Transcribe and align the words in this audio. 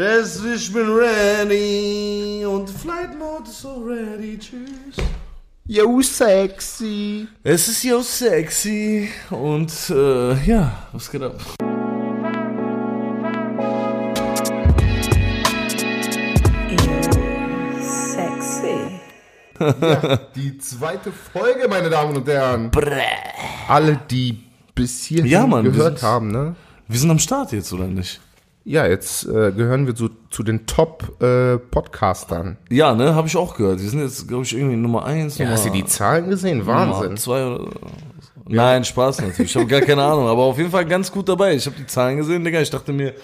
Es, 0.00 0.44
ich 0.44 0.70
bin 0.74 0.90
ready 0.92 2.44
und 2.44 2.68
Flight 2.68 3.18
Mode 3.18 3.44
ist 3.48 3.62
so 3.62 3.82
ready. 3.82 4.38
Tschüss. 4.38 4.96
Yo, 5.66 6.02
sexy. 6.02 7.26
Es 7.42 7.66
ist 7.68 7.82
ja 7.82 8.02
sexy 8.02 9.08
und 9.30 9.72
äh, 9.88 10.34
ja, 10.44 10.86
was 10.92 11.10
geht 11.10 11.22
ab? 11.22 11.40
Sexy. 17.80 19.00
Die 20.34 20.58
zweite 20.58 21.10
Folge, 21.12 21.66
meine 21.68 21.88
Damen 21.90 22.16
und 22.16 22.28
Herren. 22.28 22.70
Alle, 23.68 23.98
die 24.10 24.42
bis 24.74 25.04
hierhin 25.04 25.30
Ja, 25.30 25.46
Mann, 25.46 25.64
gehört 25.64 25.98
sind- 26.00 26.08
haben, 26.08 26.30
ne? 26.30 26.54
Wir 26.88 26.98
sind 27.00 27.10
am 27.10 27.18
Start 27.18 27.52
jetzt, 27.52 27.72
oder 27.72 27.86
nicht? 27.86 28.20
Ja, 28.68 28.84
jetzt 28.84 29.24
äh, 29.26 29.52
gehören 29.52 29.86
wir 29.86 29.94
zu, 29.94 30.10
zu 30.28 30.42
den 30.42 30.66
Top-Podcastern. 30.66 32.56
Ja, 32.68 32.96
ne, 32.96 33.14
habe 33.14 33.28
ich 33.28 33.36
auch 33.36 33.56
gehört. 33.56 33.80
Wir 33.80 33.88
sind 33.88 34.00
jetzt, 34.00 34.26
glaube 34.26 34.42
ich, 34.42 34.56
irgendwie 34.56 34.74
Nummer 34.74 35.04
eins. 35.04 35.38
ja, 35.38 35.44
Nummer, 35.44 35.56
hast 35.56 35.66
du 35.66 35.70
die 35.70 35.84
Zahlen 35.84 36.28
gesehen? 36.28 36.66
Wahnsinn. 36.66 37.02
Nummer 37.04 37.16
zwei 37.16 37.46
oder 37.46 37.70
Nein, 38.48 38.84
Spaß 38.84 39.20
natürlich. 39.20 39.52
Ich 39.52 39.56
habe 39.56 39.66
gar 39.66 39.82
keine 39.82 40.02
Ahnung, 40.02 40.26
aber 40.26 40.42
auf 40.42 40.58
jeden 40.58 40.72
Fall 40.72 40.84
ganz 40.84 41.12
gut 41.12 41.28
dabei. 41.28 41.54
Ich 41.54 41.64
habe 41.66 41.76
die 41.76 41.86
Zahlen 41.86 42.16
gesehen, 42.16 42.42
Digga. 42.42 42.60
Ich 42.60 42.70
dachte 42.70 42.92
mir, 42.92 43.14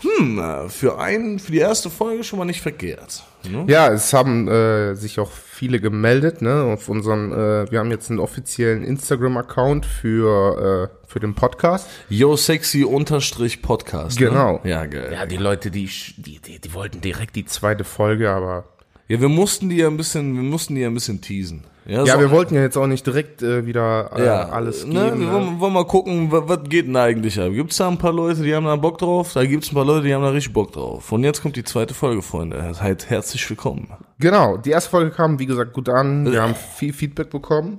hm, 0.00 0.38
äh, 0.38 0.68
für 0.68 0.98
einen, 0.98 1.38
für 1.38 1.52
die 1.52 1.58
erste 1.58 1.88
Folge 1.88 2.22
schon 2.22 2.38
mal 2.38 2.44
nicht 2.44 2.60
verkehrt. 2.60 3.22
Ne? 3.50 3.64
Ja, 3.68 3.88
es 3.88 4.12
haben 4.12 4.46
äh, 4.46 4.94
sich 4.94 5.18
auch 5.18 5.30
viele 5.56 5.80
gemeldet, 5.80 6.42
ne? 6.42 6.62
Auf 6.62 6.88
unserem, 6.88 7.32
äh, 7.32 7.70
wir 7.70 7.78
haben 7.78 7.90
jetzt 7.90 8.10
einen 8.10 8.20
offiziellen 8.20 8.84
Instagram-Account 8.84 9.86
für, 9.86 10.90
äh, 10.92 11.08
für 11.08 11.18
den 11.18 11.34
Podcast. 11.34 11.88
Yo 12.10 12.36
sexy 12.36 12.84
unterstrich 12.84 13.62
Podcast. 13.62 14.18
Genau. 14.18 14.60
Ne? 14.62 14.70
Ja, 14.70 14.84
geil. 14.84 15.10
Ja, 15.12 15.24
die 15.24 15.38
Leute, 15.38 15.70
die, 15.70 15.88
die, 16.18 16.40
die, 16.40 16.60
die 16.60 16.74
wollten 16.74 17.00
direkt 17.00 17.36
die 17.36 17.46
zweite 17.46 17.84
Folge, 17.84 18.30
aber 18.30 18.64
Ja, 19.08 19.20
wir 19.20 19.28
mussten 19.28 19.68
die 19.68 19.76
ja 19.76 19.86
ein 19.86 19.96
bisschen, 19.96 20.34
wir 20.34 20.42
mussten 20.42 20.74
die 20.74 20.80
ja 20.80 20.88
ein 20.88 20.94
bisschen 20.94 21.20
teasen. 21.20 21.62
Ja, 21.88 22.04
so- 22.04 22.18
wir 22.18 22.32
wollten 22.32 22.56
ja 22.56 22.62
jetzt 22.62 22.76
auch 22.76 22.88
nicht 22.88 23.06
direkt 23.06 23.40
äh, 23.42 23.64
wieder 23.64 24.10
äh, 24.16 24.26
ja, 24.26 24.48
alles 24.48 24.80
geben. 24.82 24.94
ne, 24.94 25.12
wir 25.16 25.26
ne? 25.26 25.32
wollen, 25.32 25.60
wollen 25.60 25.72
mal 25.72 25.86
gucken, 25.86 26.32
was, 26.32 26.42
was 26.48 26.68
geht 26.68 26.88
denn 26.88 26.96
eigentlich 26.96 27.38
ab? 27.40 27.52
Gibt's 27.52 27.76
da 27.76 27.86
ein 27.86 27.98
paar 27.98 28.12
Leute, 28.12 28.42
die 28.42 28.52
haben 28.52 28.66
da 28.66 28.74
Bock 28.74 28.98
drauf? 28.98 29.34
Da 29.34 29.44
gibt's 29.46 29.70
ein 29.70 29.76
paar 29.76 29.84
Leute, 29.84 30.08
die 30.08 30.12
haben 30.12 30.22
da 30.22 30.30
richtig 30.30 30.52
Bock 30.52 30.72
drauf. 30.72 31.12
Und 31.12 31.22
jetzt 31.22 31.42
kommt 31.42 31.54
die 31.54 31.62
zweite 31.62 31.94
Folge, 31.94 32.22
Freunde. 32.22 32.74
Halt 32.80 33.08
herzlich 33.08 33.48
willkommen. 33.48 33.88
Genau, 34.18 34.56
die 34.56 34.70
erste 34.70 34.90
Folge 34.90 35.12
kam, 35.12 35.38
wie 35.38 35.46
gesagt, 35.46 35.72
gut 35.74 35.88
an. 35.88 36.32
Wir 36.32 36.42
haben 36.42 36.56
viel 36.56 36.92
Feedback 36.92 37.30
bekommen. 37.30 37.78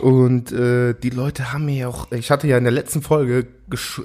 Und 0.00 0.52
äh, 0.52 0.94
die 0.94 1.10
Leute 1.10 1.52
haben 1.52 1.64
mir 1.64 1.74
ja 1.76 1.88
auch, 1.88 2.12
ich 2.12 2.30
hatte 2.30 2.46
ja 2.46 2.56
in 2.58 2.64
der 2.64 2.72
letzten 2.72 3.02
Folge 3.02 3.48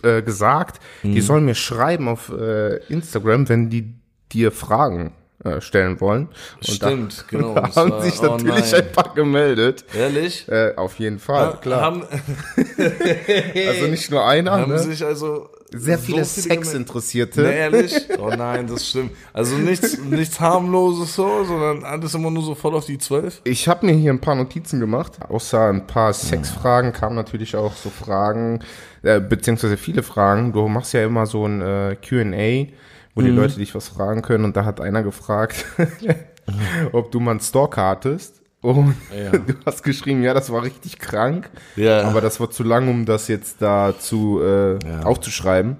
äh, 0.01 0.23
gesagt, 0.23 0.79
Mhm. 1.03 1.11
die 1.13 1.21
sollen 1.21 1.45
mir 1.45 1.53
schreiben 1.55 2.07
auf 2.07 2.29
äh, 2.35 2.77
Instagram, 2.91 3.47
wenn 3.49 3.69
die 3.69 3.93
dir 4.31 4.51
Fragen 4.51 5.11
stellen 5.59 6.01
wollen. 6.01 6.27
Und 6.57 6.67
Stimmt, 6.67 7.17
da, 7.19 7.23
genau. 7.29 7.53
Da 7.55 7.75
haben 7.75 7.91
war- 7.91 8.01
sich 8.01 8.19
oh 8.21 8.37
natürlich 8.37 8.71
nein. 8.71 8.81
ein 8.81 8.91
paar 8.91 9.13
gemeldet. 9.13 9.85
Ehrlich? 9.95 10.47
Äh, 10.49 10.73
auf 10.75 10.97
jeden 10.99 11.19
Fall, 11.19 11.57
klar. 11.61 11.81
Haben, 11.81 12.03
also 13.67 13.87
nicht 13.87 14.11
nur 14.11 14.25
einer, 14.25 14.51
haben 14.51 14.71
ne? 14.71 14.79
sich 14.79 15.03
also 15.05 15.49
Sehr 15.71 15.97
so 15.97 16.03
viele 16.03 16.17
gemeldet. 16.21 16.43
Sexinteressierte. 16.43 17.41
Ne, 17.41 17.53
ehrlich? 17.55 17.95
Oh 18.19 18.29
nein, 18.29 18.65
das 18.67 18.89
stimmt. 18.89 19.11
Also 19.31 19.55
nichts, 19.57 19.97
nichts 19.99 20.39
harmloses 20.39 21.13
so, 21.15 21.43
sondern 21.43 21.83
alles 21.83 22.13
immer 22.15 22.31
nur 22.31 22.43
so 22.43 22.55
voll 22.55 22.73
auf 22.75 22.85
die 22.85 22.97
Zwölf. 22.97 23.41
Ich 23.43 23.67
habe 23.67 23.85
mir 23.85 23.93
hier 23.93 24.11
ein 24.11 24.19
paar 24.21 24.35
Notizen 24.35 24.79
gemacht. 24.79 25.13
Außer 25.29 25.69
ein 25.69 25.85
paar 25.85 26.13
Sexfragen 26.13 26.93
kamen 26.93 27.15
natürlich 27.15 27.55
auch 27.55 27.75
so 27.75 27.89
Fragen, 27.89 28.61
äh, 29.03 29.19
beziehungsweise 29.19 29.77
viele 29.77 30.01
Fragen. 30.03 30.51
Du 30.51 30.67
machst 30.67 30.93
ja 30.93 31.05
immer 31.05 31.25
so 31.27 31.45
ein 31.45 31.61
äh, 31.61 31.95
Q&A, 32.07 32.73
wo 33.17 33.21
die 33.21 33.29
Leute 33.29 33.55
dich 33.57 33.73
was 33.75 33.87
fragen 33.89 34.21
können. 34.21 34.45
Und 34.45 34.55
da 34.55 34.63
hat 34.65 34.79
einer 34.79 35.03
gefragt, 35.03 35.65
ob 36.91 37.11
du 37.11 37.19
mal 37.19 37.31
einen 37.31 37.39
Stalker 37.39 37.83
hattest. 37.87 38.41
Und 38.61 38.95
Ja. 39.15 39.31
du 39.37 39.53
hast 39.65 39.83
geschrieben, 39.83 40.23
ja, 40.23 40.33
das 40.33 40.51
war 40.51 40.63
richtig 40.63 40.97
krank. 40.99 41.49
Ja. 41.75 42.03
Aber 42.03 42.21
das 42.21 42.39
war 42.39 42.49
zu 42.49 42.63
lang, 42.63 42.87
um 42.87 43.05
das 43.05 43.27
jetzt 43.27 43.61
da 43.61 43.93
zu 43.97 44.41
äh, 44.41 44.73
Ja. 44.85 45.03
aufzuschreiben. 45.03 45.77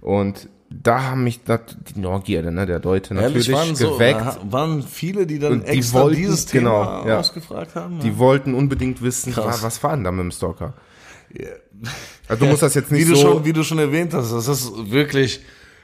Und 0.00 0.48
da 0.70 1.02
haben 1.04 1.24
mich 1.24 1.44
dat, 1.44 1.76
die 1.94 1.98
Neugierde 1.98 2.52
ne, 2.52 2.66
der 2.66 2.80
Leute 2.80 3.14
natürlich 3.14 3.50
waren 3.50 3.74
so, 3.74 3.94
geweckt. 3.94 4.20
da 4.20 4.36
waren 4.50 4.82
viele, 4.82 5.26
die 5.26 5.38
dann 5.38 5.60
die 5.62 5.66
extra 5.66 6.02
wollten- 6.02 6.16
dieses 6.16 6.44
Thema 6.44 6.98
genau, 7.00 7.08
ja. 7.08 7.18
ausgefragt 7.20 7.74
haben. 7.74 8.00
Die 8.00 8.18
wollten 8.18 8.52
unbedingt 8.52 9.00
wissen, 9.00 9.32
Krass. 9.32 9.62
wa- 9.62 9.66
was 9.66 9.82
war 9.82 9.94
denn 9.94 10.04
da 10.04 10.12
mit 10.12 10.24
dem 10.24 10.30
Stalker? 10.30 10.74
Also 12.28 12.44
du 12.44 12.50
musst 12.50 12.62
das 12.62 12.74
jetzt 12.74 12.90
wie 12.90 12.96
nicht 12.96 13.08
du 13.10 13.14
so. 13.14 13.22
schon, 13.32 13.44
wie 13.44 13.52
du 13.52 13.62
schon 13.62 13.78
erwähnt 13.78 14.12
hast, 14.14 14.30
das 14.32 14.46
ist 14.48 14.90
wirklich 14.90 15.40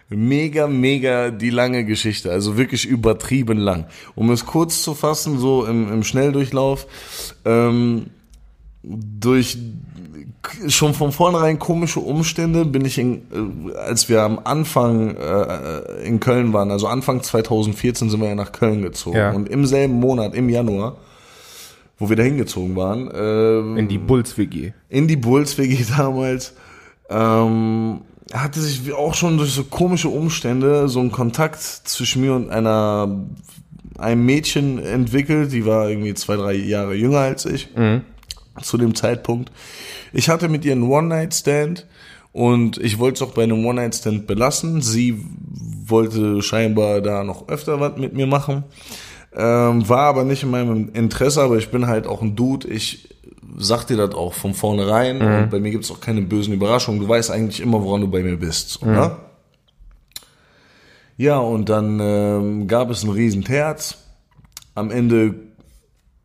mega, 0.09 0.67
mega 0.67 1.31
die 1.31 1.51
lange 1.51 1.85
Geschichte, 1.85 2.31
also 2.31 2.57
wirklich 2.57 2.87
übertrieben 2.87 3.59
lang. 3.59 3.87
Um 4.15 4.31
es 4.31 4.45
kurz 4.47 4.83
zu 4.83 4.95
fassen, 4.95 5.39
so 5.39 5.65
im, 5.65 5.93
im 5.93 6.03
Schnelldurchlauf, 6.05 6.87
ähm, 7.45 8.07
durch 8.83 9.57
schon 10.69 10.93
von 10.93 11.11
vornherein 11.11 11.59
komische 11.59 12.01
Umstände 12.01 12.65
bin 12.67 12.85
ich 12.85 12.99
in, 12.99 13.23
äh, 13.73 13.77
als 13.77 14.09
wir 14.11 14.23
am 14.23 14.41
Anfang 14.45 15.17
äh, 15.17 16.03
in 16.05 16.21
Köln 16.21 16.53
waren, 16.53 16.71
also 16.71 16.87
Anfang 16.87 17.23
2014 17.23 18.11
sind 18.11 18.21
wir 18.21 18.29
ja 18.29 18.35
nach 18.35 18.53
Köln 18.53 18.83
gezogen 18.83 19.17
Ja. 19.17 19.33
und 19.33 19.49
im 19.49 19.65
selben 19.65 19.95
Monat, 19.95 20.35
im 20.35 20.51
Januar, 20.51 20.97
wo 21.99 22.09
wir 22.11 22.17
da 22.17 22.23
hingezogen 22.25 22.77
waren, 22.77 23.11
äh, 23.11 23.79
in 23.81 23.89
die 23.89 23.99
Bulls 23.99 24.37
WG. 24.37 24.73
in 24.91 25.09
die 25.09 25.17
Bulls 25.17 25.57
WG 25.57 25.83
damals, 25.97 26.53
ähm, 27.09 28.03
hatte 28.33 28.61
sich 28.61 28.93
auch 28.93 29.15
schon 29.15 29.37
durch 29.37 29.53
so 29.53 29.65
komische 29.65 30.09
Umstände 30.09 30.89
so 30.89 31.01
ein 31.01 31.13
Kontakt 31.13 31.61
zwischen 31.61 32.23
mir 32.23 32.35
und 32.35 32.51
einer 32.51 33.27
einem 33.99 34.25
Mädchen 34.25 34.79
entwickelt, 34.79 35.53
die 35.53 35.67
war 35.67 35.89
irgendwie 35.89 36.15
zwei, 36.15 36.37
drei 36.37 36.55
Jahre 36.55 36.95
jünger 36.95 37.19
als 37.19 37.45
ich 37.45 37.69
zu 38.63 38.77
dem 38.77 38.95
Zeitpunkt. 38.95 39.53
Ich 40.13 40.29
hatte 40.29 40.49
mit 40.49 40.65
ihr 40.65 40.73
einen 40.73 40.85
One-Night-Stand 40.85 41.87
und 42.33 42.79
ich 42.79 42.99
wollte 42.99 43.17
es 43.17 43.23
auch 43.23 43.35
bei 43.35 43.45
einem 43.45 43.65
One-Night-Stand 43.65 44.27
belassen. 44.27 44.81
Sie 44.81 45.25
wollte 45.87 46.43
scheinbar 46.43 47.01
da 47.01 47.25
noch 47.25 47.49
öfter 47.49 47.81
was 47.81 47.97
mit 47.97 48.15
mir 48.15 48.27
machen. 48.27 48.65
Ähm, 49.37 49.89
war 49.89 50.07
aber 50.07 50.25
nicht 50.25 50.45
in 50.45 50.51
meinem 50.51 50.91
Interesse, 50.95 51.43
aber 51.43 51.59
ich 51.59 51.71
bin 51.71 51.87
halt 51.87 52.07
auch 52.07 52.23
ein 52.23 52.37
Dude. 52.37 52.69
Ich 52.69 53.09
sag 53.57 53.85
dir 53.87 53.97
das 53.97 54.15
auch 54.15 54.35
von 54.35 54.55
vornherein 54.55 55.21
und 55.21 55.51
bei 55.51 55.61
mir 55.61 55.71
gibt's 55.71 55.91
auch 55.91 56.01
keine 56.01 56.23
bösen 56.23 56.55
Überraschungen. 56.55 57.01
Du 57.01 57.09
weißt 57.09 57.31
eigentlich 57.31 57.61
immer, 57.61 57.83
woran 57.83 58.01
du 58.01 58.09
bei 58.09 58.23
mir 58.23 58.37
bist. 58.37 58.71
So, 58.71 58.87
ne? 58.87 59.17
Ja, 61.17 61.39
und 61.39 61.69
dann 61.69 62.01
ähm, 62.01 62.67
gab 62.67 62.91
es 62.91 63.05
ein 63.05 63.11
Riesenterz. 63.11 63.99
Am 64.75 64.91
Ende 64.91 65.35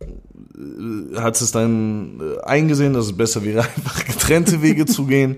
äh, 0.01 1.17
hat 1.17 1.39
es 1.39 1.51
dann 1.51 2.19
äh, 2.19 2.43
eingesehen, 2.43 2.93
dass 2.93 3.05
es 3.05 3.17
besser 3.17 3.43
wäre, 3.43 3.59
einfach 3.75 4.05
getrennte 4.05 4.61
Wege 4.61 4.85
zu 4.85 5.05
gehen. 5.05 5.37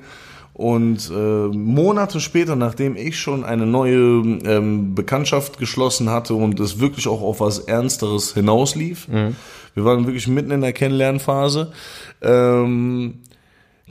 Und 0.53 1.09
äh, 1.09 1.47
Monate 1.47 2.20
später, 2.20 2.56
nachdem 2.56 2.96
ich 2.96 3.20
schon 3.20 3.44
eine 3.44 3.66
neue 3.66 4.22
ähm, 4.46 4.94
Bekanntschaft 4.96 5.58
geschlossen 5.58 6.09
hatte 6.09 6.36
und 6.36 6.59
es 6.59 6.80
wirklich 6.80 7.08
auch 7.08 7.22
auf 7.22 7.40
was 7.40 7.59
Ernsteres 7.59 8.34
hinauslief, 8.34 9.08
wir 9.74 9.86
waren 9.86 10.06
wirklich 10.06 10.28
mitten 10.28 10.52
in 10.52 10.62
der 10.62 10.74
Kennenlernphase, 10.74 11.72
ähm, 12.22 13.16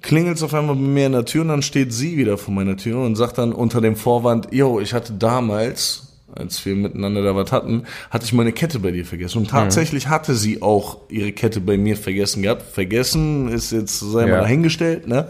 klingelt 0.03 0.37
es 0.37 0.43
auf 0.43 0.55
einmal 0.55 0.75
bei 0.77 0.81
mir 0.83 1.07
in 1.07 1.13
der 1.13 1.25
Tür 1.25 1.43
und 1.43 1.49
dann 1.49 1.63
steht 1.63 1.93
sie 1.93 2.17
wieder 2.17 2.39
vor 2.39 2.55
meiner 2.55 2.77
Tür 2.77 3.01
und 3.05 3.17
sagt 3.17 3.39
dann 3.39 3.53
unter 3.53 3.81
dem 3.81 3.97
Vorwand, 3.97 4.49
yo, 4.53 4.81
ich 4.81 4.95
hatte 4.95 5.13
damals, 5.13 6.17
als 6.35 6.65
wir 6.65 6.75
miteinander 6.77 7.23
da 7.23 7.35
was 7.37 7.53
hatten, 7.53 7.85
hatte 8.11 8.25
ich 8.25 8.33
meine 8.33 8.53
Kette 8.53 8.79
bei 8.79 8.93
dir 8.93 9.05
vergessen. 9.05 9.39
Und 9.39 9.51
tatsächlich 9.51 10.09
hatte 10.09 10.35
sie 10.35 10.63
auch 10.63 10.99
ihre 11.11 11.33
Kette 11.33 11.61
bei 11.61 11.77
mir 11.77 11.97
vergessen 11.97 12.43
gehabt. 12.43 12.63
Vergessen 12.63 13.49
ist 13.49 13.73
jetzt, 13.73 13.99
sei 14.01 14.23
mal 14.27 14.29
Ja. 14.31 14.41
dahingestellt, 14.43 15.07
ne? 15.09 15.29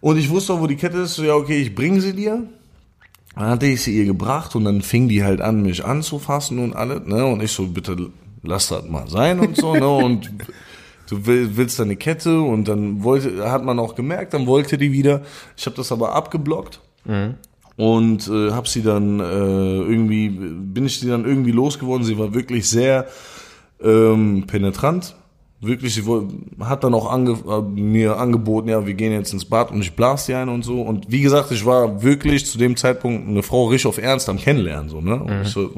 Und 0.00 0.18
ich 0.18 0.28
wusste 0.30 0.52
auch, 0.52 0.60
wo 0.60 0.66
die 0.66 0.76
Kette 0.76 0.98
ist. 0.98 1.14
So, 1.14 1.24
ja, 1.24 1.34
okay, 1.34 1.60
ich 1.60 1.74
bringe 1.74 2.00
sie 2.00 2.12
dir. 2.14 2.42
Dann 3.34 3.46
hatte 3.48 3.66
ich 3.66 3.82
sie 3.82 3.96
ihr 3.98 4.04
gebracht 4.04 4.54
und 4.54 4.64
dann 4.64 4.82
fing 4.82 5.08
die 5.08 5.24
halt 5.24 5.40
an, 5.40 5.62
mich 5.62 5.84
anzufassen 5.84 6.58
und 6.60 6.74
alles, 6.76 7.06
ne? 7.06 7.26
Und 7.26 7.42
ich 7.42 7.50
so, 7.50 7.66
bitte 7.66 7.96
lass 8.44 8.68
das 8.68 8.88
mal 8.88 9.08
sein 9.08 9.40
und 9.40 9.56
so, 9.56 9.74
ne? 9.74 9.88
Und 9.88 10.30
du 11.10 11.26
will- 11.26 11.50
willst 11.56 11.78
deine 11.78 11.96
Kette 11.96 12.40
und 12.40 12.68
dann 12.68 13.02
wollte, 13.02 13.50
hat 13.50 13.64
man 13.64 13.78
auch 13.78 13.94
gemerkt, 13.94 14.34
dann 14.34 14.46
wollte 14.46 14.78
die 14.78 14.92
wieder. 14.92 15.22
Ich 15.56 15.66
habe 15.66 15.76
das 15.76 15.90
aber 15.92 16.14
abgeblockt 16.14 16.80
und 17.76 18.28
äh, 18.28 18.52
habe 18.52 18.68
sie 18.68 18.82
dann 18.82 19.20
äh, 19.20 19.22
irgendwie, 19.24 20.28
bin 20.28 20.86
ich 20.86 21.00
sie 21.00 21.08
dann 21.08 21.24
irgendwie 21.24 21.50
losgeworden. 21.52 22.04
Sie 22.06 22.18
war 22.18 22.32
wirklich 22.34 22.68
sehr 22.68 23.06
ähm, 23.82 24.44
penetrant. 24.46 25.16
Wirklich, 25.60 25.94
sie 25.94 26.02
hat 26.60 26.84
dann 26.84 26.92
auch 26.92 27.10
ange 27.10 27.32
äh, 27.48 27.62
mir 27.62 28.18
angeboten, 28.18 28.68
ja, 28.68 28.86
wir 28.86 28.92
gehen 28.94 29.12
jetzt 29.12 29.32
ins 29.32 29.46
Bad 29.46 29.70
und 29.70 29.80
ich 29.80 29.94
blas 29.96 30.26
die 30.26 30.34
ein 30.34 30.50
und 30.50 30.62
so. 30.62 30.82
Und 30.82 31.10
wie 31.10 31.22
gesagt, 31.22 31.50
ich 31.52 31.64
war 31.64 32.02
wirklich 32.02 32.44
zu 32.44 32.58
dem 32.58 32.76
Zeitpunkt 32.76 33.26
eine 33.28 33.42
Frau 33.42 33.66
richtig 33.66 33.86
auf 33.86 33.96
Ernst 33.98 34.28
am 34.28 34.36
Kennenlernen, 34.38 34.90
so, 34.90 35.00
ne? 35.00 35.14
Und 35.22 35.42
ich 35.42 35.48
so, 35.48 35.70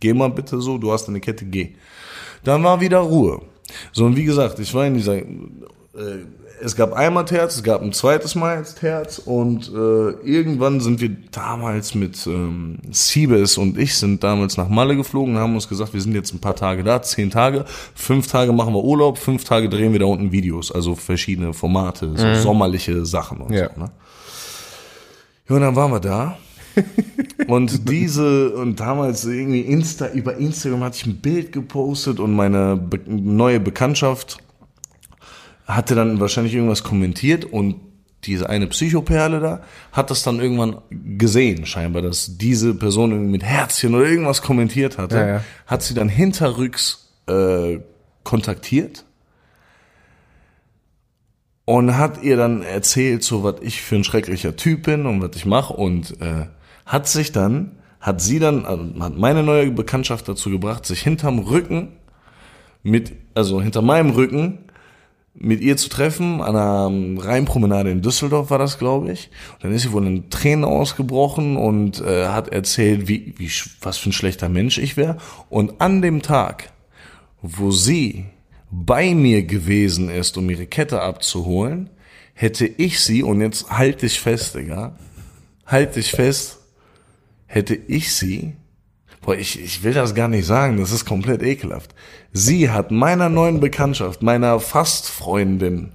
geh 0.00 0.12
mal 0.12 0.28
bitte 0.30 0.60
so, 0.60 0.76
du 0.76 0.90
hast 0.90 1.08
eine 1.08 1.20
Kette, 1.20 1.44
geh. 1.44 1.74
Dann 2.44 2.62
war 2.64 2.80
wieder 2.80 2.98
Ruhe. 2.98 3.40
So, 3.92 4.04
und 4.06 4.16
wie 4.16 4.24
gesagt, 4.24 4.58
ich 4.58 4.72
war 4.74 4.86
in 4.86 4.94
dieser 4.94 5.16
äh, 5.18 5.24
es 6.60 6.74
gab 6.76 6.92
einmal 6.92 7.24
Terz, 7.24 7.56
es 7.56 7.62
gab 7.62 7.82
ein 7.82 7.92
zweites 7.92 8.34
Mal 8.34 8.58
jetzt 8.58 8.80
Terz 8.80 9.18
und 9.18 9.68
äh, 9.68 10.10
irgendwann 10.26 10.80
sind 10.80 11.00
wir 11.00 11.10
damals 11.30 11.94
mit 11.94 12.26
ähm, 12.26 12.78
Siebes 12.90 13.58
und 13.58 13.78
ich 13.78 13.96
sind 13.96 14.24
damals 14.24 14.56
nach 14.56 14.68
Malle 14.68 14.96
geflogen 14.96 15.34
und 15.36 15.40
haben 15.40 15.54
uns 15.54 15.68
gesagt, 15.68 15.94
wir 15.94 16.00
sind 16.00 16.14
jetzt 16.14 16.32
ein 16.34 16.40
paar 16.40 16.56
Tage 16.56 16.82
da, 16.82 17.00
zehn 17.02 17.30
Tage, 17.30 17.64
fünf 17.94 18.26
Tage 18.26 18.52
machen 18.52 18.74
wir 18.74 18.82
Urlaub, 18.82 19.18
fünf 19.18 19.44
Tage 19.44 19.68
drehen 19.68 19.92
wir 19.92 20.00
da 20.00 20.06
unten 20.06 20.32
Videos, 20.32 20.72
also 20.72 20.94
verschiedene 20.94 21.52
Formate, 21.52 22.10
so 22.16 22.34
sommerliche 22.34 23.04
Sachen 23.06 23.38
und 23.38 23.52
Ja. 23.52 23.70
so. 23.74 23.80
Ne? 23.80 23.90
Ja, 25.48 25.54
und 25.56 25.62
dann 25.62 25.76
waren 25.76 25.90
wir 25.92 26.00
da. 26.00 26.36
und 27.48 27.88
diese, 27.88 28.54
und 28.54 28.80
damals 28.80 29.24
irgendwie 29.24 29.60
Insta, 29.60 30.08
über 30.08 30.36
Instagram 30.36 30.84
hatte 30.84 30.96
ich 30.96 31.06
ein 31.06 31.16
Bild 31.16 31.52
gepostet 31.52 32.20
und 32.20 32.34
meine 32.34 32.76
be 32.76 33.00
neue 33.06 33.60
Bekanntschaft 33.60 34.38
hatte 35.66 35.94
dann 35.94 36.18
wahrscheinlich 36.20 36.54
irgendwas 36.54 36.82
kommentiert 36.82 37.44
und 37.44 37.76
diese 38.24 38.48
eine 38.48 38.66
Psychoperle 38.66 39.40
da 39.40 39.62
hat 39.92 40.10
das 40.10 40.22
dann 40.22 40.40
irgendwann 40.40 40.78
gesehen, 40.90 41.66
scheinbar, 41.66 42.02
dass 42.02 42.36
diese 42.36 42.74
Person 42.74 43.12
irgendwie 43.12 43.32
mit 43.32 43.44
Herzchen 43.44 43.94
oder 43.94 44.06
irgendwas 44.06 44.42
kommentiert 44.42 44.98
hatte. 44.98 45.16
Ja, 45.16 45.28
ja. 45.28 45.44
Hat 45.66 45.82
sie 45.82 45.94
dann 45.94 46.08
hinterrücks 46.08 47.12
äh, 47.26 47.78
kontaktiert 48.24 49.04
und 51.64 51.96
hat 51.96 52.22
ihr 52.22 52.36
dann 52.36 52.62
erzählt, 52.62 53.22
so 53.22 53.44
was 53.44 53.56
ich 53.60 53.82
für 53.82 53.96
ein 53.96 54.04
schrecklicher 54.04 54.56
Typ 54.56 54.84
bin 54.84 55.06
und 55.06 55.22
was 55.22 55.36
ich 55.36 55.46
mache 55.46 55.74
und 55.74 56.20
äh, 56.20 56.46
hat 56.88 57.06
sich 57.06 57.30
dann, 57.30 57.72
hat 58.00 58.20
sie 58.20 58.38
dann, 58.38 58.64
also 58.64 58.84
hat 58.98 59.16
meine 59.16 59.42
neue 59.42 59.70
Bekanntschaft 59.70 60.26
dazu 60.26 60.50
gebracht, 60.50 60.86
sich 60.86 61.02
hinterm 61.02 61.38
Rücken 61.38 61.92
mit, 62.82 63.12
also 63.34 63.60
hinter 63.60 63.82
meinem 63.82 64.10
Rücken 64.10 64.60
mit 65.34 65.60
ihr 65.60 65.76
zu 65.76 65.88
treffen, 65.88 66.40
an 66.40 66.56
einer 66.56 67.24
Rheinpromenade 67.24 67.90
in 67.90 68.02
Düsseldorf 68.02 68.50
war 68.50 68.58
das, 68.58 68.78
glaube 68.78 69.12
ich. 69.12 69.30
Und 69.54 69.64
dann 69.64 69.72
ist 69.72 69.82
sie 69.82 69.92
wohl 69.92 70.06
in 70.06 70.30
Tränen 70.30 70.64
ausgebrochen 70.64 71.56
und 71.56 72.00
äh, 72.00 72.26
hat 72.26 72.48
erzählt, 72.48 73.06
wie, 73.06 73.34
wie, 73.36 73.50
was 73.82 73.98
für 73.98 74.08
ein 74.08 74.12
schlechter 74.12 74.48
Mensch 74.48 74.78
ich 74.78 74.96
wäre. 74.96 75.18
Und 75.48 75.80
an 75.80 76.02
dem 76.02 76.22
Tag, 76.22 76.72
wo 77.42 77.70
sie 77.70 78.24
bei 78.70 79.14
mir 79.14 79.44
gewesen 79.44 80.08
ist, 80.08 80.36
um 80.38 80.50
ihre 80.50 80.66
Kette 80.66 81.02
abzuholen, 81.02 81.90
hätte 82.34 82.66
ich 82.66 83.00
sie, 83.00 83.22
und 83.22 83.40
jetzt 83.40 83.70
halt 83.70 84.02
dich 84.02 84.18
fest, 84.18 84.56
Digga, 84.56 84.96
halt 85.66 85.94
dich 85.96 86.10
fest, 86.10 86.57
hätte 87.48 87.74
ich 87.74 88.14
sie, 88.14 88.54
boah, 89.20 89.34
ich, 89.34 89.60
ich 89.60 89.82
will 89.82 89.92
das 89.92 90.14
gar 90.14 90.28
nicht 90.28 90.46
sagen, 90.46 90.78
das 90.78 90.92
ist 90.92 91.04
komplett 91.04 91.42
ekelhaft. 91.42 91.94
Sie 92.32 92.70
hat 92.70 92.92
meiner 92.92 93.28
neuen 93.28 93.58
Bekanntschaft, 93.58 94.22
meiner 94.22 94.60
Fastfreundin, 94.60 95.92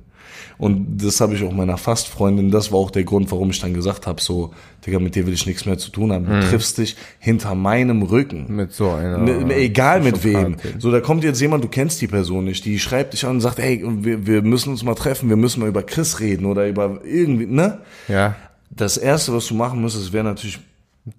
und 0.57 1.03
das 1.03 1.19
habe 1.19 1.35
ich 1.35 1.43
auch 1.43 1.51
meiner 1.51 1.77
Fastfreundin, 1.77 2.51
das 2.51 2.71
war 2.71 2.79
auch 2.79 2.91
der 2.91 3.03
Grund, 3.03 3.31
warum 3.31 3.49
ich 3.49 3.59
dann 3.59 3.73
gesagt 3.73 4.07
habe, 4.07 4.21
so, 4.21 4.53
Digga, 4.85 4.99
mit 4.99 5.15
dir 5.15 5.25
will 5.25 5.33
ich 5.33 5.45
nichts 5.45 5.65
mehr 5.65 5.77
zu 5.77 5.91
tun 5.91 6.11
haben. 6.11 6.25
Du 6.25 6.39
triffst 6.47 6.77
dich 6.77 6.95
hinter 7.19 7.55
meinem 7.55 8.03
Rücken. 8.03 8.45
Mit 8.47 8.71
so 8.73 8.91
einer. 8.91 9.17
Ne, 9.17 9.53
egal 9.55 10.01
mit 10.01 10.23
wem. 10.23 10.57
So, 10.79 10.91
da 10.91 11.01
kommt 11.01 11.23
jetzt 11.23 11.41
jemand, 11.41 11.63
du 11.63 11.67
kennst 11.67 12.01
die 12.01 12.07
Person 12.07 12.45
nicht, 12.45 12.65
die 12.65 12.79
schreibt 12.79 13.13
dich 13.13 13.25
an 13.25 13.31
und 13.31 13.41
sagt, 13.41 13.59
ey, 13.59 13.83
wir, 13.83 14.25
wir 14.27 14.41
müssen 14.41 14.69
uns 14.69 14.83
mal 14.83 14.95
treffen, 14.95 15.29
wir 15.29 15.37
müssen 15.37 15.59
mal 15.59 15.69
über 15.69 15.83
Chris 15.83 16.19
reden 16.19 16.45
oder 16.45 16.67
über 16.67 17.01
irgendwie, 17.03 17.47
ne? 17.47 17.79
Ja. 18.07 18.35
Das 18.69 18.97
erste, 18.97 19.33
was 19.33 19.47
du 19.47 19.55
machen 19.55 19.81
müsstest, 19.81 20.13
wäre 20.13 20.23
natürlich, 20.23 20.59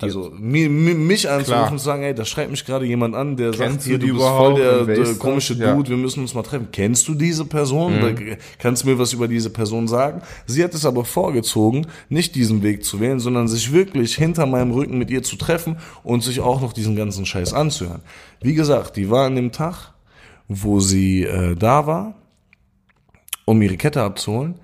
also 0.00 0.32
mi, 0.34 0.66
mi, 0.66 0.94
mich 0.94 1.28
anzurufen 1.28 1.72
und 1.72 1.78
zu 1.78 1.84
sagen, 1.84 2.02
ey, 2.04 2.14
da 2.14 2.24
schreibt 2.24 2.50
mich 2.50 2.64
gerade 2.64 2.86
jemand 2.86 3.14
an, 3.14 3.36
der 3.36 3.52
sagt, 3.52 3.70
Kennst 3.70 3.86
hier, 3.86 3.98
du 3.98 4.06
du 4.06 4.14
bist 4.14 4.26
voll 4.26 4.54
der, 4.54 4.84
der 4.84 5.14
komische 5.16 5.54
Ja. 5.54 5.72
Mhm. 5.72 5.76
Dude, 5.76 5.90
wir 5.90 5.96
müssen 5.98 6.20
uns 6.20 6.32
mal 6.32 6.42
treffen. 6.42 6.68
Kennst 6.72 7.06
du 7.06 7.14
diese 7.14 7.44
Person? 7.44 7.98
Oder 7.98 8.14
kannst 8.58 8.82
du 8.82 8.88
mir 8.88 8.98
was 8.98 9.12
über 9.12 9.28
diese 9.28 9.50
Person 9.50 9.86
sagen? 9.86 10.22
Sie 10.46 10.64
hat 10.64 10.72
es 10.72 10.86
aber 10.86 11.04
vorgezogen, 11.04 11.86
nicht 12.08 12.34
diesen 12.34 12.62
Weg 12.62 12.82
zu 12.82 12.98
wählen, 12.98 13.20
sondern 13.20 13.46
sich 13.46 13.72
wirklich 13.72 14.14
hinter 14.14 14.46
meinem 14.46 14.70
Rücken 14.70 14.96
mit 14.96 15.10
ihr 15.10 15.22
zu 15.22 15.36
treffen 15.36 15.76
und 16.02 16.22
sich 16.22 16.40
auch 16.40 16.62
noch 16.62 16.72
diesen 16.72 16.96
ganzen 16.96 17.26
Scheiß 17.26 17.52
anzuhören. 17.52 18.00
Wie 18.40 18.54
gesagt, 18.54 18.96
die 18.96 19.10
war 19.10 19.26
an 19.26 19.36
dem 19.36 19.52
Tag, 19.52 19.92
wo 20.48 20.80
sie 20.80 21.24
äh, 21.24 21.54
da 21.56 21.86
war, 21.86 22.14
um 23.44 23.60
ihre 23.60 23.76
Kette 23.76 24.02
abzuholen. 24.02 24.54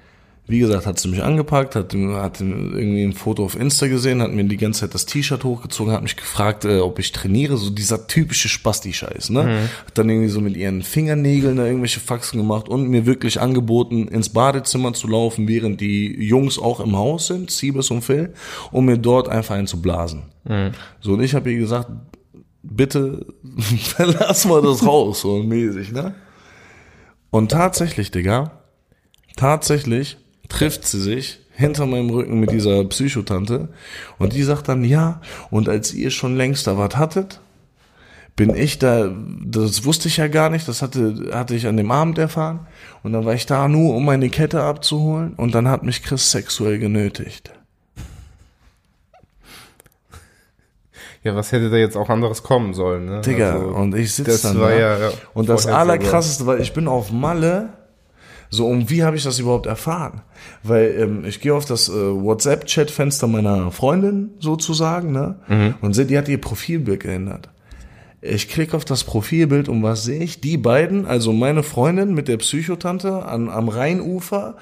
Wie 0.50 0.58
gesagt, 0.58 0.84
hat 0.84 0.98
sie 0.98 1.06
mich 1.06 1.22
angepackt, 1.22 1.76
hat, 1.76 1.94
hat 1.94 2.40
irgendwie 2.40 3.04
ein 3.04 3.12
Foto 3.12 3.44
auf 3.44 3.54
Insta 3.54 3.86
gesehen, 3.86 4.20
hat 4.20 4.32
mir 4.32 4.42
die 4.42 4.56
ganze 4.56 4.80
Zeit 4.80 4.94
das 4.94 5.06
T-Shirt 5.06 5.44
hochgezogen, 5.44 5.92
hat 5.92 6.02
mich 6.02 6.16
gefragt, 6.16 6.64
äh, 6.64 6.80
ob 6.80 6.98
ich 6.98 7.12
trainiere, 7.12 7.56
so 7.56 7.70
dieser 7.70 8.08
typische 8.08 8.48
Spasti-Scheiß, 8.48 9.30
ne? 9.30 9.42
Hat 9.86 9.96
dann 9.96 10.08
irgendwie 10.08 10.28
so 10.28 10.40
mit 10.40 10.56
ihren 10.56 10.82
Fingernägeln 10.82 11.56
da 11.56 11.66
irgendwelche 11.66 12.00
Faxen 12.00 12.38
gemacht 12.38 12.68
und 12.68 12.88
mir 12.88 13.06
wirklich 13.06 13.40
angeboten, 13.40 14.08
ins 14.08 14.30
Badezimmer 14.30 14.92
zu 14.92 15.06
laufen, 15.06 15.46
während 15.46 15.80
die 15.80 16.20
Jungs 16.20 16.58
auch 16.58 16.80
im 16.80 16.96
Haus 16.96 17.28
sind, 17.28 17.52
Siebes 17.52 17.92
und 17.92 18.02
Phil, 18.02 18.34
um 18.72 18.86
mir 18.86 18.98
dort 18.98 19.28
einfach 19.28 19.54
einen 19.54 19.68
zu 19.68 19.80
blasen. 19.80 20.24
So, 21.00 21.12
und 21.12 21.22
ich 21.22 21.36
habe 21.36 21.52
ihr 21.52 21.58
gesagt, 21.58 21.90
bitte 22.64 23.24
verlass 23.94 24.46
mal 24.46 24.62
das 24.62 24.82
Haus, 24.82 25.20
so 25.20 25.44
mäßig, 25.44 25.92
ne? 25.92 26.16
Und 27.30 27.52
tatsächlich, 27.52 28.10
Digga, 28.10 28.50
tatsächlich 29.36 30.16
trifft 30.50 30.86
sie 30.86 31.00
sich 31.00 31.40
hinter 31.52 31.86
meinem 31.86 32.10
Rücken 32.10 32.38
mit 32.38 32.50
dieser 32.50 32.84
Psychotante 32.84 33.68
und 34.18 34.34
die 34.34 34.42
sagt 34.42 34.68
dann, 34.68 34.84
ja, 34.84 35.22
und 35.50 35.68
als 35.68 35.94
ihr 35.94 36.10
schon 36.10 36.36
längst 36.36 36.66
da 36.66 36.76
was 36.76 36.96
hattet, 36.96 37.40
bin 38.36 38.54
ich 38.54 38.78
da, 38.78 39.10
das 39.44 39.84
wusste 39.84 40.08
ich 40.08 40.16
ja 40.18 40.28
gar 40.28 40.50
nicht, 40.50 40.66
das 40.68 40.82
hatte, 40.82 41.30
hatte 41.32 41.54
ich 41.54 41.66
an 41.66 41.76
dem 41.76 41.90
Abend 41.90 42.18
erfahren 42.18 42.66
und 43.02 43.12
dann 43.12 43.24
war 43.24 43.34
ich 43.34 43.46
da 43.46 43.68
nur, 43.68 43.94
um 43.94 44.04
meine 44.04 44.30
Kette 44.30 44.62
abzuholen 44.62 45.34
und 45.34 45.54
dann 45.54 45.68
hat 45.68 45.82
mich 45.82 46.02
Chris 46.02 46.30
sexuell 46.30 46.78
genötigt. 46.78 47.50
Ja, 51.22 51.36
was 51.36 51.52
hätte 51.52 51.68
da 51.68 51.76
jetzt 51.76 51.98
auch 51.98 52.08
anderes 52.08 52.42
kommen 52.42 52.72
sollen, 52.72 53.04
ne? 53.04 53.20
Digga, 53.20 53.52
Also, 53.52 53.66
und 53.66 53.94
ich 53.94 54.14
sitze 54.14 54.40
dann 54.42 54.58
war 54.58 54.70
da. 54.70 54.78
ja, 54.78 54.98
ja 54.98 55.10
und 55.34 55.50
das 55.50 55.66
Allerkrasseste, 55.66 56.46
weil 56.46 56.62
ich 56.62 56.72
bin 56.72 56.88
auf 56.88 57.12
Malle, 57.12 57.74
so, 58.52 58.66
und 58.66 58.90
wie 58.90 59.04
habe 59.04 59.16
ich 59.16 59.22
das 59.22 59.38
überhaupt 59.38 59.66
erfahren? 59.66 60.22
Weil 60.64 60.94
ähm, 60.98 61.24
ich 61.24 61.40
gehe 61.40 61.54
auf 61.54 61.64
das 61.66 61.88
äh, 61.88 61.92
WhatsApp-Chat-Fenster 61.92 63.28
meiner 63.28 63.70
Freundin 63.70 64.30
sozusagen, 64.40 65.12
ne? 65.12 65.36
Mhm. 65.46 65.74
Und 65.80 65.94
sehe, 65.94 66.04
die 66.06 66.18
hat 66.18 66.28
ihr 66.28 66.40
Profilbild 66.40 67.00
geändert. 67.00 67.48
Ich 68.22 68.48
klicke 68.48 68.76
auf 68.76 68.84
das 68.84 69.04
Profilbild 69.04 69.68
und 69.68 69.82
was 69.82 70.02
sehe 70.04 70.22
ich? 70.22 70.40
Die 70.40 70.56
beiden, 70.56 71.06
also 71.06 71.32
meine 71.32 71.62
Freundin 71.62 72.12
mit 72.12 72.28
der 72.28 72.36
Psychotante 72.38 73.24
an, 73.24 73.48
am 73.48 73.68
Rheinufer, 73.68 74.56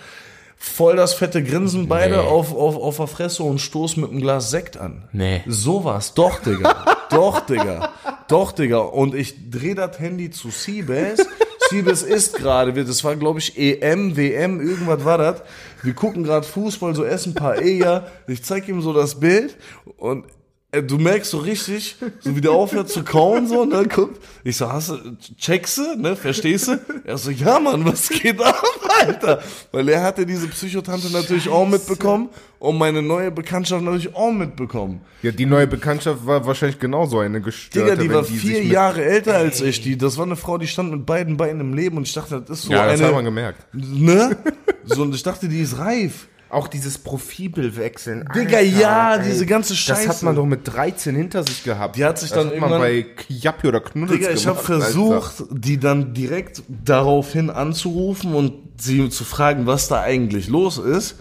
voll 0.56 0.94
das 0.96 1.14
fette 1.14 1.42
Grinsen, 1.42 1.88
beide 1.88 2.16
Nee. 2.18 2.20
auf, 2.28 2.54
auf, 2.54 2.76
auf 2.76 2.96
der 2.98 3.06
Fresse 3.06 3.42
und 3.42 3.58
stoßen 3.60 4.02
mit 4.02 4.10
einem 4.10 4.20
Glas 4.20 4.50
Sekt 4.50 4.76
an. 4.76 5.08
Nee. 5.12 5.40
Sowas, 5.46 6.14
doch, 6.14 6.40
Digga. 6.40 6.76
doch, 7.10 7.40
Digga. 7.46 7.88
Doch, 8.28 8.52
Digga. 8.52 8.78
Und 8.78 9.14
ich 9.14 9.50
dreh 9.50 9.74
das 9.74 9.98
Handy 9.98 10.30
zu 10.30 10.50
Siebes. 10.50 11.26
Siebes 11.68 12.02
ist 12.02 12.34
gerade, 12.34 12.72
das 12.72 13.04
war, 13.04 13.16
glaube 13.16 13.38
ich, 13.38 13.58
EM, 13.58 14.16
WM, 14.16 14.60
irgendwas 14.60 15.04
war 15.04 15.18
das. 15.18 15.42
Wir 15.82 15.94
gucken 15.94 16.24
gerade 16.24 16.46
Fußball, 16.46 16.94
so 16.94 17.04
essen 17.04 17.32
ein 17.32 17.34
paar 17.34 17.56
Eher. 17.56 18.10
Ich 18.26 18.42
zeig 18.42 18.68
ihm 18.68 18.80
so 18.80 18.92
das 18.92 19.20
Bild 19.20 19.56
und 19.96 20.24
du 20.70 20.98
merkst 20.98 21.30
so 21.30 21.38
richtig, 21.38 21.96
so 22.20 22.36
wie 22.36 22.40
der 22.42 22.50
aufhört 22.50 22.90
zu 22.90 23.02
kauen, 23.02 23.46
so, 23.48 23.64
ne, 23.64 23.84
guckt. 23.88 24.20
Ich 24.44 24.58
so, 24.58 24.70
hast 24.70 24.90
du, 24.90 24.96
checkst 25.38 25.78
du, 25.78 25.96
ne, 25.96 26.14
verstehst 26.14 26.68
du? 26.68 26.78
Er 27.04 27.16
so, 27.16 27.30
ja, 27.30 27.58
Mann, 27.58 27.84
was 27.86 28.08
geht 28.10 28.40
ab, 28.40 28.62
Alter? 29.00 29.42
Weil 29.72 29.88
er 29.88 30.02
hatte 30.02 30.26
diese 30.26 30.46
Psychotante 30.48 31.10
natürlich 31.10 31.48
auch 31.48 31.66
mitbekommen 31.66 32.28
und 32.58 32.76
meine 32.76 33.00
neue 33.00 33.30
Bekanntschaft 33.30 33.82
natürlich 33.82 34.14
auch 34.14 34.30
mitbekommen. 34.30 35.00
Ja, 35.22 35.30
die 35.30 35.46
neue 35.46 35.66
Bekanntschaft 35.66 36.26
war 36.26 36.44
wahrscheinlich 36.46 36.78
genauso 36.78 37.18
eine 37.20 37.40
gestörte. 37.40 37.92
Digga, 37.96 38.02
die 38.02 38.12
war 38.12 38.24
sich 38.24 38.38
vier 38.38 38.62
Jahre 38.62 39.02
älter 39.04 39.36
als 39.36 39.62
ich. 39.62 39.80
Die, 39.80 39.96
das 39.96 40.18
war 40.18 40.26
eine 40.26 40.36
Frau, 40.36 40.58
die 40.58 40.66
stand 40.66 40.90
mit 40.90 41.06
beiden 41.06 41.38
Beinen 41.38 41.60
im 41.62 41.72
Leben 41.72 41.96
und 41.96 42.06
ich 42.06 42.12
dachte, 42.12 42.42
das 42.46 42.58
ist 42.60 42.64
so 42.66 42.72
Ja, 42.72 42.86
das 42.86 43.00
hat 43.00 43.08
man 43.12 43.20
eine, 43.20 43.24
gemerkt. 43.24 43.66
ne? 43.72 44.36
So, 44.84 45.02
und 45.02 45.14
ich 45.14 45.22
dachte, 45.22 45.48
die 45.48 45.60
ist 45.60 45.78
reif. 45.78 46.28
Auch 46.50 46.66
dieses 46.68 46.96
Profilbild 46.96 47.76
wechseln. 47.76 48.26
Digga, 48.34 48.60
ja, 48.60 49.18
diese 49.18 49.44
ganze 49.44 49.74
Das 49.74 49.88
hat 49.90 50.06
Scheiße. 50.06 50.24
man 50.24 50.34
doch 50.34 50.46
mit 50.46 50.60
13 50.66 51.14
hinter 51.14 51.42
sich 51.44 51.62
gehabt. 51.62 51.96
Die 51.96 52.04
hat 52.06 52.18
sich 52.18 52.30
das 52.30 52.38
dann 52.38 52.46
hat 52.52 52.60
man 52.60 52.70
irgendwann- 52.72 52.80
bei 52.80 53.06
Jappi 53.28 53.68
oder 53.68 53.80
Knuddels 53.80 54.18
Digga, 54.18 54.30
ich 54.32 54.46
habe 54.46 54.56
gemacht, 54.64 54.70
Alter. 54.70 54.84
versucht, 55.20 55.44
die 55.50 55.78
dann 55.78 56.14
direkt 56.14 56.62
daraufhin 56.84 57.50
anzurufen 57.50 58.34
und 58.34 58.54
sie 58.78 59.10
zu 59.10 59.24
fragen, 59.24 59.66
was 59.66 59.88
da 59.88 60.00
eigentlich 60.00 60.48
los 60.48 60.78
ist. 60.78 61.16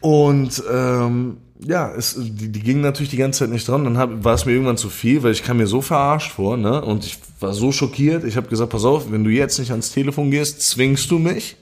Und 0.00 0.62
ähm, 0.70 1.38
ja, 1.60 1.90
es, 1.96 2.14
die, 2.18 2.50
die 2.52 2.60
ging 2.60 2.82
natürlich 2.82 3.08
die 3.10 3.16
ganze 3.16 3.40
Zeit 3.40 3.50
nicht 3.50 3.66
dran. 3.66 3.84
Dann 3.84 3.96
hab, 3.96 4.22
war 4.22 4.34
es 4.34 4.44
mir 4.44 4.52
irgendwann 4.52 4.76
zu 4.76 4.90
viel, 4.90 5.22
weil 5.22 5.32
ich 5.32 5.42
kam 5.42 5.56
mir 5.56 5.66
so 5.66 5.80
verarscht 5.80 6.32
vor, 6.32 6.56
ne? 6.58 6.82
Und 6.84 7.06
ich 7.06 7.18
war 7.40 7.54
so 7.54 7.72
schockiert. 7.72 8.24
Ich 8.24 8.36
habe 8.36 8.48
gesagt, 8.48 8.70
pass 8.70 8.84
auf, 8.84 9.10
wenn 9.10 9.24
du 9.24 9.30
jetzt 9.30 9.58
nicht 9.58 9.70
ans 9.70 9.92
Telefon 9.92 10.30
gehst, 10.30 10.60
zwingst 10.60 11.10
du 11.10 11.18
mich 11.18 11.56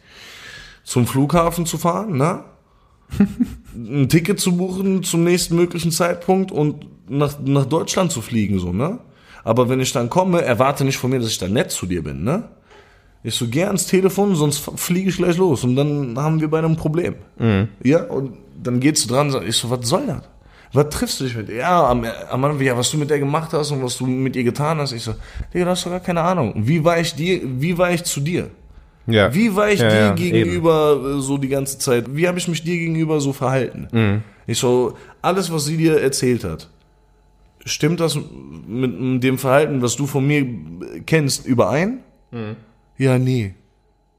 zum 0.85 1.07
Flughafen 1.07 1.67
zu 1.67 1.79
fahren, 1.79 2.17
ne? 2.17 2.45
ein 3.75 4.09
Ticket 4.09 4.41
zu 4.41 4.57
buchen 4.57 5.03
zum 5.03 5.25
nächsten 5.25 5.57
möglichen 5.57 5.91
Zeitpunkt 5.91 6.51
und 6.51 6.87
nach, 7.09 7.39
nach 7.45 7.67
Deutschland 7.67 8.11
zu 8.11 8.23
fliegen, 8.23 8.59
so, 8.59 8.73
ne? 8.73 8.99
Aber 9.45 9.69
wenn 9.69 9.81
ich 9.81 9.93
dann 9.93 10.09
komme, 10.09 10.43
erwarte 10.43 10.85
nicht 10.85 10.97
von 10.97 11.11
mir, 11.11 11.19
dass 11.19 11.29
ich 11.29 11.39
dann 11.39 11.53
nett 11.53 11.71
zu 11.71 11.87
dir 11.87 12.03
bin, 12.03 12.25
ne? 12.25 12.45
Ich 13.25 13.35
so, 13.37 13.47
geh 13.47 13.65
ans 13.65 13.87
Telefon, 13.87 14.35
sonst 14.35 14.59
fliege 14.77 15.11
ich 15.11 15.17
gleich 15.17 15.37
los. 15.37 15.63
Und 15.63 15.77
dann 15.77 16.19
haben 16.19 16.41
wir 16.41 16.51
beide 16.51 16.67
ein 16.67 16.77
Problem. 16.77 17.15
Ja, 17.85 18.05
und 18.05 18.37
dann 18.61 18.81
geht's 18.81 19.07
dran, 19.07 19.31
sag 19.31 19.47
ich 19.47 19.57
so, 19.57 19.71
was 19.71 19.89
soll 19.89 20.07
das? 20.07 20.23
Was 20.73 20.89
triffst 20.89 21.21
du 21.21 21.25
dich 21.25 21.37
mit? 21.37 21.49
Ja, 21.51 21.87
am, 21.89 22.05
am 22.31 22.45
Anfang, 22.45 22.61
ja, 22.63 22.77
was 22.77 22.91
du 22.91 22.97
mit 22.97 23.11
der 23.11 23.19
gemacht 23.19 23.53
hast 23.53 23.71
und 23.71 23.83
was 23.83 23.99
du 23.99 24.07
mit 24.07 24.35
ihr 24.35 24.45
getan 24.45 24.79
hast. 24.79 24.93
Ich 24.93 25.03
so, 25.03 25.15
Digga, 25.53 25.67
du 25.67 25.71
hast 25.71 25.85
doch 25.85 25.91
gar 25.91 26.01
keine 26.01 26.23
Ahnung. 26.23 26.55
Wie 26.57 26.83
war 26.83 26.99
ich 26.99 27.15
dir, 27.15 27.41
wie 27.45 27.77
war 27.77 27.93
ich 27.93 28.03
zu 28.05 28.21
dir? 28.21 28.51
Ja. 29.07 29.35
Wie 29.35 29.55
war 29.57 29.71
ich 29.71 29.81
Ja, 29.81 29.89
dir 29.89 29.97
ja, 29.99 30.15
gegenüber 30.15 31.17
äh, 31.19 31.21
so 31.21 31.39
die 31.39 31.49
ganze 31.49 31.79
Zeit? 31.79 32.15
Wie 32.15 32.29
habe 32.29 32.39
ich 32.39 32.49
mich 32.49 32.63
dir 32.63 32.77
gegenüber 32.79 33.21
so 33.21 33.33
verhalten? 33.33 33.89
Mhm. 33.93 34.23
Ich 34.47 34.59
so, 34.59 34.97
alles, 35.21 35.53
was 35.53 35.65
sie 35.65 35.77
dir 35.77 36.01
erzählt 36.01 36.45
hat, 36.45 36.69
stimmt 37.65 38.01
das 38.01 38.19
mit 38.67 39.23
dem 39.23 39.39
Verhalten, 39.39 39.83
was 39.83 39.97
du 39.97 40.07
von 40.07 40.27
mir 40.27 40.47
kennst, 41.07 41.47
überein? 41.47 42.01
Mhm. 42.31 42.57
Ja, 42.99 43.19
nee. 43.19 43.55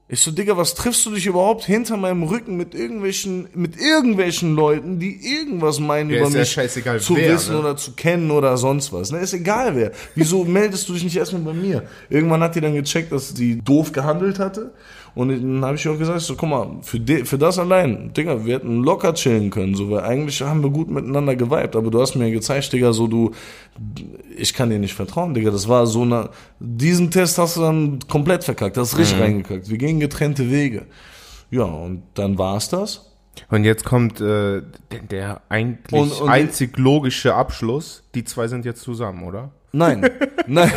Ich 0.06 0.20
so, 0.20 0.30
Digga, 0.30 0.58
was 0.58 0.74
triffst 0.74 1.06
du 1.06 1.10
dich 1.12 1.24
überhaupt 1.24 1.64
hinter 1.64 1.96
meinem 1.96 2.24
Rücken 2.24 2.58
mit 2.58 2.74
irgendwelchen, 2.74 3.48
mit 3.54 3.80
irgendwelchen 3.80 4.54
Leuten, 4.54 4.98
die 4.98 5.16
irgendwas 5.16 5.80
meinen 5.80 6.10
Ja, 6.10 6.18
über 6.18 6.28
ja 6.28 6.40
mich 6.40 6.52
scheißegal, 6.52 7.00
zu 7.00 7.16
wer, 7.16 7.32
wissen 7.32 7.54
ne? 7.54 7.60
oder 7.60 7.76
zu 7.78 7.92
kennen 7.92 8.30
oder 8.30 8.58
sonst 8.58 8.92
was. 8.92 9.10
Ne, 9.12 9.20
ist 9.20 9.32
egal 9.32 9.74
wer. 9.76 9.92
Wieso 10.14 10.44
meldest 10.44 10.90
du 10.90 10.92
dich 10.92 11.04
nicht 11.04 11.16
erstmal 11.16 11.40
bei 11.40 11.54
mir? 11.54 11.84
Irgendwann 12.10 12.42
hat 12.42 12.54
die 12.54 12.60
dann 12.60 12.74
gecheckt, 12.74 13.12
dass 13.12 13.32
die 13.32 13.58
doof 13.64 13.92
gehandelt 13.92 14.38
hatte. 14.38 14.74
Und 15.14 15.28
dann 15.28 15.64
habe 15.64 15.76
ich 15.76 15.88
auch 15.88 15.96
gesagt, 15.96 16.20
so, 16.22 16.34
guck 16.34 16.48
mal, 16.48 16.68
für, 16.82 16.98
de, 16.98 17.24
für 17.24 17.38
das 17.38 17.58
allein, 17.60 18.12
Digga, 18.12 18.44
wir 18.44 18.56
hätten 18.56 18.82
locker 18.82 19.14
chillen 19.14 19.50
können, 19.50 19.74
so, 19.76 19.88
weil 19.90 20.00
eigentlich 20.02 20.42
haben 20.42 20.62
wir 20.62 20.70
gut 20.70 20.90
miteinander 20.90 21.36
geweibt, 21.36 21.76
aber 21.76 21.90
du 21.90 22.00
hast 22.00 22.16
mir 22.16 22.30
gezeigt, 22.32 22.72
Digga, 22.72 22.92
so, 22.92 23.06
du, 23.06 23.30
ich 24.36 24.52
kann 24.54 24.70
dir 24.70 24.78
nicht 24.80 24.94
vertrauen, 24.94 25.32
Digga, 25.34 25.50
das 25.52 25.68
war 25.68 25.86
so 25.86 26.02
eine, 26.02 26.30
diesen 26.58 27.10
Test 27.12 27.38
hast 27.38 27.56
du 27.56 27.60
dann 27.60 27.98
komplett 28.08 28.42
verkackt, 28.42 28.76
hast 28.76 28.94
Mhm. 28.94 28.98
richtig 29.00 29.20
reingekackt, 29.20 29.70
wir 29.70 29.78
gehen 29.78 30.00
getrennte 30.00 30.50
Wege. 30.50 30.86
Ja, 31.50 31.62
und 31.64 32.02
dann 32.14 32.36
war's 32.36 32.68
das. 32.68 33.12
Und 33.50 33.62
jetzt 33.64 33.84
kommt 33.84 34.20
äh, 34.20 34.62
der, 34.90 35.00
der 35.10 35.40
eigentlich 35.48 35.92
Und- 35.92 36.20
und- 36.22 36.28
einzig 36.28 36.76
logische 36.78 37.34
Abschluss. 37.34 38.02
Die 38.14 38.24
zwei 38.24 38.48
sind 38.48 38.64
jetzt 38.64 38.82
zusammen, 38.82 39.22
oder? 39.24 39.50
Nein, 39.72 40.08
nein, 40.46 40.70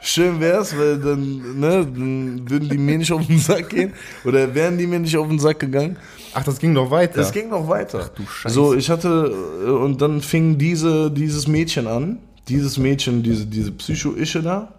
schön 0.00 0.40
wär's, 0.40 0.76
weil 0.76 0.98
dann, 0.98 1.60
ne, 1.60 1.84
dann 1.84 2.48
würden 2.48 2.68
die 2.68 2.78
mir 2.78 2.98
nicht 2.98 3.12
auf 3.12 3.26
den 3.26 3.38
Sack 3.38 3.70
gehen, 3.70 3.92
oder 4.24 4.54
wären 4.54 4.78
die 4.78 4.86
mir 4.86 4.98
nicht 4.98 5.16
auf 5.16 5.28
den 5.28 5.38
Sack 5.38 5.60
gegangen. 5.60 5.96
Ach, 6.34 6.44
das 6.44 6.58
ging 6.58 6.74
doch 6.74 6.90
weiter. 6.90 7.20
Es 7.20 7.32
ging 7.32 7.48
noch 7.48 7.68
weiter. 7.68 8.10
du 8.14 8.26
Scheiße. 8.26 8.54
So, 8.54 8.74
ich 8.74 8.90
hatte, 8.90 9.32
äh, 9.64 9.70
und 9.70 10.00
dann 10.00 10.20
fing 10.20 10.58
diese, 10.58 11.10
dieses 11.10 11.48
Mädchen 11.48 11.86
an, 11.86 12.18
dieses 12.48 12.78
Mädchen, 12.78 13.22
diese, 13.22 13.46
diese 13.46 13.72
Psycho-Ische 13.72 14.42
da, 14.42 14.74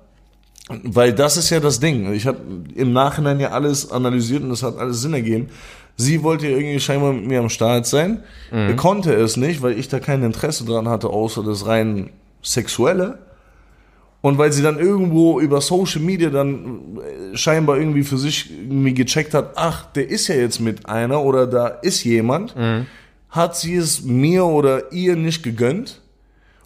weil 0.84 1.14
das 1.14 1.38
ist 1.38 1.50
ja 1.50 1.60
das 1.60 1.80
Ding. 1.80 2.14
Ich 2.14 2.28
habe 2.28 2.40
im 2.76 2.94
Nachhinein 2.94 3.40
ja 3.40 3.50
alles 3.50 3.92
analysiert 3.92 4.44
und 4.44 4.50
das 4.50 4.62
hat 4.64 4.78
alles 4.78 5.02
Sinn 5.02 5.14
ergeben. 5.14 5.50
Sie 5.98 6.24
wollte 6.24 6.48
ja 6.48 6.56
irgendwie 6.56 6.80
scheinbar 6.80 7.12
mit 7.12 7.26
mir 7.26 7.40
am 7.40 7.50
Start 7.50 7.86
sein, 7.86 8.24
konnte 8.78 9.14
es 9.14 9.36
nicht, 9.36 9.62
weil 9.62 9.78
ich 9.78 9.90
da 9.90 10.00
kein 10.00 10.24
Interesse 10.24 10.64
dran 10.64 10.88
hatte, 10.88 11.10
außer 11.10 11.44
das 11.44 11.66
rein 11.66 12.12
sexuelle. 12.42 13.18
Und 14.22 14.38
weil 14.38 14.52
sie 14.52 14.62
dann 14.62 14.80
irgendwo 14.80 15.40
über 15.40 15.62
Social 15.62 16.02
Media 16.02 16.30
dann 16.30 16.98
äh, 16.98 17.38
scheinbar 17.38 17.78
irgendwie 17.78 18.04
für 18.04 18.18
sich 18.18 18.52
irgendwie 18.52 18.94
gecheckt 18.94 19.34
hat, 19.34 19.54
ach, 19.56 19.86
der 19.94 20.10
ist 20.10 20.28
ja 20.28 20.36
jetzt 20.36 20.60
mit 20.60 20.88
einer 20.88 21.24
oder 21.24 21.48
da 21.48 21.68
ist 21.68 22.04
jemand, 22.04 22.54
hat 23.30 23.56
sie 23.56 23.76
es 23.76 24.02
mir 24.04 24.46
oder 24.46 24.92
ihr 24.92 25.16
nicht 25.16 25.44
gegönnt 25.44 26.02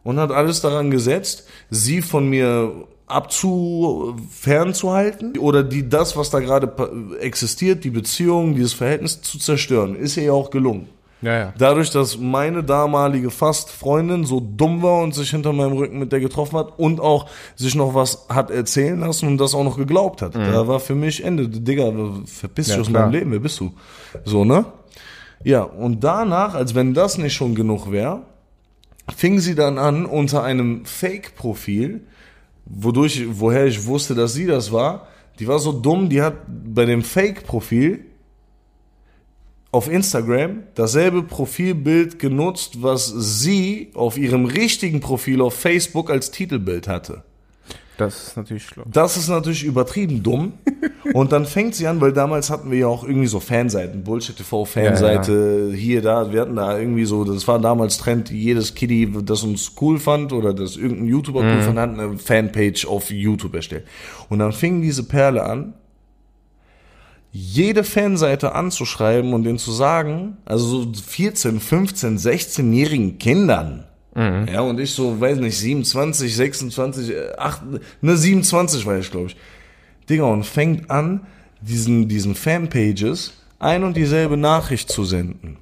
und 0.03 0.19
hat 0.19 0.31
alles 0.31 0.61
daran 0.61 0.91
gesetzt, 0.91 1.47
sie 1.69 2.01
von 2.01 2.29
mir 2.29 2.71
abzu 3.05 4.15
fernzuhalten 4.31 5.37
oder 5.37 5.63
die 5.63 5.87
das, 5.87 6.17
was 6.17 6.29
da 6.29 6.39
gerade 6.39 6.71
existiert, 7.19 7.83
die 7.83 7.89
Beziehung, 7.89 8.55
dieses 8.55 8.73
Verhältnis 8.73 9.21
zu 9.21 9.37
zerstören. 9.37 9.95
Ist 9.95 10.17
ihr 10.17 10.23
ja 10.23 10.31
auch 10.31 10.49
gelungen. 10.49 10.87
Ja, 11.23 11.39
ja. 11.39 11.53
Dadurch, 11.57 11.89
dass 11.89 12.17
meine 12.17 12.63
damalige 12.63 13.31
Fast-Freundin 13.31 14.25
so 14.25 14.39
dumm 14.39 14.81
war 14.83 15.01
und 15.01 15.15
sich 15.15 15.31
hinter 15.31 15.53
meinem 15.53 15.73
Rücken 15.73 15.97
mit 15.99 16.11
der 16.11 16.19
getroffen 16.19 16.57
hat 16.57 16.77
und 16.77 16.99
auch 16.99 17.27
sich 17.55 17.73
noch 17.75 17.95
was 17.95 18.25
hat 18.29 18.51
erzählen 18.51 18.99
lassen 18.99 19.27
und 19.27 19.37
das 19.37 19.55
auch 19.55 19.63
noch 19.63 19.77
geglaubt 19.77 20.21
hat. 20.21 20.35
Da 20.35 20.67
war 20.67 20.79
für 20.79 20.95
mich 20.95 21.23
Ende. 21.23 21.47
Digga, 21.47 21.91
verpiss 22.25 22.67
dich 22.67 22.75
Ja, 22.75 22.81
aus 22.81 22.87
klar. 22.87 23.03
meinem 23.03 23.11
Leben, 23.13 23.31
wer 23.31 23.39
bist 23.39 23.59
du? 23.59 23.71
So, 24.25 24.45
ne? 24.45 24.65
Ja, 25.43 25.63
und 25.63 26.03
danach, 26.03 26.53
als 26.53 26.75
wenn 26.75 26.93
das 26.93 27.17
nicht 27.17 27.33
schon 27.33 27.55
genug 27.55 27.91
wäre, 27.91 28.21
fing 29.15 29.39
sie 29.39 29.55
dann 29.55 29.77
an, 29.77 30.05
unter 30.05 30.43
einem 30.43 30.85
Fake-Profil, 30.85 32.01
wodurch, 32.65 33.25
woher 33.31 33.65
ich 33.65 33.85
wusste, 33.85 34.15
dass 34.15 34.33
sie 34.33 34.45
das 34.45 34.71
war, 34.71 35.07
die 35.39 35.47
war 35.47 35.59
so 35.59 35.71
dumm, 35.71 36.09
die 36.09 36.21
hat 36.21 36.35
bei 36.47 36.85
dem 36.85 37.01
Fake-Profil 37.01 38.05
auf 39.73 39.89
Instagram 39.89 40.63
dasselbe 40.75 41.23
Profilbild 41.23 42.19
genutzt, 42.19 42.83
was 42.83 43.07
sie 43.07 43.89
auf 43.95 44.19
ihrem 44.19 44.45
richtigen 44.45 44.99
Profil 44.99 45.41
auf 45.41 45.55
Facebook 45.55 46.11
als 46.11 46.29
Titelbild 46.29 46.87
hatte. 46.87 47.23
Das 47.97 48.27
ist 48.27 48.37
natürlich 48.37 48.65
schlau. 48.65 48.83
Das 48.85 49.17
ist 49.17 49.29
natürlich 49.29 49.63
übertrieben 49.63 50.21
dumm. 50.21 50.53
Und 51.13 51.31
dann 51.31 51.45
fängt 51.45 51.75
sie 51.75 51.87
an, 51.87 52.01
weil 52.01 52.13
damals 52.13 52.49
hatten 52.49 52.71
wir 52.71 52.79
ja 52.79 52.87
auch 52.87 53.03
irgendwie 53.03 53.27
so 53.27 53.39
Fanseiten, 53.39 54.03
Bullshit 54.03 54.37
TV 54.37 54.65
Fanseite, 54.65 55.71
hier, 55.75 56.01
da, 56.01 56.31
wir 56.31 56.41
hatten 56.41 56.55
da 56.55 56.77
irgendwie 56.77 57.05
so, 57.05 57.23
das 57.23 57.47
war 57.47 57.59
damals 57.59 57.97
Trend, 57.97 58.31
jedes 58.31 58.73
Kiddie, 58.73 59.11
das 59.23 59.43
uns 59.43 59.73
cool 59.81 59.99
fand 59.99 60.33
oder 60.33 60.53
das 60.53 60.77
irgendein 60.77 61.07
YouTuber 61.07 61.41
cool 61.41 61.61
fand, 61.61 61.79
hat 61.79 61.89
eine 61.89 62.17
Fanpage 62.17 62.85
auf 62.85 63.11
YouTube 63.11 63.53
erstellt. 63.55 63.85
Und 64.29 64.39
dann 64.39 64.53
fing 64.53 64.81
diese 64.81 65.03
Perle 65.03 65.43
an, 65.43 65.73
jede 67.35 67.83
Fanseite 67.83 68.53
anzuschreiben 68.53 69.33
und 69.33 69.43
denen 69.43 69.57
zu 69.57 69.71
sagen, 69.71 70.37
also 70.45 70.83
so 70.83 70.93
14, 70.93 71.59
15, 71.59 72.17
16-jährigen 72.19 73.17
Kindern, 73.17 73.85
ja, 74.15 74.61
und 74.61 74.79
ich 74.79 74.91
so, 74.91 75.19
weiß 75.19 75.39
nicht, 75.39 75.57
27, 75.57 76.35
26, 76.35 77.09
äh, 77.09 77.31
8, 77.35 77.63
ne, 78.01 78.15
27 78.15 78.85
war 78.85 78.99
ich, 78.99 79.09
glaube 79.09 79.25
ich. 79.29 79.35
Digga, 80.07 80.25
und 80.25 80.45
fängt 80.45 80.91
an, 80.91 81.21
diesen, 81.61 82.07
diesen 82.07 82.35
Fanpages 82.35 83.33
ein 83.57 83.83
und 83.83 83.97
dieselbe 83.97 84.37
Nachricht 84.37 84.91
zu 84.91 85.03
senden. 85.03 85.57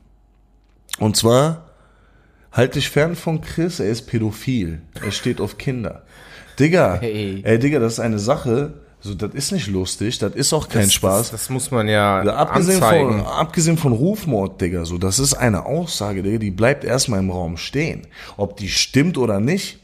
Und 0.99 1.15
zwar, 1.15 1.69
halt 2.51 2.75
dich 2.75 2.89
fern 2.89 3.15
von 3.15 3.39
Chris, 3.39 3.79
er 3.79 3.89
ist 3.89 4.07
pädophil. 4.07 4.81
Er 5.01 5.11
steht 5.11 5.39
auf 5.39 5.57
Kinder. 5.57 6.01
Digga, 6.59 6.97
Hey. 6.99 7.39
ey, 7.43 7.57
Digga, 7.57 7.79
das 7.79 7.93
ist 7.93 7.99
eine 8.01 8.19
Sache, 8.19 8.80
so, 9.01 9.15
das 9.15 9.33
ist 9.33 9.51
nicht 9.51 9.67
lustig, 9.67 10.19
das 10.19 10.35
ist 10.35 10.53
auch 10.53 10.69
kein 10.69 10.89
Spaß. 10.89 11.31
Das, 11.31 11.41
das 11.41 11.49
muss 11.49 11.71
man 11.71 11.87
ja 11.87 12.19
Also 12.19 12.31
abgesehen, 12.31 12.83
anzeigen. 12.83 13.09
von, 13.23 13.27
abgesehen 13.27 13.77
von 13.77 13.93
Rufmord, 13.93 14.61
Digga, 14.61 14.85
so, 14.85 14.97
das 14.99 15.17
ist 15.17 15.33
eine 15.33 15.65
Aussage, 15.65 16.21
Digga, 16.21 16.37
die 16.37 16.51
bleibt 16.51 16.83
erstmal 16.83 17.19
im 17.19 17.31
Raum 17.31 17.57
stehen. 17.57 18.07
Ob 18.37 18.57
die 18.57 18.69
stimmt 18.69 19.17
oder 19.17 19.39
nicht, 19.39 19.79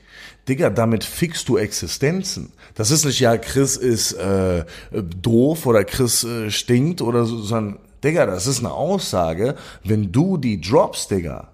Digga, 0.47 0.69
damit 0.69 1.03
fixst 1.03 1.49
du 1.49 1.57
Existenzen. 1.57 2.53
Das 2.75 2.91
ist 2.91 3.05
nicht, 3.05 3.19
ja, 3.19 3.37
Chris 3.37 3.75
ist 3.75 4.13
äh, 4.13 4.63
doof 4.91 5.65
oder 5.65 5.83
Chris 5.83 6.23
äh, 6.23 6.51
stinkt 6.51 7.01
oder 7.01 7.25
so, 7.25 7.41
sondern, 7.41 7.79
Digga, 8.03 8.27
das 8.27 8.45
ist 8.45 8.59
eine 8.59 8.71
Aussage, 8.71 9.55
wenn 9.83 10.11
du 10.11 10.37
die 10.37 10.61
drops, 10.61 11.07
Digga. 11.07 11.49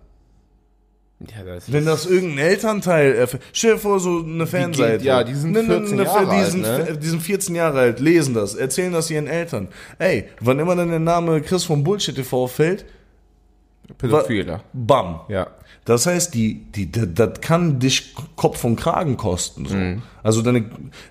Ja, 1.36 1.44
das 1.46 1.72
Wenn 1.72 1.86
das 1.86 2.06
irgendein 2.06 2.46
Elternteil, 2.48 3.14
äh, 3.16 3.28
stell 3.52 3.74
dir 3.74 3.80
vor, 3.80 4.00
so 4.00 4.24
eine 4.24 4.46
Fanseite. 4.48 4.98
geht- 4.98 5.06
ja, 5.06 5.24
die 5.24 5.34
sind 5.36 5.52
Ne, 5.52 5.64
ne, 5.64 5.68
14 5.80 5.96
ne, 5.98 6.04
Jahre 6.04 6.30
alt, 6.30 6.54
ne? 6.56 6.98
Die 7.02 7.08
sind 7.08 7.22
14 7.22 7.56
Jahre 7.56 7.80
alt, 7.80 8.00
lesen 8.00 8.34
das, 8.34 8.56
erzählen 8.56 8.92
das 8.94 9.10
ihren 9.12 9.28
Eltern. 9.28 9.68
Ey, 10.00 10.26
wann 10.40 10.60
immer 10.60 10.76
dann 10.76 10.90
der 10.90 11.00
Name 11.00 11.42
Chris 11.42 11.64
von 11.64 11.84
Bullshit 11.84 12.16
TV 12.16 12.48
fällt, 12.48 12.86
Pädophiler. 13.98 14.64
bam. 14.74 15.22
Ja. 15.30 15.48
Das 15.86 16.06
heißt, 16.06 16.34
die, 16.34 16.64
die, 16.74 16.90
das, 16.90 17.08
das 17.14 17.42
kann 17.42 17.80
dich 17.80 18.16
Kopf 18.38 18.64
und 18.64 18.78
Kragen 18.78 19.18
kosten. 19.18 19.66
So. 19.66 19.76
Mhm. 19.76 20.02
Also 20.24 20.42
deine, 20.42 20.66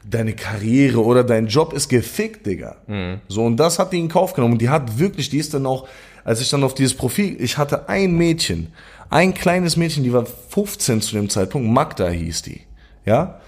deine 0.09 0.33
Karriere 0.33 1.05
oder 1.05 1.25
dein 1.25 1.47
Job 1.49 1.75
ist 1.75 1.89
gefickt, 1.91 2.47
Digga. 2.47 2.77
Mhm. 2.87 3.21
So, 3.29 3.45
und 3.45 3.59
das 3.59 3.79
hat 3.79 3.93
die 3.93 3.99
in 3.99 4.09
Kauf 4.09 4.33
genommen. 4.33 4.55
Und 4.55 4.63
die 4.63 4.71
hat 4.71 4.99
wirklich, 4.99 5.29
die 5.29 5.37
ist 5.39 5.53
dann 5.53 5.67
auch, 5.67 5.87
als 6.25 6.41
ich 6.41 6.49
dann 6.49 6.65
auf 6.65 6.73
dieses 6.73 6.95
Profil, 6.95 7.37
ich 7.39 7.59
hatte 7.59 7.89
ein 7.91 8.17
Mädchen, 8.17 8.73
ein 9.13 9.35
kleines 9.35 9.77
Mädchen, 9.77 10.05
die 10.05 10.13
war 10.13 10.25
15 10.25 11.03
zu 11.03 11.15
dem 11.15 11.29
Zeitpunkt, 11.29 11.71
Magda 11.71 12.09
hieß 12.09 12.43
die. 12.43 12.63
Ja? 13.05 13.41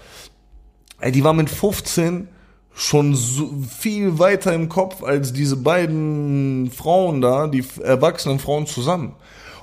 Die 1.03 1.23
war 1.23 1.33
mit 1.33 1.49
15 1.49 2.27
schon 2.75 3.15
so 3.15 3.49
viel 3.67 4.19
weiter 4.19 4.53
im 4.53 4.69
Kopf 4.69 5.01
als 5.01 5.33
diese 5.33 5.57
beiden 5.57 6.69
Frauen 6.71 7.21
da, 7.21 7.47
die 7.47 7.63
erwachsenen 7.81 8.39
Frauen 8.39 8.67
zusammen. 8.67 9.15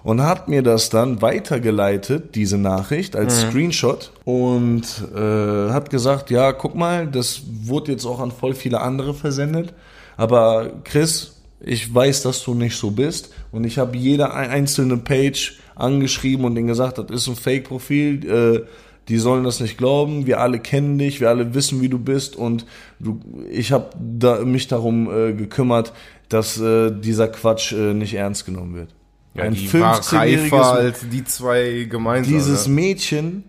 Und 0.03 0.23
hat 0.23 0.49
mir 0.49 0.63
das 0.63 0.91
dann 0.91 1.23
weitergeleitet, 1.23 2.35
diese 2.35 2.59
Nachricht, 2.59 3.15
als 3.15 3.43
Screenshot 3.43 4.11
und 4.25 4.83
äh, 5.15 5.71
hat 5.71 5.91
gesagt, 5.91 6.31
ja, 6.31 6.53
guck 6.53 6.75
mal, 6.75 7.07
das 7.07 7.43
wurde 7.63 7.93
jetzt 7.93 8.05
auch 8.05 8.19
an 8.19 8.33
voll 8.33 8.55
viele 8.55 8.81
andere 8.81 9.15
versendet. 9.15 9.73
Aber 10.17 10.73
Chris, 10.83 11.42
ich 11.65 11.93
weiß, 11.95 12.23
dass 12.23 12.43
du 12.43 12.55
nicht 12.55 12.77
so 12.77 12.91
bist. 12.91 13.33
Und 13.53 13.65
ich 13.65 13.79
habe 13.79 13.97
jede 13.97 14.33
ein- 14.35 14.51
einzelne 14.51 14.97
Page 14.97 15.59
angeschrieben 15.75 16.45
und 16.45 16.55
denen 16.55 16.67
gesagt, 16.67 16.99
das 16.99 17.11
ist 17.11 17.29
ein 17.29 17.37
Fake-Profil. 17.37 18.27
Äh, 18.29 18.67
die 19.09 19.19
sollen 19.19 19.45
das 19.45 19.61
nicht 19.61 19.79
glauben. 19.79 20.27
Wir 20.27 20.41
alle 20.41 20.61
kennen 20.61 20.99
dich, 20.99 21.21
wir 21.21 21.29
alle 21.29 21.55
wissen, 21.55 21.81
wie 21.81 21.89
du 21.89 21.99
bist 21.99 22.37
und 22.37 22.67
du, 23.01 23.21
ich 23.51 23.73
habe 23.73 23.91
da, 23.99 24.45
mich 24.45 24.69
darum 24.69 25.11
äh, 25.11 25.33
gekümmert, 25.33 25.93
dass 26.29 26.61
äh, 26.61 26.91
dieser 26.93 27.29
Quatsch 27.29 27.73
äh, 27.73 27.95
nicht 27.95 28.15
ernst 28.15 28.47
genommen 28.47 28.75
wird. 28.75 28.95
Ja, 29.35 29.49
die 29.51 29.73
war 29.75 30.01
reifer 30.13 30.73
als 30.73 31.09
die 31.11 31.25
zwei 31.25 31.87
gemeinsam. 31.91 32.33
Dieses 32.33 32.69
ne? 32.69 32.75
Mädchen 32.75 33.45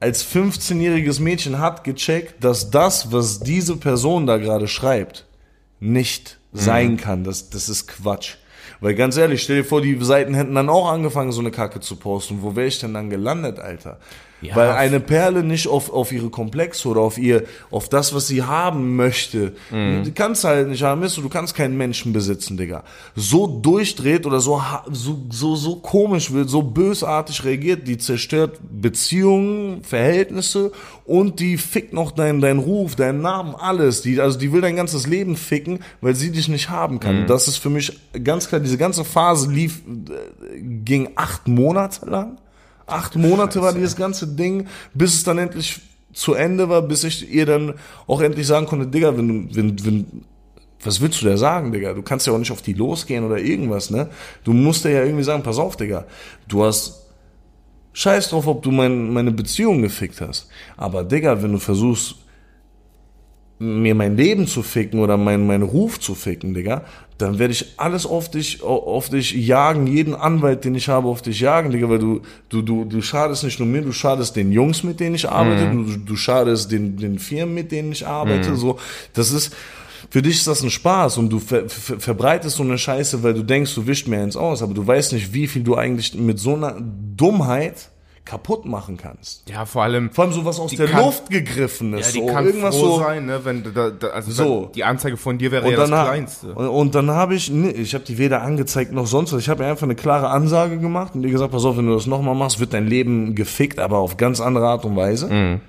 als 0.00 0.24
15-jähriges 0.24 1.20
Mädchen 1.20 1.58
hat 1.58 1.82
gecheckt, 1.84 2.42
dass 2.44 2.70
das, 2.70 3.10
was 3.12 3.40
diese 3.40 3.76
Person 3.76 4.26
da 4.26 4.36
gerade 4.36 4.68
schreibt, 4.68 5.26
nicht 5.80 6.37
sein 6.52 6.96
kann. 6.96 7.24
Das, 7.24 7.50
das 7.50 7.68
ist 7.68 7.86
Quatsch. 7.88 8.36
Weil 8.80 8.94
ganz 8.94 9.16
ehrlich, 9.16 9.42
stell 9.42 9.56
dir 9.56 9.64
vor, 9.64 9.80
die 9.80 9.96
Seiten 10.04 10.34
hätten 10.34 10.54
dann 10.54 10.68
auch 10.68 10.90
angefangen, 10.90 11.32
so 11.32 11.40
eine 11.40 11.50
Kacke 11.50 11.80
zu 11.80 11.96
posten. 11.96 12.42
Wo 12.42 12.54
wäre 12.54 12.66
ich 12.66 12.78
denn 12.78 12.94
dann 12.94 13.10
gelandet, 13.10 13.58
Alter? 13.58 13.98
Ja. 14.40 14.54
Weil 14.54 14.70
eine 14.70 15.00
Perle 15.00 15.42
nicht 15.42 15.66
auf, 15.66 15.92
auf 15.92 16.12
ihre 16.12 16.30
Komplexe 16.30 16.88
oder 16.88 17.00
auf 17.00 17.18
ihr, 17.18 17.44
auf 17.70 17.88
das, 17.88 18.14
was 18.14 18.28
sie 18.28 18.44
haben 18.44 18.94
möchte, 18.94 19.54
die 19.72 20.12
kannst 20.12 20.44
du 20.44 20.48
halt 20.48 20.68
nicht 20.68 20.82
haben, 20.82 21.02
weißt 21.02 21.16
du, 21.16 21.22
du 21.22 21.28
kannst 21.28 21.54
keinen 21.54 21.76
Menschen 21.76 22.12
besitzen, 22.12 22.56
Digga. 22.56 22.84
So 23.16 23.46
durchdreht 23.46 24.26
oder 24.26 24.40
so, 24.40 24.62
so, 24.90 25.26
so, 25.30 25.56
so 25.56 25.76
komisch 25.76 26.32
wird, 26.32 26.48
so 26.48 26.62
bösartig 26.62 27.44
reagiert, 27.44 27.88
die 27.88 27.98
zerstört 27.98 28.58
Beziehungen, 28.70 29.82
Verhältnisse 29.82 30.72
und 31.04 31.40
die 31.40 31.56
fickt 31.56 31.92
noch 31.92 32.12
deinen, 32.12 32.40
deinen 32.40 32.60
Ruf, 32.60 32.94
deinen 32.94 33.20
Namen, 33.20 33.54
alles. 33.56 34.02
Die, 34.02 34.20
also 34.20 34.38
die 34.38 34.52
will 34.52 34.60
dein 34.60 34.76
ganzes 34.76 35.06
Leben 35.06 35.36
ficken, 35.36 35.80
weil 36.00 36.14
sie 36.14 36.30
dich 36.30 36.48
nicht 36.48 36.70
haben 36.70 37.00
kann. 37.00 37.26
Das 37.26 37.48
ist 37.48 37.56
für 37.56 37.70
mich 37.70 37.98
ganz 38.22 38.48
klar, 38.48 38.60
diese 38.60 38.78
ganze 38.78 39.04
Phase 39.04 39.50
lief, 39.50 39.80
äh, 39.88 40.60
ging 40.60 41.10
acht 41.16 41.48
Monate 41.48 42.06
lang. 42.06 42.38
Acht 42.88 43.16
Monate 43.16 43.60
war 43.62 43.72
dieses 43.72 43.96
ganze 43.96 44.26
Ding, 44.26 44.66
bis 44.94 45.14
es 45.14 45.24
dann 45.24 45.38
endlich 45.38 45.80
zu 46.12 46.34
Ende 46.34 46.68
war, 46.68 46.82
bis 46.82 47.04
ich 47.04 47.30
ihr 47.30 47.46
dann 47.46 47.74
auch 48.06 48.20
endlich 48.20 48.46
sagen 48.46 48.66
konnte, 48.66 48.86
Digga, 48.86 49.16
wenn 49.16 49.54
wenn, 49.54 49.84
wenn, 49.84 50.06
was 50.82 51.00
willst 51.00 51.20
du 51.22 51.26
da 51.26 51.36
sagen, 51.36 51.72
Digga? 51.72 51.92
Du 51.92 52.02
kannst 52.02 52.26
ja 52.26 52.32
auch 52.32 52.38
nicht 52.38 52.52
auf 52.52 52.62
die 52.62 52.72
losgehen 52.72 53.24
oder 53.24 53.38
irgendwas, 53.38 53.90
ne? 53.90 54.08
Du 54.44 54.52
musst 54.52 54.84
ja 54.84 55.04
irgendwie 55.04 55.24
sagen, 55.24 55.42
pass 55.42 55.58
auf, 55.58 55.76
Digga, 55.76 56.06
du 56.48 56.64
hast 56.64 57.06
Scheiß 57.92 58.30
drauf, 58.30 58.46
ob 58.46 58.62
du 58.62 58.70
mein, 58.70 59.12
meine 59.12 59.32
Beziehung 59.32 59.82
gefickt 59.82 60.20
hast. 60.20 60.48
Aber 60.76 61.04
Digga, 61.04 61.42
wenn 61.42 61.52
du 61.52 61.58
versuchst, 61.58 62.16
mir 63.58 63.94
mein 63.94 64.16
Leben 64.16 64.46
zu 64.46 64.62
ficken 64.62 65.00
oder 65.00 65.16
mein, 65.16 65.46
meinen 65.46 65.64
Ruf 65.64 65.98
zu 65.98 66.14
ficken, 66.14 66.54
Digga, 66.54 66.84
dann 67.18 67.40
werde 67.40 67.52
ich 67.52 67.74
alles 67.76 68.06
auf 68.06 68.30
dich, 68.30 68.62
auf 68.62 69.08
dich 69.08 69.32
jagen, 69.32 69.88
jeden 69.88 70.14
Anwalt, 70.14 70.64
den 70.64 70.76
ich 70.76 70.88
habe, 70.88 71.08
auf 71.08 71.22
dich 71.22 71.40
jagen, 71.40 71.70
Digga, 71.70 71.88
weil 71.88 71.98
du, 71.98 72.20
du, 72.48 72.62
du, 72.62 72.84
du 72.84 73.02
schadest 73.02 73.42
nicht 73.42 73.58
nur 73.58 73.66
mir, 73.66 73.82
du 73.82 73.92
schadest 73.92 74.36
den 74.36 74.52
Jungs, 74.52 74.84
mit 74.84 75.00
denen 75.00 75.16
ich 75.16 75.28
arbeite, 75.28 75.70
du, 75.70 75.96
du 75.96 76.16
schadest 76.16 76.70
den, 76.70 76.96
den 76.96 77.18
Firmen, 77.18 77.54
mit 77.54 77.72
denen 77.72 77.90
ich 77.90 78.06
arbeite, 78.06 78.54
so. 78.54 78.78
Das 79.14 79.32
ist, 79.32 79.54
für 80.10 80.22
dich 80.22 80.36
ist 80.36 80.46
das 80.46 80.62
ein 80.62 80.70
Spaß 80.70 81.18
und 81.18 81.30
du 81.30 81.40
ver, 81.40 81.68
ver, 81.68 81.98
verbreitest 81.98 82.56
so 82.56 82.62
eine 82.62 82.78
Scheiße, 82.78 83.24
weil 83.24 83.34
du 83.34 83.42
denkst, 83.42 83.74
du 83.74 83.86
wischt 83.88 84.06
mir 84.06 84.20
eins 84.20 84.36
aus, 84.36 84.62
aber 84.62 84.72
du 84.72 84.86
weißt 84.86 85.12
nicht, 85.12 85.34
wie 85.34 85.48
viel 85.48 85.64
du 85.64 85.74
eigentlich 85.74 86.14
mit 86.14 86.38
so 86.38 86.54
einer 86.54 86.76
Dummheit 86.80 87.90
kaputt 88.28 88.66
machen 88.66 88.98
kannst. 88.98 89.48
Ja, 89.48 89.64
vor 89.64 89.84
allem. 89.84 90.10
Vor 90.10 90.24
allem 90.24 90.34
sowas 90.34 90.60
aus 90.60 90.72
der 90.72 90.86
kann- 90.86 91.02
Luft 91.02 91.30
gegriffen 91.30 91.94
ist. 91.94 92.14
Ja, 92.14 92.20
die 92.20 92.28
so, 92.28 92.34
kann 92.34 92.44
irgendwas 92.44 92.76
froh 92.76 92.96
so. 92.96 92.98
sein, 92.98 93.24
ne, 93.24 93.40
wenn 93.42 93.64
da, 93.74 93.88
da 93.90 94.08
also 94.08 94.30
So. 94.30 94.64
da, 94.66 94.72
die 94.74 94.84
Anzeige 94.84 95.16
von 95.16 95.38
dir 95.38 95.50
wäre 95.50 95.64
Und 95.64 95.70
ja 95.72 95.78
das 95.78 95.88
Kleinste. 95.88 96.52
und, 96.54 96.68
und 96.68 96.94
dann 96.94 97.10
habe 97.10 97.34
ich, 97.34 97.50
nee, 97.50 97.70
ich 97.70 97.94
habe 97.94 98.04
die 98.04 98.18
weder 98.18 98.42
angezeigt 98.42 98.92
noch 98.92 99.06
sonst 99.06 99.32
was. 99.32 99.40
Ich 99.40 99.48
habe 99.48 99.64
einfach 99.64 99.84
eine 99.84 99.94
klare 99.94 100.28
Ansage 100.28 100.78
gemacht 100.78 101.14
und 101.14 101.24
ihr 101.24 101.30
gesagt, 101.30 101.52
pass 101.52 101.64
auf, 101.64 101.78
wenn 101.78 101.86
du 101.86 101.94
das 101.94 102.06
nochmal 102.06 102.34
machst, 102.34 102.60
wird 102.60 102.74
dein 102.74 102.86
Leben 102.86 103.34
gefickt, 103.34 103.78
aber 103.78 103.96
auf 103.98 104.18
ganz 104.18 104.40
andere 104.42 104.66
Art 104.68 104.84
und 104.84 104.94
Weise. 104.94 105.28
Mhm. 105.32 105.60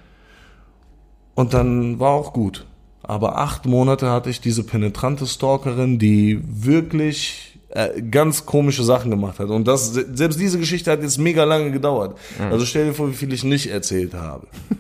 Und 1.36 1.54
dann 1.54 2.00
war 2.00 2.12
auch 2.12 2.34
gut. 2.34 2.66
Aber 3.04 3.38
acht 3.38 3.66
Monate 3.66 4.12
hatte 4.12 4.30
ich 4.30 4.42
diese 4.42 4.64
penetrante 4.64 5.26
Stalkerin, 5.26 5.98
die 5.98 6.42
wirklich 6.46 7.49
ganz 8.12 8.46
komische 8.46 8.84
Sachen 8.84 9.12
gemacht 9.12 9.40
hat. 9.40 9.50
Und 9.50 9.68
das, 9.68 9.94
selbst 9.94 10.40
diese 10.40 10.58
Geschichte 10.58 10.92
hat 10.92 11.02
jetzt 11.02 11.18
mega 11.18 11.44
lange 11.44 11.72
gedauert. 11.72 12.18
Mhm. 12.40 12.46
Also 12.52 12.66
stell 12.66 12.86
dir 12.86 12.94
vor, 12.94 13.10
wie 13.10 13.14
viel 13.16 13.32
ich 13.34 13.44
nicht 13.44 13.68
erzählt 13.68 14.14
habe. 14.14 14.48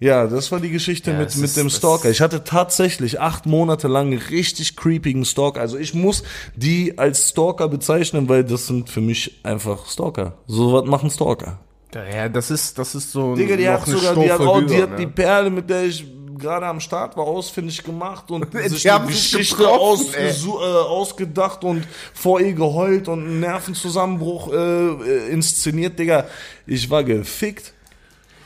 Ja, 0.00 0.26
das 0.26 0.50
war 0.50 0.58
die 0.58 0.70
Geschichte 0.70 1.12
Ja, 1.12 1.18
mit, 1.18 1.36
mit 1.36 1.44
ist- 1.44 1.56
dem 1.56 1.70
Stalker. 1.70 2.10
Ich 2.10 2.20
hatte 2.20 2.42
tatsächlich 2.42 3.20
acht 3.20 3.46
Monate 3.46 3.86
lang 3.86 4.12
richtig 4.12 4.74
creepigen 4.74 5.24
Stalker. 5.24 5.60
Also 5.60 5.78
ich 5.78 5.94
muss 5.94 6.24
die 6.56 6.98
als 6.98 7.28
Stalker 7.28 7.68
bezeichnen, 7.68 8.28
weil 8.28 8.42
das 8.42 8.66
sind 8.66 8.90
für 8.90 9.00
mich 9.00 9.38
einfach 9.44 9.86
Stalker. 9.86 10.32
So 10.48 10.72
was 10.72 10.86
machen 10.86 11.08
Stalker. 11.08 11.60
Ja, 11.94 12.28
das 12.28 12.50
ist, 12.50 12.76
das 12.78 12.96
ist 12.96 13.12
so 13.12 13.36
Digga, 13.36 13.54
die 13.54 13.68
hat 13.68 13.86
sogar, 13.86 14.16
die 14.16 14.32
hat, 14.32 14.40
auch, 14.40 14.60
die 14.66 14.82
hat 14.82 14.90
ne? 14.90 14.96
die 14.96 15.06
Perle, 15.06 15.50
mit 15.50 15.70
der 15.70 15.84
ich 15.84 16.04
gerade 16.38 16.66
am 16.66 16.80
Start 16.80 17.16
war, 17.16 17.24
ausfindig 17.24 17.82
gemacht 17.82 18.30
und 18.30 18.52
Die 18.54 18.68
sich 18.68 18.82
die 18.82 19.06
Geschichte 19.06 19.56
getroffen, 19.56 20.06
ausgesu- 20.14 20.60
äh, 20.60 20.82
ausgedacht 20.86 21.64
und 21.64 21.86
vor 22.14 22.40
ihr 22.40 22.52
geheult 22.52 23.08
und 23.08 23.24
einen 23.24 23.40
Nervenzusammenbruch 23.40 24.52
äh, 24.52 24.56
äh, 24.56 25.28
inszeniert, 25.30 25.98
Digga. 25.98 26.26
Ich 26.66 26.88
war 26.90 27.02
gefickt. 27.04 27.72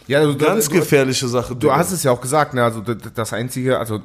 Ja, 0.07 0.23
du, 0.25 0.37
Ganz 0.37 0.69
du, 0.69 0.77
gefährliche 0.77 1.27
Sache. 1.29 1.57
Du 1.57 1.73
hast 1.73 1.91
es 1.91 2.03
ja 2.03 2.13
auch 2.13 2.21
gesagt, 2.21 2.55
ne, 2.55 2.63
also 2.63 2.81
das 2.81 3.33
einzige, 3.33 3.79
also 3.79 4.01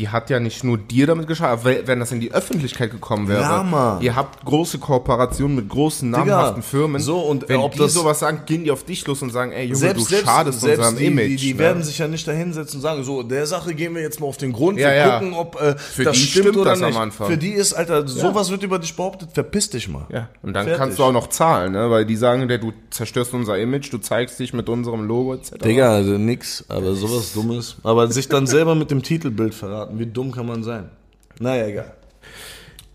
die 0.00 0.08
hat 0.08 0.30
ja 0.30 0.40
nicht 0.40 0.64
nur 0.64 0.78
dir 0.78 1.06
damit 1.06 1.26
geschadet, 1.28 1.60
aber 1.60 1.86
wenn- 1.86 2.00
das 2.00 2.10
in 2.10 2.20
die 2.20 2.32
Öffentlichkeit 2.32 2.90
gekommen 2.90 3.28
wäre. 3.28 3.42
Ja, 3.42 3.62
Mann. 3.62 4.00
Ihr 4.00 4.16
habt 4.16 4.42
große 4.46 4.78
Kooperationen 4.78 5.54
mit 5.56 5.68
großen 5.68 6.08
namhaften 6.08 6.62
Firmen. 6.62 7.00
so, 7.02 7.18
und 7.20 7.46
wenn 7.50 7.60
ob 7.60 7.72
die 7.72 7.86
sowas 7.88 8.18
sagen, 8.20 8.42
gehen 8.46 8.64
die 8.64 8.70
auf 8.70 8.84
dich 8.84 9.06
los 9.06 9.20
und 9.20 9.30
sagen, 9.30 9.52
ey 9.52 9.64
Junge, 9.66 9.76
selbst, 9.76 10.10
du 10.10 10.16
schadest 10.16 10.60
selbst 10.62 10.78
unserem 10.78 10.96
die, 10.96 11.06
Image. 11.06 11.28
Die, 11.28 11.36
die 11.36 11.52
ne? 11.52 11.58
werden 11.58 11.82
sich 11.82 11.98
ja 11.98 12.08
nicht 12.08 12.26
da 12.26 12.32
hinsetzen 12.32 12.78
und 12.78 12.82
sagen, 12.82 13.04
so, 13.04 13.22
der 13.22 13.44
Sache 13.46 13.74
gehen 13.74 13.94
wir 13.94 14.00
jetzt 14.00 14.18
mal 14.20 14.26
auf 14.26 14.38
den 14.38 14.52
Grund, 14.52 14.78
Ja, 14.78 14.88
wir 14.88 14.96
ja. 14.96 15.18
gucken, 15.18 15.34
ob 15.34 15.60
äh, 15.60 15.76
Für 15.76 16.04
das 16.04 16.16
die 16.16 16.22
stimmt, 16.22 16.44
stimmt 16.46 16.56
oder 16.56 16.70
das 16.70 16.80
am 16.82 16.88
nicht. 16.88 16.98
Anfang. 16.98 17.26
Für 17.28 17.36
die 17.36 17.50
ist, 17.50 17.74
Alter, 17.74 18.08
sowas 18.08 18.50
wird 18.50 18.62
über 18.62 18.78
dich 18.78 18.96
behauptet, 18.96 19.28
verpiss 19.34 19.68
dich 19.68 19.88
mal. 19.88 20.06
ja, 20.10 20.28
und 20.42 20.54
dann 20.54 20.64
Fertig. 20.64 20.78
kannst 20.80 20.98
du 20.98 21.04
auch 21.04 21.12
noch 21.12 21.26
zahlen, 21.28 21.72
ne? 21.72 21.90
weil 21.90 22.06
die 22.06 22.16
sagen, 22.16 22.48
der, 22.48 22.56
du 22.58 22.72
zerstörst 22.90 23.34
unser 23.34 23.58
Image, 23.58 23.92
du 23.92 23.98
zeigst 23.98 24.38
dich 24.40 24.54
mit 24.54 24.68
unserem 24.70 25.06
Logo 25.06 25.34
etc. 25.34 25.58
Digga, 25.62 25.92
also 25.92 26.12
nix, 26.16 26.64
aber 26.68 26.94
sowas 26.94 27.32
Dummes. 27.34 27.76
Aber 27.82 28.08
sich 28.10 28.28
dann 28.28 28.46
selber 28.46 28.74
mit 28.74 28.90
dem 28.90 29.02
Titelbild 29.02 29.54
verraten, 29.54 29.89
wie 29.94 30.06
dumm 30.06 30.32
kann 30.32 30.46
man 30.46 30.62
sein? 30.62 30.90
Naja, 31.38 31.66
egal. 31.66 31.94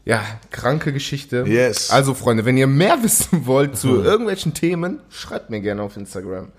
Ja, 0.05 0.21
kranke 0.51 0.93
Geschichte. 0.93 1.45
Yes. 1.47 1.89
Also 1.89 2.13
Freunde, 2.13 2.45
wenn 2.45 2.57
ihr 2.57 2.67
mehr 2.67 2.97
wissen 3.03 3.45
wollt 3.47 3.75
zu 3.77 4.03
irgendwelchen 4.03 4.53
Themen, 4.53 4.99
schreibt 5.09 5.49
mir 5.49 5.61
gerne 5.61 5.81
auf 5.81 5.97
Instagram. 5.97 6.49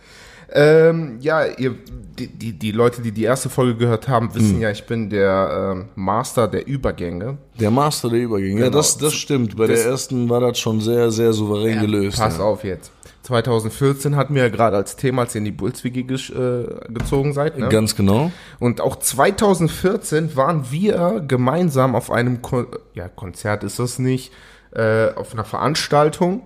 Ähm, 0.53 1.19
ja, 1.21 1.45
ihr, 1.45 1.75
die, 2.19 2.29
die, 2.29 2.53
die 2.53 2.71
Leute, 2.71 3.03
die 3.03 3.11
die 3.11 3.25
erste 3.25 3.49
Folge 3.49 3.75
gehört 3.77 4.07
haben, 4.09 4.33
wissen 4.35 4.61
ja, 4.61 4.71
ich 4.71 4.87
bin 4.87 5.11
der 5.11 5.73
ähm, 5.75 5.89
Master 5.97 6.47
der 6.47 6.67
Übergänge. 6.69 7.39
Der 7.59 7.73
Master 7.73 8.09
der 8.11 8.21
Übergänge. 8.21 8.61
Ja, 8.61 8.67
Genau. 8.67 8.77
das, 8.79 8.97
das 8.97 9.13
stimmt. 9.15 9.57
Bei 9.57 9.67
Das- 9.67 9.81
der 9.83 9.91
ersten 9.91 10.29
war 10.29 10.41
das 10.41 10.59
schon 10.59 10.81
sehr, 10.81 11.11
sehr 11.11 11.33
souverän 11.33 11.81
gelöst. 11.81 12.19
Pass 12.19 12.39
ja. 12.39 12.45
auf 12.45 12.63
jetzt. 12.63 12.93
2014 13.27 14.15
hatten 14.15 14.35
wir 14.37 14.43
ja 14.43 14.49
gerade 14.49 14.77
als 14.77 14.95
Thema, 14.95 15.23
als 15.23 15.35
ihr 15.35 15.41
in 15.41 15.47
die 15.47 15.51
Bulls-WG 15.51 16.01
äh, 16.01 16.93
gezogen 16.93 17.33
seid. 17.33 17.59
Ne? 17.59 17.69
Ganz 17.69 17.97
genau. 17.97 18.31
Und 18.61 18.81
auch 18.81 18.97
2014 18.97 20.37
waren 20.37 20.71
wir 20.71 21.25
gemeinsam 21.27 21.97
auf 21.97 22.13
einem 22.13 22.41
Kon 22.41 22.69
ja, 22.95 23.09
Konzert 23.09 23.65
ist 23.65 23.81
das 23.81 23.99
nicht, 23.99 24.33
äh, 24.73 25.09
auf 25.15 25.33
einer 25.33 25.45
Veranstaltung. 25.45 26.43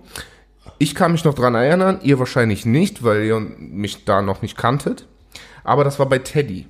Ich 0.79 0.95
kann 0.95 1.11
mich 1.11 1.23
noch 1.23 1.35
dran 1.35 1.53
erinnern, 1.53 1.99
ihr 2.01 2.17
wahrscheinlich 2.17 2.65
nicht, 2.65 3.03
weil 3.03 3.25
ihr 3.25 3.39
mich 3.39 4.05
da 4.05 4.23
noch 4.23 4.41
nicht 4.41 4.57
kanntet. 4.57 5.07
Aber 5.63 5.83
das 5.83 5.99
war 5.99 6.07
bei 6.07 6.17
Teddy. 6.17 6.65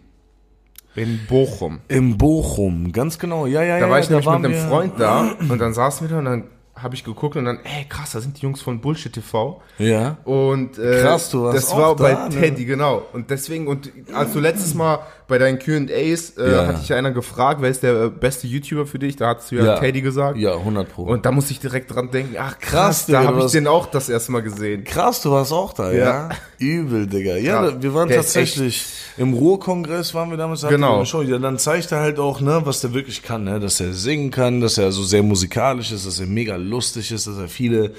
In 0.96 1.22
Bochum. 1.30 1.80
Im 1.88 2.18
Bochum, 2.18 2.92
ganz 2.92 3.18
genau. 3.18 3.46
Ja, 3.46 3.64
ja, 3.64 3.80
Da 3.80 3.86
ja. 3.86 3.90
war 3.90 4.00
ich 4.00 4.10
nämlich 4.10 4.26
waren 4.26 4.42
mit 4.42 4.52
einem 4.52 4.68
Freund 4.68 4.94
da 4.98 5.36
und 5.40 5.58
dann 5.58 5.74
saßen 5.74 6.10
wir 6.10 6.14
da 6.14 6.20
und 6.20 6.26
dann 6.26 6.44
habe 6.76 6.96
ich 6.96 7.04
geguckt 7.04 7.36
und 7.36 7.46
dann, 7.46 7.60
ey 7.64 7.86
krass, 7.88 8.12
da 8.12 8.22
sind 8.22 8.38
die 8.38 8.44
Jungs 8.44 8.62
von 8.62 8.80
Bullshit 8.80 9.14
TV. 9.14 9.62
Ja. 9.78 10.18
Und 10.24 10.78
äh, 10.78 11.02
Krass, 11.02 11.30
du 11.30 11.44
warst 11.44 11.58
das 11.58 11.76
war 11.76 11.90
auch 11.90 11.96
bei 11.96 12.14
da, 12.14 12.30
ne? 12.30 12.40
Teddy, 12.40 12.66
genau. 12.66 13.04
Und 13.14 13.30
deswegen, 13.30 13.68
und 13.68 13.92
als 14.14 14.34
du 14.34 14.40
letztes 14.40 14.74
Mal 14.74 15.00
bei 15.32 15.38
deinen 15.40 15.58
Q&As, 15.60 16.32
äh, 16.38 16.52
Ja. 16.52 16.68
hatte 16.68 16.80
ich 16.84 16.90
ja 16.90 16.98
einer 16.98 17.12
gefragt, 17.12 17.62
wer 17.62 17.70
ist 17.70 17.82
der 17.82 17.94
äh, 18.04 18.10
beste 18.10 18.46
YouTuber 18.48 18.86
für 18.86 19.00
dich? 19.00 19.16
Da 19.16 19.34
hast 19.36 19.50
du 19.52 19.56
ja, 19.56 19.66
Ja. 19.66 19.80
Teddy 19.80 20.02
gesagt. 20.02 20.38
Ja, 20.38 20.54
100 20.58 20.92
Pro. 20.94 21.04
Und 21.04 21.26
da 21.26 21.32
musste 21.32 21.54
ich 21.54 21.60
direkt 21.60 21.96
dran 21.96 22.12
denken, 22.12 22.36
ach 22.38 22.60
krass, 22.60 22.72
Krass, 22.72 23.06
da 23.08 23.24
habe 23.24 23.40
ich 23.46 23.52
den 23.52 23.66
auch 23.66 23.86
das 23.88 24.10
erste 24.10 24.32
Mal 24.34 24.42
gesehen. 24.44 24.84
Krass, 24.84 25.22
du 25.22 25.32
warst 25.32 25.52
auch 25.54 25.74
da, 25.74 25.92
ja? 25.92 25.98
Ja. 25.98 26.30
Übel, 26.60 27.08
Digga. 27.08 27.38
Ja, 27.38 27.62
da- 27.72 27.82
wir 27.82 27.94
waren 27.94 28.10
der 28.10 28.18
tatsächlich 28.18 28.86
im 29.18 29.34
Ruhrkongress 29.34 30.14
waren 30.14 30.30
wir 30.30 30.38
damals. 30.38 30.62
Genau. 30.68 31.04
Show. 31.06 31.22
Ja, 31.22 31.38
dann 31.40 31.58
zeigt 31.58 31.92
er 31.94 32.02
halt 32.02 32.20
auch, 32.20 32.42
ne, 32.42 32.62
was 32.66 32.82
der 32.82 32.94
wirklich 32.94 33.24
kann, 33.24 33.46
ne, 33.46 33.60
dass 33.60 33.80
er 33.80 33.94
singen 33.94 34.30
kann, 34.32 34.62
dass 34.62 34.78
er 34.78 34.92
so 34.92 35.04
sehr 35.04 35.24
musikalisch 35.24 35.92
ist, 35.92 36.06
dass 36.06 36.20
er 36.20 36.28
mega 36.28 36.58
lustig 36.58 37.12
ist, 37.12 37.26
dass 37.26 37.38
er 37.38 37.48
viele 37.48 37.92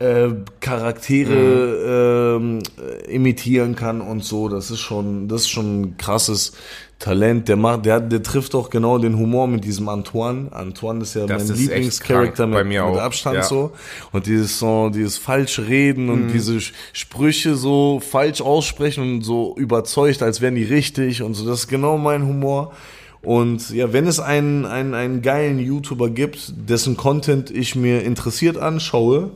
äh, 0.00 0.28
Charaktere 0.60 2.36
ähm, 2.38 2.60
äh, 2.78 3.10
imitieren 3.12 3.74
kann 3.74 4.00
und 4.00 4.24
so. 4.24 4.48
Das 4.48 4.70
ist 4.70 4.78
schon, 4.80 5.26
das 5.28 5.42
ist 5.42 5.48
schon 5.48 5.80
ein 5.80 5.96
krasses 5.96 6.52
Talent. 7.00 7.48
Der 7.48 7.56
macht, 7.56 7.84
der, 7.84 8.00
der 8.00 8.22
trifft 8.22 8.54
auch 8.54 8.70
genau 8.70 8.98
den 8.98 9.16
Humor 9.16 9.48
mit 9.48 9.64
diesem 9.64 9.88
Antoine. 9.88 10.52
Antoine 10.52 11.02
ist 11.02 11.14
ja 11.14 11.26
Das 11.26 11.48
mein 11.48 11.56
Lieblingscharakter 11.56 12.46
mit, 12.46 12.66
mit 12.66 12.78
auch, 12.78 12.96
Abstand 12.96 13.38
ja. 13.38 13.42
so. 13.42 13.72
Und 14.12 14.26
dieses 14.26 14.60
so, 14.60 14.88
dieses 14.88 15.18
falsche 15.18 15.66
Reden 15.66 16.10
und 16.10 16.28
diese 16.28 16.60
Sprüche 16.92 17.56
so 17.56 18.00
falsch 18.00 18.40
aussprechen 18.40 19.02
und 19.02 19.22
so 19.22 19.56
überzeugt, 19.56 20.22
als 20.22 20.40
wären 20.40 20.54
die 20.54 20.64
richtig 20.64 21.22
und 21.22 21.34
so. 21.34 21.44
Das 21.44 21.60
ist 21.60 21.68
genau 21.68 21.98
mein 21.98 22.26
Humor. 22.26 22.72
Und 23.20 23.70
ja, 23.70 23.92
wenn 23.92 24.06
es 24.06 24.20
einen, 24.20 24.64
einen, 24.64 24.94
einen 24.94 25.22
geilen 25.22 25.58
YouTuber 25.58 26.08
gibt, 26.08 26.52
dessen 26.68 26.96
Content 26.96 27.50
ich 27.50 27.74
mir 27.74 28.04
interessiert 28.04 28.56
anschaue, 28.56 29.32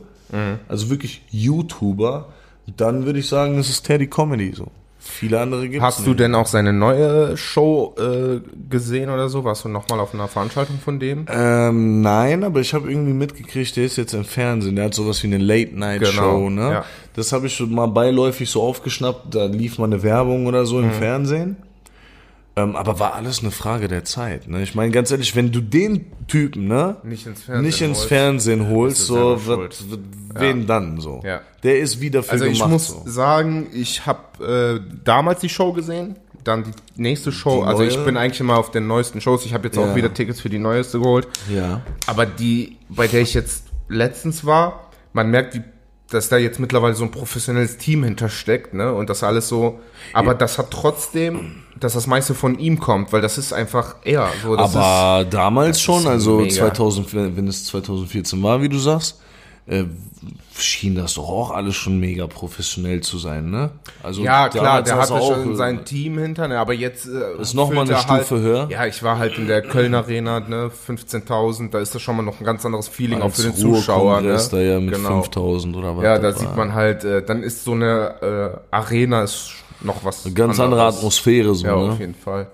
also 0.67 0.89
wirklich 0.89 1.21
YouTuber, 1.31 2.29
dann 2.77 3.05
würde 3.05 3.19
ich 3.19 3.27
sagen, 3.27 3.57
es 3.59 3.69
ist 3.69 3.83
Teddy 3.83 4.07
Comedy 4.07 4.53
so. 4.55 4.67
Viele 5.05 5.41
andere 5.41 5.63
gibt 5.67 5.75
es 5.75 5.81
Hast 5.81 6.07
du 6.07 6.13
denn 6.13 6.33
auch 6.33 6.47
seine 6.47 6.71
neue 6.71 7.35
Show 7.35 7.93
äh, 7.99 8.39
gesehen 8.69 9.09
oder 9.09 9.27
so? 9.27 9.43
Warst 9.43 9.65
du 9.65 9.69
nochmal 9.69 9.99
auf 9.99 10.13
einer 10.13 10.29
Veranstaltung 10.29 10.79
von 10.79 10.97
dem? 10.97 11.25
Ähm, 11.29 11.99
nein, 12.01 12.45
aber 12.45 12.61
ich 12.61 12.73
habe 12.73 12.89
irgendwie 12.89 13.11
mitgekriegt, 13.11 13.75
der 13.75 13.83
ist 13.83 13.97
jetzt 13.97 14.13
im 14.13 14.23
Fernsehen. 14.23 14.77
Der 14.77 14.85
hat 14.85 14.93
sowas 14.93 15.21
wie 15.21 15.27
eine 15.27 15.39
Late-Night-Show, 15.39 16.47
Genau, 16.47 16.49
ne? 16.49 16.71
ja. 16.71 16.85
Das 17.15 17.33
habe 17.33 17.47
ich 17.47 17.53
schon 17.55 17.73
mal 17.73 17.87
beiläufig 17.87 18.49
so 18.49 18.61
aufgeschnappt. 18.63 19.35
Da 19.35 19.45
lief 19.47 19.77
mal 19.77 19.85
eine 19.85 20.03
Werbung 20.03 20.45
oder 20.45 20.65
so 20.65 20.79
im 20.79 20.87
Mhm. 20.87 20.91
Fernsehen. 20.93 21.57
Ähm, 22.55 22.75
aber 22.75 22.99
war 22.99 23.15
alles 23.15 23.39
eine 23.41 23.49
Frage 23.49 23.87
der 23.87 24.03
Zeit, 24.05 24.47
ne? 24.47 24.61
Ich 24.61 24.75
meine, 24.75 24.91
ganz 24.91 25.09
ehrlich, 25.09 25.35
wenn 25.35 25.51
du 25.51 25.59
den 25.59 26.05
Typen, 26.27 26.67
ne? 26.67 26.97
Nicht 27.03 27.25
ins 27.25 27.41
Fernsehen 27.43 27.65
nicht 27.65 27.81
ins 27.81 27.97
holst, 27.97 28.09
Fernsehen 28.09 28.69
holst, 28.69 29.05
so, 29.07 29.45
wird, 29.47 29.89
wird, 29.89 30.01
wen 30.35 30.67
dann 30.67 30.99
so? 30.99 31.21
Ja. 31.25 31.41
Der 31.63 31.79
ist 31.79 31.99
wieder 31.99 32.21
für 32.21 32.33
Also 32.33 32.45
ich 32.45 32.59
gemacht 32.59 32.71
muss 32.71 32.87
so. 32.89 33.01
sagen, 33.05 33.67
ich 33.73 34.05
habe 34.05 34.81
äh, 34.85 34.93
damals 35.03 35.41
die 35.41 35.49
Show 35.49 35.73
gesehen, 35.73 36.15
dann 36.43 36.63
die 36.65 37.01
nächste 37.01 37.31
Show. 37.31 37.61
Die 37.61 37.67
also 37.67 37.83
ich 37.83 37.97
bin 38.03 38.17
eigentlich 38.17 38.39
immer 38.39 38.57
auf 38.57 38.69
den 38.69 38.85
neuesten 38.85 39.19
Shows. 39.19 39.45
Ich 39.45 39.53
habe 39.55 39.65
jetzt 39.67 39.77
Ja. 39.77 39.83
auch 39.91 39.95
wieder 39.95 40.13
Tickets 40.13 40.39
für 40.41 40.49
die 40.49 40.59
neueste 40.59 40.99
geholt. 40.99 41.27
Ja. 41.49 41.81
Aber 42.05 42.25
die, 42.27 42.77
bei 42.89 43.07
der 43.07 43.21
ich 43.21 43.33
jetzt 43.33 43.63
letztens 43.87 44.45
war, 44.45 44.91
man 45.13 45.31
merkt, 45.31 45.55
wie, 45.55 45.63
dass 46.09 46.29
da 46.29 46.37
jetzt 46.37 46.59
mittlerweile 46.59 46.93
so 46.93 47.03
ein 47.03 47.11
professionelles 47.11 47.77
Team 47.77 48.03
hintersteckt, 48.03 48.73
ne? 48.73 48.93
Und 48.93 49.09
das 49.09 49.23
alles 49.23 49.47
so. 49.47 49.79
Aber 50.11 50.35
das 50.35 50.57
hat 50.59 50.69
trotzdem, 50.69 51.63
dass 51.83 51.93
das 51.93 52.07
meiste 52.07 52.33
von 52.33 52.57
ihm 52.59 52.79
kommt, 52.79 53.11
weil 53.13 53.21
das 53.21 53.37
ist 53.37 53.53
einfach 53.53 53.95
er. 54.03 54.29
So, 54.41 54.55
das 54.55 54.75
Aber 54.75 55.25
damals 55.25 55.81
schon, 55.81 56.01
ist 56.01 56.07
also 56.07 56.37
mega. 56.39 56.53
2000, 56.55 57.13
wenn 57.35 57.47
es 57.47 57.65
2014 57.65 58.41
war, 58.41 58.61
wie 58.61 58.69
du 58.69 58.77
sagst, 58.77 59.19
äh, 59.65 59.85
schien 60.57 60.95
das 60.95 61.13
doch 61.13 61.29
auch 61.29 61.51
alles 61.51 61.75
schon 61.75 61.97
mega 61.99 62.27
professionell 62.27 63.01
zu 63.01 63.17
sein, 63.17 63.49
ne? 63.49 63.71
Also 64.03 64.21
ist, 64.21 64.25
ja 64.25 64.49
klar, 64.49 64.81
der 64.83 64.97
hatte 64.97 65.17
schon 65.21 65.53
auch, 65.53 65.55
sein 65.55 65.85
Team 65.85 66.17
hinter, 66.17 66.47
ne? 66.47 66.59
Aber 66.59 66.73
jetzt 66.73 67.07
äh, 67.07 67.41
Ist 67.41 67.53
noch 67.53 67.69
mal 67.69 67.85
füllt 67.85 67.89
eine 67.89 67.99
er 67.99 68.07
halt, 68.09 68.25
Stufe 68.25 68.41
höher? 68.41 68.67
Ja, 68.69 68.85
ich 68.85 69.01
war 69.03 69.17
halt 69.17 69.37
in 69.37 69.47
der 69.47 69.61
Köln 69.61 69.95
Arena, 69.95 70.41
ne? 70.41 70.69
15.000, 70.87 71.71
da 71.71 71.79
ist 71.79 71.95
das 71.95 72.01
schon 72.01 72.17
mal 72.17 72.23
noch 72.23 72.39
ein 72.39 72.45
ganz 72.45 72.65
anderes 72.65 72.87
Feeling 72.89 73.19
auch 73.21 73.25
als 73.25 73.37
für 73.37 73.43
den 73.43 73.55
Zuschauer, 73.55 74.21
ne? 74.21 74.37
Da 74.51 74.59
ja 74.59 74.79
mit 74.79 74.95
Genau. 74.95 75.21
5000 75.21 75.75
oder 75.75 75.95
was. 75.97 76.03
Ja, 76.03 76.15
da 76.17 76.29
das 76.31 76.39
sieht 76.39 76.49
war. 76.49 76.57
man 76.57 76.73
halt, 76.73 77.03
äh, 77.03 77.23
dann 77.23 77.41
ist 77.41 77.63
so 77.63 77.71
eine 77.71 78.61
äh, 78.71 78.75
Arena 78.75 79.23
ist 79.23 79.51
noch 79.83 80.03
was. 80.03 80.25
Eine 80.25 80.33
ganz 80.33 80.59
andere 80.59 80.81
anderes. 80.81 80.97
Atmosphäre 80.97 81.53
so, 81.55 81.65
Ja, 81.65 81.75
auf 81.75 81.89
ne? 81.93 81.97
jeden 81.99 82.15
Fall. 82.15 82.47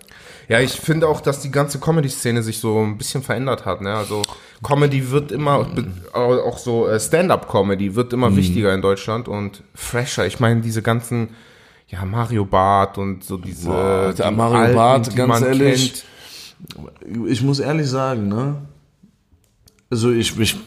Ja, 0.48 0.60
ich 0.60 0.72
finde 0.72 1.08
auch, 1.08 1.22
dass 1.22 1.42
die 1.42 1.52
ganze 1.52 1.80
Comedy-Szene 1.80 2.42
sich 2.42 2.58
so 2.60 2.80
ein 2.80 2.98
bisschen 2.98 3.22
verändert 3.22 3.65
hat. 3.65 3.82
Ne? 3.82 3.94
Also 3.94 4.24
Comedy 4.63 5.12
wird 5.12 5.32
immer, 5.32 5.63
be- 5.63 5.88
auch 6.13 6.58
so 6.58 6.88
äh, 6.88 7.00
Stand-up-Comedy 7.00 7.96
wird 7.96 8.08
Mhm. 8.12 8.18
immer 8.18 8.36
wichtiger 8.36 8.74
in 8.74 8.82
Deutschland 8.82 9.28
und 9.28 9.62
fresher. 9.76 10.26
Ich 10.26 10.39
meine, 10.39 10.62
diese 10.62 10.82
ganzen, 10.82 11.30
ja, 11.88 12.04
Mario 12.04 12.46
Barth 12.46 12.98
und 12.98 13.24
so 13.24 13.38
diese 13.38 13.68
Boah, 13.70 14.13
die 14.18 14.36
Mario 14.36 14.58
Alten, 14.58 14.76
Barth, 14.76 15.12
die 15.12 15.15
ganz 15.15 15.42
ehrlich, 15.42 16.04
kennt. 17.06 17.28
Ich 17.30 17.42
muss 17.44 17.60
ehrlich 17.60 17.88
sagen, 17.88 18.28
ne? 18.28 18.56
Also 19.92 20.12
ich, 20.12 20.38
ich 20.39 20.58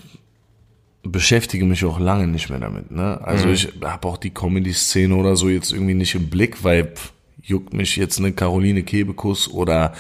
beschäftige 1.03 1.65
mich 1.65 1.85
auch 1.85 1.99
lange 1.99 2.27
nicht 2.29 2.49
mehr 2.51 2.61
damit, 2.61 2.91
ne? 2.91 3.21
Also 3.23 3.49
Mhm. 3.49 3.53
ich 3.55 3.69
habe 3.83 4.07
auch 4.09 4.17
die 4.17 4.31
Comedy-Szene 4.31 5.15
oder 5.15 5.37
so 5.37 5.49
jetzt 5.49 5.73
irgendwie 5.73 5.95
nicht 5.95 6.15
im 6.15 6.29
Blick, 6.31 6.63
weil 6.65 6.85
pff, 6.85 7.13
juckt 7.43 7.75
mich 7.75 7.97
jetzt 7.97 8.19
eine 8.19 8.33
Caroline 8.33 8.83
Kebekus 8.85 9.51
oder 9.51 9.95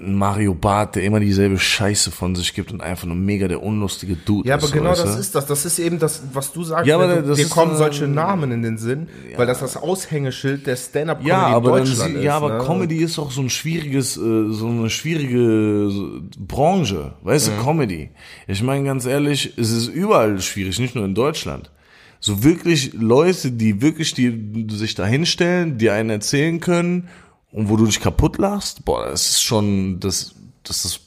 Mario 0.00 0.54
Barth, 0.54 0.96
der 0.96 1.04
immer 1.04 1.20
dieselbe 1.20 1.58
Scheiße 1.58 2.10
von 2.10 2.34
sich 2.34 2.54
gibt 2.54 2.72
und 2.72 2.80
einfach 2.80 3.06
nur 3.06 3.16
mega 3.16 3.46
der 3.46 3.62
unlustige 3.62 4.16
Dude 4.16 4.48
Ja, 4.48 4.56
ist. 4.56 4.64
aber 4.64 4.72
genau 4.72 4.90
weißt 4.90 5.04
das 5.04 5.18
ist 5.18 5.34
das. 5.34 5.46
Das 5.46 5.64
ist 5.66 5.78
eben 5.78 5.98
das, 5.98 6.22
was 6.32 6.52
du 6.52 6.64
sagst. 6.64 6.86
Ja, 6.86 6.94
aber 6.96 7.08
wenn 7.08 7.22
du, 7.22 7.28
das 7.28 7.36
dir 7.36 7.44
ist, 7.44 7.50
kommen 7.50 7.72
ähm, 7.72 7.76
solche 7.78 8.06
Namen 8.08 8.52
in 8.52 8.62
den 8.62 8.78
Sinn, 8.78 9.08
weil 9.36 9.46
das 9.46 9.60
das 9.60 9.76
Aushängeschild 9.76 10.66
der 10.66 10.76
Stand-up-Comedy 10.76 11.28
Ja, 11.28 11.46
aber 11.48 11.68
in 11.70 11.84
dann, 11.84 11.84
Deutschland 11.86 12.12
sie, 12.12 12.18
ist. 12.18 12.24
ja, 12.24 12.36
aber 12.36 12.58
ne? 12.58 12.64
Comedy 12.64 12.96
ist 12.96 13.18
auch 13.18 13.30
so 13.30 13.42
ein 13.42 13.50
schwieriges, 13.50 14.16
äh, 14.16 14.20
so 14.50 14.68
eine 14.68 14.88
schwierige 14.88 15.90
Branche, 16.38 17.12
weißt 17.22 17.50
Mhm. 17.50 17.56
du, 17.58 17.64
Comedy. 17.64 18.10
Ich 18.46 18.62
meine 18.62 18.84
ganz 18.84 19.04
ehrlich, 19.06 19.54
es 19.56 19.70
ist 19.70 19.88
überall 19.88 20.40
schwierig, 20.40 20.78
nicht 20.78 20.94
nur 20.94 21.04
in 21.04 21.14
Deutschland. 21.14 21.70
So 22.18 22.42
wirklich 22.42 22.92
Leute, 22.94 23.52
die 23.52 23.82
wirklich 23.82 24.14
die 24.14 24.66
sich 24.70 24.94
da 24.94 25.04
hinstellen, 25.06 25.76
die 25.78 25.90
einen 25.90 26.10
erzählen 26.10 26.60
können 26.60 27.08
und 27.52 27.68
wo 27.68 27.76
du 27.76 27.86
dich 27.86 28.00
kaputt 28.00 28.38
lachst, 28.38 28.84
boah, 28.84 29.06
das 29.06 29.26
ist 29.28 29.42
schon, 29.42 29.98
das, 30.00 30.34
das 30.62 30.84
ist, 30.84 31.00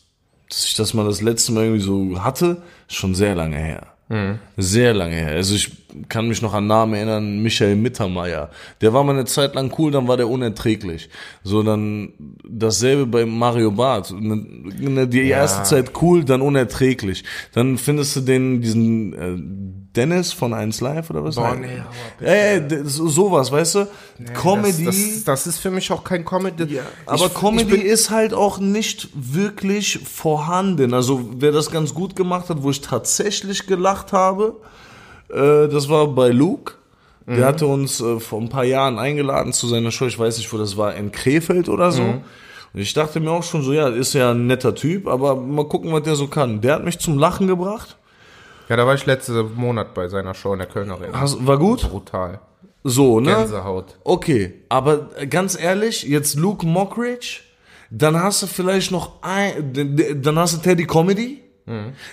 dass 0.49 0.65
ich 0.65 0.73
das 0.73 0.93
mal 0.93 1.05
das 1.05 1.21
letzte 1.21 1.51
Mal 1.51 1.65
irgendwie 1.65 1.81
so 1.83 2.23
hatte, 2.23 2.61
schon 2.87 3.13
sehr 3.15 3.35
lange 3.35 3.57
her. 3.57 3.87
Sehr 4.57 4.95
lange 4.95 5.13
her. 5.13 5.27
Also 5.35 5.53
ich 5.53 5.71
kann 6.09 6.27
mich 6.27 6.41
noch 6.41 6.55
an 6.55 6.65
Namen 6.65 6.95
erinnern, 6.95 7.43
Michael 7.43 7.75
Mittermeier. 7.75 8.49
Der 8.81 8.91
war 8.91 9.03
mal 9.03 9.11
eine 9.13 9.25
Zeit 9.25 9.53
lang 9.53 9.71
cool, 9.77 9.91
dann 9.91 10.07
war 10.07 10.17
der 10.17 10.27
unerträglich. 10.27 11.09
So, 11.43 11.61
dann 11.61 12.13
dasselbe 12.43 13.05
bei 13.05 13.27
Mario 13.27 13.69
Barth. 13.69 14.09
Ne- 14.19 14.47
ne, 14.79 15.07
Die 15.07 15.27
erste 15.29 15.61
Zeit 15.61 15.91
cool, 16.01 16.23
dann 16.25 16.41
unerträglich. 16.41 17.23
Dann 17.53 17.77
findest 17.77 18.15
du 18.15 18.21
den, 18.21 18.61
diesen 18.61 19.13
äh, 19.13 19.78
Dennis 19.95 20.33
von 20.33 20.53
1 20.53 20.81
Live 20.81 21.09
oder 21.09 21.23
was? 21.23 21.35
Boah, 21.35 21.55
nee, 21.55 21.67
aber 22.19 22.27
Ey, 22.27 22.61
so- 22.83 23.07
sowas, 23.07 23.51
weißt 23.51 23.75
du? 23.75 23.87
Comedy. 24.33 24.85
Das, 24.85 24.95
das, 24.95 25.23
das 25.23 25.47
ist 25.47 25.57
für 25.57 25.71
mich 25.71 25.91
auch 25.91 26.03
kein 26.03 26.23
Comedy. 26.23 26.75
Ja, 26.75 26.83
aber 27.05 27.25
ich, 27.25 27.33
Comedy 27.33 27.75
Ich 27.77 27.83
ist 27.85 28.09
halt 28.11 28.33
auch 28.33 28.59
nicht 28.59 29.09
wirklich 29.13 29.99
vorhanden. 29.99 30.93
Also 30.93 31.29
wer 31.37 31.51
das 31.51 31.71
ganz 31.71 31.93
gut 31.93 32.15
gemacht 32.15 32.49
hat, 32.49 32.61
wo 32.61 32.69
ich 32.69 32.81
tatsächlich 32.81 33.65
gelacht 33.65 34.13
habe, 34.13 34.57
äh, 35.29 35.67
das 35.67 35.89
war 35.89 36.07
bei 36.07 36.29
Luke. 36.29 36.73
Der 37.27 37.45
hatte 37.45 37.67
uns 37.67 38.01
äh, 38.01 38.19
vor 38.19 38.41
ein 38.41 38.49
paar 38.49 38.63
Jahren 38.63 38.97
eingeladen 38.97 39.53
zu 39.53 39.67
seiner 39.67 39.91
Show. 39.91 40.07
Ich 40.07 40.17
weiß 40.17 40.39
nicht, 40.39 40.51
wo 40.51 40.57
das 40.57 40.77
war, 40.77 40.95
in 40.95 41.11
Krefeld 41.11 41.69
oder 41.69 41.91
so. 41.91 42.01
Und 42.73 42.79
ich 42.81 42.91
dachte 42.95 43.19
mir 43.19 43.29
auch 43.29 43.43
schon 43.43 43.61
so, 43.61 43.71
ja, 43.71 43.87
ist 43.89 44.13
ja 44.13 44.31
ein 44.31 44.47
netter 44.47 44.73
Typ, 44.73 45.07
aber 45.07 45.35
mal 45.35 45.67
gucken, 45.67 45.91
was 45.93 46.01
der 46.01 46.15
so 46.15 46.25
kann. 46.27 46.61
Der 46.61 46.73
hat 46.73 46.83
mich 46.83 46.97
zum 46.97 47.19
Lachen 47.19 47.45
gebracht. 47.45 47.97
Ja, 48.69 48.75
da 48.75 48.85
war 48.85 48.93
ich 48.93 49.05
letzte 49.05 49.43
Monat 49.43 49.93
bei 49.93 50.07
seiner 50.07 50.33
Show 50.33 50.53
in 50.53 50.59
der 50.59 50.67
Kölner 50.67 50.93
Arena. 50.93 51.19
Hast, 51.19 51.45
war 51.45 51.57
gut? 51.57 51.89
Brutal. 51.89 52.39
So, 52.83 53.19
ne? 53.19 53.35
Gänsehaut. 53.35 53.97
Okay, 54.03 54.61
aber 54.69 55.09
ganz 55.29 55.59
ehrlich, 55.59 56.03
jetzt 56.03 56.37
Luke 56.37 56.65
Mockridge, 56.65 57.41
dann 57.89 58.21
hast 58.21 58.43
du 58.43 58.47
vielleicht 58.47 58.91
noch 58.91 59.21
ein, 59.21 60.21
dann 60.21 60.39
hast 60.39 60.55
du 60.55 60.61
Teddy 60.61 60.85
Comedy, 60.85 61.41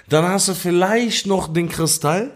dann 0.09 0.29
hast 0.29 0.49
du 0.49 0.55
vielleicht 0.55 1.27
noch 1.27 1.53
den 1.53 1.69
Kristall. 1.69 2.33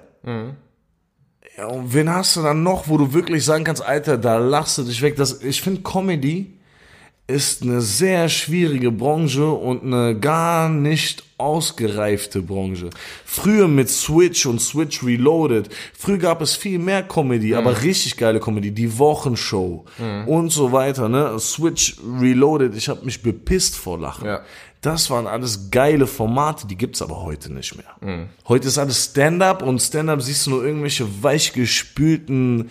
Ja, 1.57 1.67
und 1.67 1.93
wen 1.93 2.09
hast 2.11 2.37
du 2.37 2.43
dann 2.43 2.63
noch, 2.63 2.89
wo 2.89 2.99
du 2.99 3.13
wirklich 3.13 3.45
sagen 3.45 3.65
kannst, 3.65 3.83
Alter, 3.83 4.17
da 4.17 4.39
lachst 4.39 4.79
du 4.79 4.83
dich 4.83 5.03
weg. 5.03 5.17
Das, 5.17 5.43
ich 5.43 5.61
finde 5.61 5.83
Comedy 5.83 6.60
ist 7.31 7.63
eine 7.63 7.81
sehr 7.81 8.29
schwierige 8.29 8.91
Branche 8.91 9.49
und 9.51 9.83
eine 9.83 10.19
gar 10.19 10.69
nicht 10.69 11.25
ausgereifte 11.39 12.43
Branche. 12.43 12.91
Früher 13.25 13.67
mit 13.67 13.89
Switch 13.89 14.45
und 14.47 14.61
Switch 14.61 15.03
Reloaded, 15.03 15.71
früher 15.97 16.19
gab 16.19 16.43
es 16.43 16.55
viel 16.55 16.79
mehr 16.79 17.03
Comedy, 17.03 17.55
aber 17.55 17.83
richtig 17.83 18.17
geile 18.17 18.41
Comedy, 18.41 18.73
die 18.73 18.99
Wochenshow 18.99 19.85
und 20.27 20.51
so 20.51 20.73
weiter, 20.73 21.09
ne? 21.09 21.39
Switch 21.39 21.97
Reloaded, 22.21 22.77
ich 22.77 22.89
habe 22.89 23.05
mich 23.05 23.23
bepisst 23.23 23.77
vor 23.77 23.99
Lachen. 23.99 24.27
Ja. 24.27 24.41
Das 24.83 25.11
waren 25.11 25.27
alles 25.27 25.71
geile 25.71 26.07
Formate, 26.07 26.67
die 26.67 26.77
gibt's 26.77 27.03
aber 27.03 27.23
heute 27.23 27.53
nicht 27.53 27.77
mehr. 27.77 28.29
Heute 28.49 28.69
ist 28.69 28.79
alles 28.79 29.07
Stand-up 29.07 29.63
und 29.63 29.81
Stand-up 29.81 30.23
siehst 30.23 30.47
du 30.47 30.51
nur 30.51 30.65
irgendwelche 30.65 31.23
weichgespülten 31.23 32.71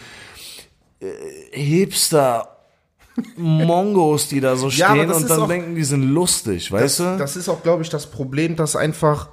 äh, 1.00 1.06
Hipster 1.52 2.59
Mongos, 3.38 4.28
die 4.28 4.40
da 4.40 4.56
so 4.56 4.70
Ja, 4.70 4.92
stehen 4.92 5.08
das 5.10 5.18
und 5.24 5.30
dann 5.30 5.42
auch- 5.42 5.48
denken, 5.48 5.76
die 5.76 5.84
sind 5.84 6.04
lustig, 6.04 6.72
weißt 6.72 7.00
du? 7.00 7.18
Das 7.18 7.36
ist 7.36 7.50
auch, 7.50 7.64
glaube 7.64 7.84
ich, 7.84 7.90
das 7.90 8.08
Problem, 8.08 8.56
dass 8.56 8.76
einfach 8.76 9.30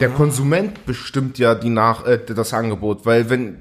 der 0.00 0.08
Konsument 0.10 0.84
bestimmt 0.86 1.38
ja 1.38 1.54
die 1.54 1.68
nach 1.70 2.06
äh, 2.06 2.18
das 2.18 2.52
Angebot, 2.54 3.06
weil 3.06 3.30
wenn 3.30 3.58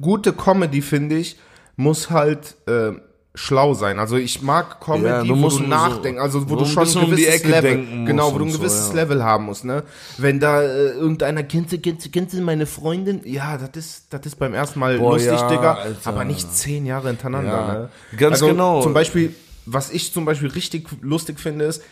gute 0.00 0.32
Comedy 0.32 0.80
finde 0.82 1.16
ich 1.16 1.38
muss 1.76 2.10
halt 2.10 2.56
äh, 2.66 2.92
schlau 3.38 3.72
sein. 3.74 3.98
Also 4.00 4.16
ich 4.16 4.42
mag 4.42 4.80
Comedy, 4.80 5.06
Ja, 5.06 5.22
du 5.22 5.28
wo 5.30 5.34
musst 5.36 5.58
du 5.60 5.62
so- 5.62 5.68
nachdenken, 5.68 6.20
also 6.20 6.44
wo 6.50 6.54
so 6.54 6.56
du 6.56 6.64
schon 6.66 6.88
ein 6.88 6.96
um 6.96 7.16
die 7.16 7.22
gewisses 7.22 7.34
Ecke 7.34 7.48
Level, 7.48 8.04
genau, 8.04 8.34
wo 8.34 8.38
du 8.38 8.44
ein 8.44 8.48
und 8.48 8.50
so, 8.52 8.58
gewisses 8.58 8.88
ja. 8.88 8.94
Level 8.96 9.22
haben 9.22 9.44
musst, 9.44 9.64
ne? 9.64 9.84
Wenn 10.18 10.40
da 10.40 10.60
äh, 10.62 10.88
irgendeiner 10.90 11.44
kennst 11.44 11.72
du, 11.72 11.78
kennst 11.78 12.04
du, 12.04 12.10
kennst 12.10 12.34
du 12.34 12.40
meine 12.42 12.66
Freundin? 12.66 13.20
Ja, 13.24 13.56
das 13.56 13.70
ist, 13.76 14.12
das 14.12 14.26
ist 14.26 14.36
beim 14.36 14.54
ersten 14.54 14.80
Mal 14.80 14.98
Boah, 14.98 15.12
lustig, 15.12 15.32
ja, 15.32 15.48
Digga, 15.48 15.74
Alter. 15.74 16.10
aber 16.10 16.24
nicht 16.24 16.52
zehn 16.52 16.84
Jahre 16.84 17.08
hintereinander, 17.08 17.72
ne? 18.12 18.16
ganz 18.18 18.34
also, 18.34 18.48
genau. 18.48 18.82
Zum 18.82 18.92
Beispiel, 18.92 19.34
was 19.66 19.90
ich 19.90 20.12
zum 20.12 20.24
Beispiel 20.24 20.48
richtig 20.50 20.88
lustig 21.00 21.38
finde, 21.38 21.66
ist, 21.66 21.82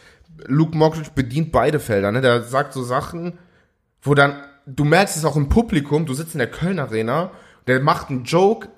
Luke 0.47 0.77
Mockridge 0.77 1.11
bedient 1.15 1.53
beide 1.53 1.79
Felder, 1.79 2.11
ne? 2.11 2.21
Der 2.21 2.43
sagt 2.43 2.73
so 2.73 2.83
Sachen, 2.83 3.39
wo 4.03 4.15
dann, 4.15 4.43
du 4.67 4.85
merkst 4.85 5.17
es 5.17 5.25
auch 5.25 5.37
im 5.37 5.49
Publikum, 5.49 6.07
du 6.07 6.13
sitzt 6.15 6.35
in 6.35 6.39
der 6.39 6.51
Köln 6.51 6.81
Arena, 6.81 7.31
der 7.69 7.81
macht 7.81 8.11
einen 8.11 8.25
Joke, 8.25 8.69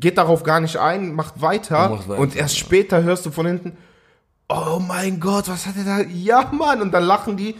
geht 0.00 0.18
darauf 0.18 0.42
gar 0.42 0.60
nicht 0.60 0.76
ein, 0.76 1.14
macht 1.14 1.40
weiter, 1.40 1.76
Er 1.76 1.88
macht 1.90 2.08
weiter, 2.08 2.20
und 2.20 2.36
erst 2.36 2.58
später 2.58 3.02
hörst 3.02 3.26
du 3.26 3.30
von 3.30 3.46
hinten, 3.46 3.76
oh 4.48 4.80
mein 4.86 5.20
Gott, 5.20 5.48
was 5.48 5.66
hat 5.66 5.74
er 5.76 5.84
da, 5.84 6.00
ja 6.00 6.50
Mann, 6.52 6.82
und 6.82 6.92
dann 6.92 7.04
lachen 7.04 7.36
die 7.36 7.54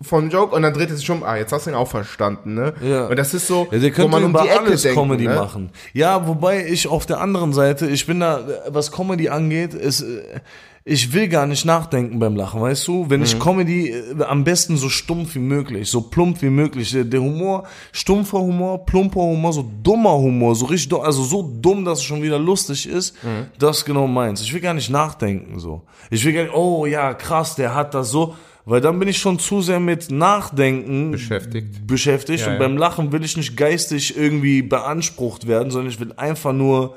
vom 0.00 0.30
Joke 0.30 0.54
und 0.54 0.62
dann 0.62 0.74
dreht 0.74 0.90
es 0.90 0.98
sich 0.98 1.10
um, 1.10 1.22
ah, 1.22 1.36
jetzt 1.36 1.52
hast 1.52 1.66
du 1.66 1.70
ihn 1.70 1.76
auch 1.76 1.88
verstanden, 1.88 2.54
ne? 2.54 2.74
Ja. 2.82 3.06
Und 3.06 3.16
das 3.16 3.34
ist 3.34 3.46
so, 3.46 3.68
Ja, 3.70 3.78
der 3.78 3.96
wo 3.98 4.08
man 4.08 4.24
um 4.24 4.30
über 4.30 4.42
die 4.42 4.48
Ecke 4.48 4.60
alles 4.60 4.82
denkt, 4.82 4.98
Comedy 4.98 5.28
ne? 5.28 5.34
machen. 5.34 5.70
Ja, 5.92 6.26
wobei 6.26 6.66
ich 6.66 6.88
auf 6.88 7.06
der 7.06 7.20
anderen 7.20 7.52
Seite, 7.52 7.86
ich 7.86 8.06
bin 8.06 8.20
da, 8.20 8.40
was 8.68 8.90
Comedy 8.90 9.28
angeht, 9.28 9.74
ist, 9.74 10.02
äh, 10.02 10.40
ich 10.84 11.12
will 11.12 11.28
gar 11.28 11.46
nicht 11.46 11.64
nachdenken 11.64 12.18
beim 12.18 12.34
Lachen, 12.34 12.60
weißt 12.60 12.88
du? 12.88 13.08
Wenn 13.08 13.20
Mhm. 13.20 13.24
ich 13.26 13.38
Comedy 13.38 13.90
äh, 13.90 14.22
am 14.24 14.42
besten 14.42 14.76
so 14.76 14.88
stumpf 14.88 15.34
wie 15.36 15.38
möglich, 15.38 15.88
so 15.88 16.00
plump 16.00 16.42
wie 16.42 16.50
möglich, 16.50 16.90
der, 16.90 17.04
der 17.04 17.20
Humor, 17.22 17.64
stumpfer 17.92 18.40
Humor, 18.40 18.84
plumper 18.84 19.20
Humor, 19.20 19.52
so 19.52 19.64
dummer 19.82 20.14
Humor, 20.18 20.54
so 20.56 20.66
richtig, 20.66 20.98
also 20.98 21.22
so 21.22 21.42
dumm, 21.60 21.84
dass 21.84 21.98
es 21.98 22.04
schon 22.04 22.22
wieder 22.22 22.38
lustig 22.38 22.88
ist, 22.88 23.14
Mhm. 23.22 23.46
das 23.58 23.78
ist 23.78 23.84
genau 23.84 24.06
meins. 24.08 24.40
Ich 24.42 24.52
will 24.52 24.60
gar 24.60 24.74
nicht 24.74 24.90
nachdenken, 24.90 25.58
so. 25.60 25.82
Ich 26.10 26.24
will 26.24 26.32
gar 26.32 26.42
nicht, 26.42 26.54
oh 26.54 26.84
ja, 26.86 27.14
krass, 27.14 27.54
der 27.54 27.74
hat 27.74 27.94
das 27.94 28.10
so, 28.10 28.34
weil 28.64 28.80
dann 28.80 28.98
bin 28.98 29.08
ich 29.08 29.18
schon 29.18 29.38
zu 29.38 29.60
sehr 29.62 29.80
mit 29.80 30.10
Nachdenken 30.10 31.12
Beschäftigt. 31.12 31.86
beschäftigt 31.86 32.40
Ja, 32.40 32.46
und 32.48 32.52
ja. 32.54 32.58
beim 32.58 32.76
Lachen 32.76 33.12
will 33.12 33.24
ich 33.24 33.36
nicht 33.36 33.56
geistig 33.56 34.16
irgendwie 34.16 34.62
beansprucht 34.62 35.46
werden, 35.46 35.70
sondern 35.70 35.90
ich 35.92 36.00
will 36.00 36.12
einfach 36.16 36.52
nur 36.52 36.94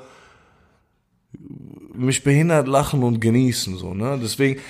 mich 1.96 2.22
behindert 2.24 2.68
lachen 2.68 3.02
und 3.02 3.20
genießen 3.20 3.76
so, 3.76 3.94
ne? 3.94 4.18
Deswegen 4.22 4.60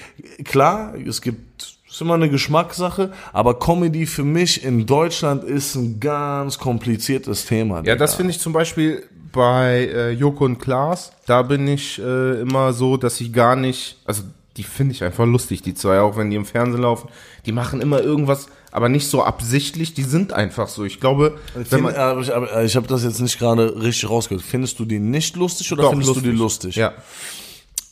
klar, 0.45 0.95
es 0.95 1.21
gibt 1.21 1.77
ist 1.89 2.03
immer 2.03 2.15
eine 2.15 2.29
Geschmackssache, 2.29 3.13
aber 3.33 3.59
Comedy 3.59 4.05
für 4.05 4.25
mich 4.25 4.63
in 4.65 4.85
Deutschland 4.85 5.45
ist 5.45 5.77
ein 5.77 5.99
ganz 5.99 6.59
kompliziertes 6.59 7.47
Thema. 7.47 7.83
Ja, 7.85 7.97
das 7.97 8.17
finde 8.17 8.33
ich 8.33 8.41
zum 8.41 8.53
Beispiel 8.53 9.05
bei 9.33 9.91
äh, 9.95 10.11
Joko 10.11 10.45
und 10.45 10.59
Klaas. 10.59 11.13
Da 11.27 11.43
bin 11.43 11.67
ich 11.69 11.99
äh, 11.99 12.41
immer 12.41 12.73
so, 12.73 12.97
dass 12.97 13.21
ich 13.21 13.33
gar 13.33 13.57
nicht, 13.57 13.97
also 14.05 14.25
die 14.57 14.63
finde 14.63 14.95
ich 14.95 15.05
einfach 15.05 15.27
lustig, 15.27 15.63
die 15.63 15.75
zwei, 15.75 16.01
auch 16.01 16.17
wenn 16.17 16.31
die 16.31 16.37
im 16.37 16.47
Fernsehen 16.47 16.83
laufen. 16.83 17.09
Die 17.45 17.53
machen 17.53 17.81
immer 17.81 18.01
irgendwas, 18.01 18.47
aber 18.73 18.89
nicht 18.89 19.09
so 19.09 19.23
absichtlich, 19.23 19.95
die 19.95 20.03
sind 20.03 20.33
einfach 20.33 20.69
so. 20.69 20.85
Ich 20.85 20.99
glaube, 20.99 21.39
wenn 21.55 21.65
Find, 21.67 21.83
man, 21.83 21.95
aber 21.95 22.21
ich, 22.21 22.35
aber 22.35 22.65
ich 22.65 22.77
habe 22.77 22.87
das 22.87 23.05
jetzt 23.05 23.21
nicht 23.21 23.39
gerade 23.39 23.83
richtig 23.83 24.09
rausgehört. 24.09 24.45
Findest 24.45 24.79
du 24.79 24.85
die 24.85 24.99
nicht 24.99 25.37
lustig 25.37 25.71
oder 25.73 25.83
Doch, 25.83 25.91
findest 25.91 26.17
du 26.17 26.21
die 26.21 26.31
lustig? 26.31 26.77
Ja. 26.77 26.95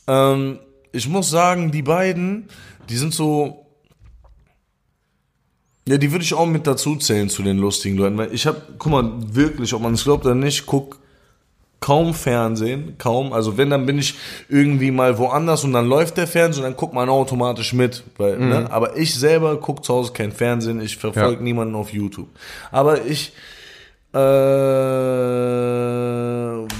Ähm, 0.07 0.59
ich 0.91 1.07
muss 1.07 1.29
sagen, 1.29 1.71
die 1.71 1.83
beiden, 1.83 2.47
die 2.89 2.97
sind 2.97 3.13
so. 3.13 3.65
Ja, 5.87 5.97
die 5.97 6.11
würde 6.11 6.23
ich 6.23 6.33
auch 6.33 6.47
mit 6.47 6.65
dazu 6.65 6.95
zählen 6.95 7.29
zu 7.29 7.43
den 7.43 7.59
lustigen 7.59 7.95
Leuten. 7.95 8.17
Weil 8.17 8.33
ich 8.33 8.47
habe, 8.47 8.59
guck 8.79 8.91
mal, 8.91 9.11
wirklich, 9.35 9.71
ob 9.75 9.83
man 9.83 9.93
es 9.93 10.03
glaubt 10.03 10.25
oder 10.25 10.33
nicht, 10.33 10.65
guck 10.65 10.97
kaum 11.85 12.15
Fernsehen, 12.15 12.95
kaum. 12.97 13.31
Also 13.31 13.57
wenn, 13.57 13.69
dann 13.69 13.85
bin 13.85 13.99
ich 13.99 14.15
irgendwie 14.49 14.89
mal 14.89 15.19
woanders 15.19 15.63
und 15.63 15.71
dann 15.71 15.87
läuft 15.87 16.17
der 16.17 16.25
Fernsehen 16.25 16.63
und 16.63 16.71
dann 16.71 16.77
guckt 16.77 16.95
man 16.95 17.09
automatisch 17.09 17.73
mit. 17.73 18.03
Weil, 18.17 18.39
ne? 18.39 18.71
Aber 18.71 18.97
ich 18.97 19.13
selber 19.13 19.59
gucke 19.59 19.83
zu 19.83 19.93
Hause 19.93 20.11
kein 20.11 20.31
Fernsehen, 20.31 20.81
ich 20.81 20.97
verfolge 20.97 21.35
Ja. 21.35 21.41
niemanden 21.41 21.75
auf 21.75 21.93
YouTube. 21.93 22.29
Aber 22.71 23.05
ich 23.05 23.33
äh, 24.13 24.17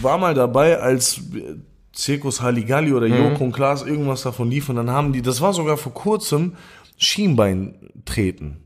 war 0.01 0.17
mal 0.17 0.33
dabei, 0.33 0.79
als 0.79 1.21
Zirkus 1.93 2.41
Halligalli 2.41 2.91
oder 2.91 3.05
Joko 3.05 3.43
und 3.43 3.51
Klaas 3.51 3.83
irgendwas 3.83 4.23
davon 4.23 4.49
lief 4.49 4.69
und 4.69 4.77
dann 4.77 4.89
haben 4.89 5.13
die, 5.13 5.21
das 5.21 5.39
war 5.39 5.53
sogar 5.53 5.77
vor 5.77 5.93
kurzem, 5.93 6.53
Schienbein 6.97 7.75
treten. 8.05 8.63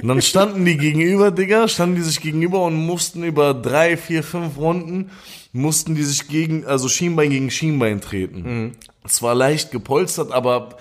Und 0.00 0.08
dann 0.08 0.22
standen 0.22 0.64
die 0.64 0.76
gegenüber, 0.76 1.30
Digga, 1.30 1.68
standen 1.68 1.96
die 1.96 2.02
sich 2.02 2.20
gegenüber 2.20 2.64
und 2.64 2.74
mussten 2.74 3.22
über 3.24 3.54
drei, 3.54 3.96
vier, 3.96 4.22
fünf 4.22 4.56
Runden, 4.56 5.10
mussten 5.52 5.94
die 5.94 6.02
sich 6.02 6.28
gegen, 6.28 6.64
also 6.64 6.88
Schienbein 6.88 7.30
gegen 7.30 7.50
Schienbein 7.50 8.00
treten. 8.00 8.76
Es 9.04 9.22
war 9.22 9.34
leicht 9.34 9.70
gepolstert, 9.70 10.32
aber 10.32 10.76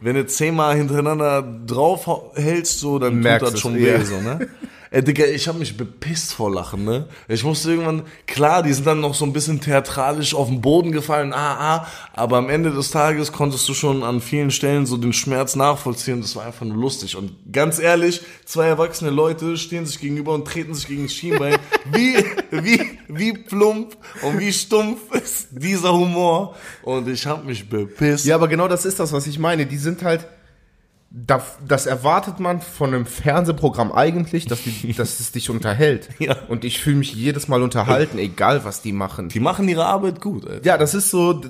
wenn 0.00 0.14
du 0.14 0.26
zehnmal 0.26 0.76
hintereinander 0.76 1.42
drauf 1.66 2.08
hältst, 2.34 2.80
so, 2.80 2.98
dann 2.98 3.20
Merkst 3.20 3.46
tut 3.46 3.54
das 3.54 3.60
schon 3.60 3.74
ja. 3.74 4.00
weh, 4.00 4.04
so, 4.04 4.20
ne? 4.20 4.48
Ey, 4.92 5.04
Digga, 5.04 5.24
ich 5.24 5.46
hab 5.46 5.56
mich 5.56 5.76
bepisst 5.76 6.32
vor 6.32 6.52
Lachen, 6.52 6.84
ne? 6.84 7.06
Ich 7.28 7.44
musste 7.44 7.70
irgendwann, 7.70 8.02
klar, 8.26 8.64
die 8.64 8.72
sind 8.72 8.88
dann 8.88 8.98
noch 8.98 9.14
so 9.14 9.24
ein 9.24 9.32
bisschen 9.32 9.60
theatralisch 9.60 10.34
auf 10.34 10.48
den 10.48 10.60
Boden 10.60 10.90
gefallen, 10.90 11.32
ah, 11.32 11.76
ah, 11.76 11.86
aber 12.12 12.38
am 12.38 12.50
Ende 12.50 12.72
des 12.72 12.90
Tages 12.90 13.30
konntest 13.30 13.68
du 13.68 13.74
schon 13.74 14.02
an 14.02 14.20
vielen 14.20 14.50
Stellen 14.50 14.86
so 14.86 14.96
den 14.96 15.12
Schmerz 15.12 15.54
nachvollziehen, 15.54 16.20
das 16.22 16.34
war 16.34 16.44
einfach 16.44 16.66
nur 16.66 16.76
lustig. 16.76 17.14
Und 17.14 17.30
ganz 17.52 17.78
ehrlich, 17.78 18.22
zwei 18.44 18.66
erwachsene 18.66 19.10
Leute 19.10 19.56
stehen 19.58 19.86
sich 19.86 20.00
gegenüber 20.00 20.34
und 20.34 20.44
treten 20.44 20.74
sich 20.74 20.88
gegen 20.88 21.04
das 21.04 21.14
Schienbein. 21.14 21.56
Wie, 21.92 22.16
wie, 22.50 22.98
wie 23.08 23.32
plump 23.32 23.96
und 24.22 24.38
wie 24.38 24.52
stumpf 24.52 25.00
ist 25.12 25.48
dieser 25.50 25.92
Humor. 25.92 26.56
Und 26.82 27.08
ich 27.08 27.26
hab 27.26 27.44
mich 27.44 27.68
bepisst. 27.68 28.26
Ja, 28.26 28.34
aber 28.34 28.48
genau 28.48 28.66
das 28.66 28.84
ist 28.84 28.98
das, 28.98 29.12
was 29.12 29.26
ich 29.26 29.38
meine. 29.38 29.66
Die 29.66 29.76
sind 29.76 30.02
halt, 30.02 30.26
da, 31.12 31.44
das 31.66 31.86
erwartet 31.86 32.38
man 32.38 32.60
von 32.60 32.94
einem 32.94 33.04
Fernsehprogramm 33.04 33.90
eigentlich, 33.90 34.46
dass, 34.46 34.62
die, 34.62 34.92
dass 34.96 35.18
es 35.18 35.32
dich 35.32 35.50
unterhält. 35.50 36.08
Ja. 36.20 36.36
Und 36.48 36.64
ich 36.64 36.78
fühle 36.80 36.96
mich 36.96 37.12
jedes 37.14 37.48
Mal 37.48 37.62
unterhalten, 37.62 38.18
egal 38.18 38.64
was 38.64 38.80
die 38.80 38.92
machen. 38.92 39.28
Die 39.28 39.40
machen 39.40 39.68
ihre 39.68 39.86
Arbeit 39.86 40.20
gut, 40.20 40.46
Alter. 40.46 40.64
Ja, 40.64 40.78
das 40.78 40.94
ist 40.94 41.10
so, 41.10 41.40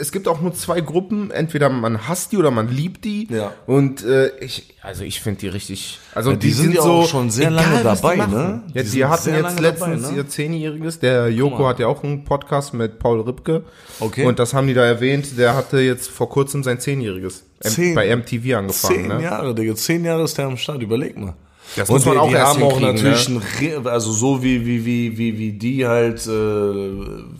es 0.00 0.10
gibt 0.10 0.26
auch 0.26 0.40
nur 0.40 0.54
zwei 0.54 0.80
Gruppen, 0.80 1.30
entweder 1.30 1.68
man 1.68 2.08
hasst 2.08 2.32
die 2.32 2.38
oder 2.38 2.50
man 2.50 2.68
liebt 2.68 3.04
die. 3.04 3.28
Ja. 3.30 3.52
Und 3.66 4.02
äh, 4.04 4.30
ich, 4.38 4.74
also 4.80 5.04
ich 5.04 5.20
finde 5.20 5.40
die 5.40 5.48
richtig, 5.48 5.98
also 6.14 6.30
Ja, 6.30 6.36
die 6.36 6.52
sind 6.52 6.74
ja 6.74 6.80
auch 6.80 7.06
schon 7.06 7.30
sehr 7.30 7.50
lange 7.50 7.84
was 7.84 8.00
die 8.00 8.02
dabei, 8.02 8.16
machen. 8.16 8.32
ne? 8.32 8.62
Die 8.68 8.72
die, 8.72 8.88
sind 8.88 9.08
hatten 9.08 9.34
jetzt 9.34 9.42
lange 9.42 9.60
letztens 9.60 10.02
dabei, 10.02 10.12
ne? 10.12 10.18
ihr 10.18 10.28
Zehnjähriges, 10.28 10.98
der 10.98 11.28
Joko 11.28 11.68
hat 11.68 11.78
ja 11.78 11.88
auch 11.88 12.02
einen 12.02 12.24
Podcast 12.24 12.72
mit 12.72 12.98
Paul 12.98 13.20
Ripke. 13.20 13.64
Okay. 13.98 14.24
Und 14.24 14.38
das 14.38 14.54
haben 14.54 14.66
die 14.66 14.74
da 14.74 14.84
erwähnt, 14.84 15.36
der 15.36 15.54
hatte 15.54 15.80
jetzt 15.80 16.08
vor 16.08 16.30
kurzem 16.30 16.62
sein 16.62 16.80
Zehnjähriges 16.80 17.49
Zehn- 17.68 17.94
bei 17.94 18.14
MTV 18.14 18.56
angefangen. 18.56 18.94
Zehn 19.00 19.08
ne? 19.08 19.22
Jahre, 19.22 19.54
Digga. 19.54 19.74
Zehn 19.74 20.04
Jahre 20.04 20.24
ist 20.24 20.38
der 20.38 20.46
am 20.46 20.56
Start, 20.56 20.82
überleg 20.82 21.18
mal. 21.18 21.34
Das 21.76 21.88
Und 21.88 21.96
muss 21.96 22.04
man 22.06 22.14
die, 22.14 22.20
auch 22.20 22.28
die 22.28 22.34
erst 22.34 22.54
haben 22.54 22.62
auch 22.62 22.78
hinkriegen, 22.78 22.94
natürlich 22.94 23.28
ne? 23.28 23.76
ein, 23.78 23.86
also 23.86 24.12
so 24.12 24.42
wie, 24.42 24.64
wie, 24.66 24.84
wie, 24.84 25.18
wie, 25.18 25.38
wie 25.38 25.52
die 25.52 25.86
halt 25.86 26.26
äh, 26.26 26.90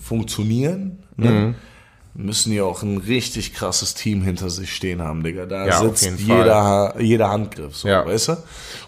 funktionieren, 0.00 0.98
ne? 1.16 1.30
Mhm. 1.30 1.54
Müssen 2.24 2.50
die 2.52 2.60
auch 2.60 2.82
ein 2.82 2.98
richtig 2.98 3.54
krasses 3.54 3.94
Team 3.94 4.22
hinter 4.22 4.50
sich 4.50 4.74
stehen 4.74 5.02
haben, 5.02 5.22
Digga. 5.22 5.46
Da 5.46 5.66
Ja, 5.66 5.78
sitzt 5.80 6.06
Fall. 6.06 6.16
jeder, 6.18 6.94
jeder 7.00 7.30
Handgriff, 7.30 7.76
so, 7.76 7.88
Ja. 7.88 8.04
weißt 8.06 8.28
du? 8.28 8.36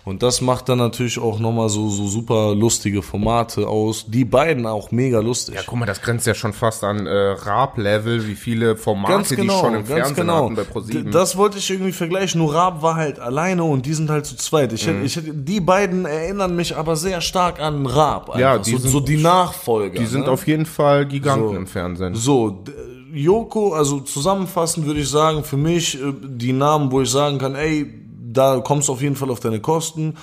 Und 0.04 0.22
das 0.22 0.40
macht 0.40 0.68
dann 0.68 0.78
natürlich 0.78 1.18
auch 1.18 1.38
nochmal 1.38 1.68
so, 1.68 1.88
so 1.88 2.08
super 2.08 2.54
lustige 2.54 3.02
Formate 3.02 3.68
aus. 3.68 4.06
Die 4.08 4.24
beiden 4.24 4.66
auch 4.66 4.90
mega 4.90 5.20
lustig. 5.20 5.54
Ja, 5.54 5.60
guck 5.64 5.78
mal, 5.78 5.86
das 5.86 6.00
grenzt 6.02 6.26
ja 6.26 6.34
schon 6.34 6.52
fast 6.52 6.82
an 6.84 7.06
äh, 7.06 7.10
Raab-Level, 7.10 8.26
wie 8.26 8.34
viele 8.34 8.76
Formate 8.76 9.36
genau, 9.36 9.54
die 9.54 9.60
schon 9.60 9.74
im 9.74 9.80
ganz 9.80 9.88
Fernsehen 9.88 10.16
genau. 10.16 10.44
hatten 10.44 10.56
bei 10.56 10.64
ProSieben. 10.64 11.12
Das 11.12 11.36
wollte 11.36 11.58
ich 11.58 11.70
irgendwie 11.70 11.92
vergleichen. 11.92 12.40
Nur 12.40 12.52
Raab 12.54 12.82
war 12.82 12.96
halt 12.96 13.18
alleine 13.20 13.62
und 13.64 13.86
die 13.86 13.94
sind 13.94 14.10
halt 14.10 14.26
zu 14.26 14.36
zweit. 14.36 14.72
Ich, 14.72 14.86
Mhm. 14.88 15.04
ich 15.04 15.20
die 15.24 15.60
beiden 15.60 16.04
erinnern 16.04 16.56
mich 16.56 16.76
aber 16.76 16.96
sehr 16.96 17.20
stark 17.20 17.60
an 17.60 17.86
Raab. 17.86 18.30
einfach. 18.30 18.40
Ja, 18.40 18.58
die 18.58 18.72
so, 18.72 18.78
sind- 18.78 18.90
so 18.90 19.00
die 19.00 19.16
Nachfolger. 19.18 19.98
Die 20.00 20.06
sind 20.06 20.22
ne? 20.26 20.30
auf 20.32 20.46
jeden 20.46 20.66
Fall 20.66 21.06
Giganten 21.06 21.48
So. 21.50 21.54
im 21.54 21.66
Fernsehen. 21.66 22.14
So, 22.14 22.64
Joko, 23.12 23.74
also 23.74 24.00
zusammenfassend 24.00 24.86
würde 24.86 25.00
ich 25.00 25.08
sagen, 25.08 25.44
für 25.44 25.56
mich 25.56 26.00
äh, 26.00 26.12
die 26.22 26.52
Namen, 26.52 26.90
wo 26.90 27.00
ich 27.02 27.10
sagen 27.10 27.38
kann, 27.38 27.54
ey, 27.54 27.92
da 28.32 28.60
kommst 28.60 28.88
du 28.88 28.92
auf 28.92 29.02
jeden 29.02 29.16
Fall 29.16 29.30
auf 29.30 29.40
deine 29.40 29.60
Kosten. 29.60 30.16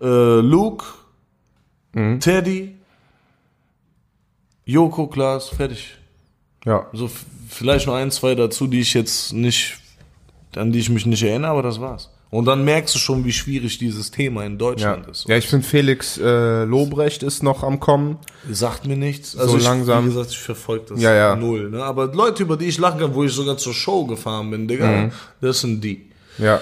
Äh, 0.00 0.06
Luke, 0.40 0.84
Mhm. 1.94 2.20
Teddy, 2.20 2.74
Joko, 4.64 5.06
Klaas, 5.06 5.48
fertig. 5.48 5.96
Ja. 6.64 6.86
So 6.92 7.10
vielleicht 7.48 7.86
noch 7.86 7.94
ein, 7.94 8.10
zwei 8.10 8.34
dazu, 8.34 8.66
die 8.66 8.80
ich 8.80 8.94
jetzt 8.94 9.32
nicht, 9.32 9.78
an 10.56 10.72
die 10.72 10.80
ich 10.80 10.90
mich 10.90 11.06
nicht 11.06 11.22
erinnere, 11.22 11.52
aber 11.52 11.62
das 11.62 11.80
war's. 11.80 12.10
Und 12.34 12.46
dann 12.46 12.64
merkst 12.64 12.94
du 12.94 12.98
schon, 12.98 13.24
wie 13.24 13.32
schwierig 13.32 13.78
dieses 13.78 14.10
Thema 14.10 14.44
in 14.44 14.52
Ja, 14.52 14.58
Deutschland 14.58 15.06
ist. 15.08 15.28
ja 15.28 15.36
ich 15.36 15.46
finde 15.46 15.64
Felix 15.66 16.18
äh, 16.18 16.64
Lobrecht 16.64 17.22
ist 17.22 17.42
noch 17.42 17.62
am 17.62 17.78
Kommen. 17.78 18.18
Sagt 18.50 18.86
mir 18.86 18.96
nichts. 18.96 19.36
Also 19.36 19.56
ich, 19.56 19.62
langsam. 19.64 20.04
Wie 20.04 20.08
gesagt, 20.08 20.30
ich 20.30 20.38
verfolge 20.40 20.86
das 20.90 21.00
Ja, 21.00 21.14
ja. 21.14 21.36
null. 21.36 21.70
Ne? 21.70 21.82
Aber 21.84 22.12
Leute, 22.12 22.42
über 22.42 22.56
die 22.56 22.64
ich 22.66 22.78
lachen 22.78 22.98
kann, 22.98 23.14
wo 23.14 23.22
ich 23.22 23.32
sogar 23.32 23.56
zur 23.56 23.72
Show 23.72 24.04
gefahren 24.06 24.50
bin, 24.50 24.66
Digga, 24.66 24.86
Mhm. 24.86 25.12
das 25.40 25.60
sind 25.60 25.82
die. 25.84 26.10
Ja. 26.38 26.60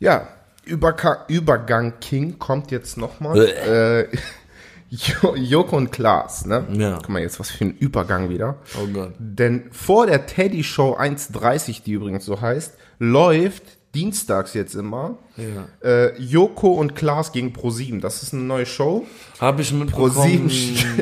Ja, 0.00 0.26
Überka 0.64 1.24
Übergang 1.28 1.94
King 2.00 2.38
kommt 2.38 2.70
jetzt 2.70 2.96
nochmal. 2.96 3.38
äh, 3.46 4.08
Jo- 4.90 5.34
Joko 5.36 5.76
und 5.76 5.90
Klaas, 5.92 6.44
ne? 6.46 6.66
Ja. 6.72 6.96
Guck 6.96 7.08
mal 7.08 7.22
jetzt, 7.22 7.40
was 7.40 7.50
für 7.50 7.64
ein 7.64 7.76
Übergang 7.78 8.28
wieder. 8.28 8.56
Oh 8.78 8.86
Gott. 8.92 9.12
Denn 9.18 9.64
vor 9.70 10.06
der 10.06 10.26
Teddy 10.26 10.62
Show 10.64 10.96
1.30, 10.98 11.82
die 11.84 11.92
übrigens 11.92 12.24
so 12.26 12.40
heißt, 12.40 12.74
läuft 12.98 13.62
dienstags 13.94 14.54
jetzt 14.54 14.74
immer 14.74 15.18
Ja. 15.36 15.66
äh, 15.88 16.18
Joko 16.20 16.68
und 16.72 16.94
Klaas 16.94 17.32
gegen 17.32 17.48
Pro7. 17.52 18.00
Das 18.00 18.22
ist 18.22 18.32
eine 18.32 18.42
neue 18.42 18.64
Show. 18.66 19.06
Habe 19.40 19.62
ich 19.62 19.72
mitbekommen. 19.72 20.12
Pro7 20.12 20.48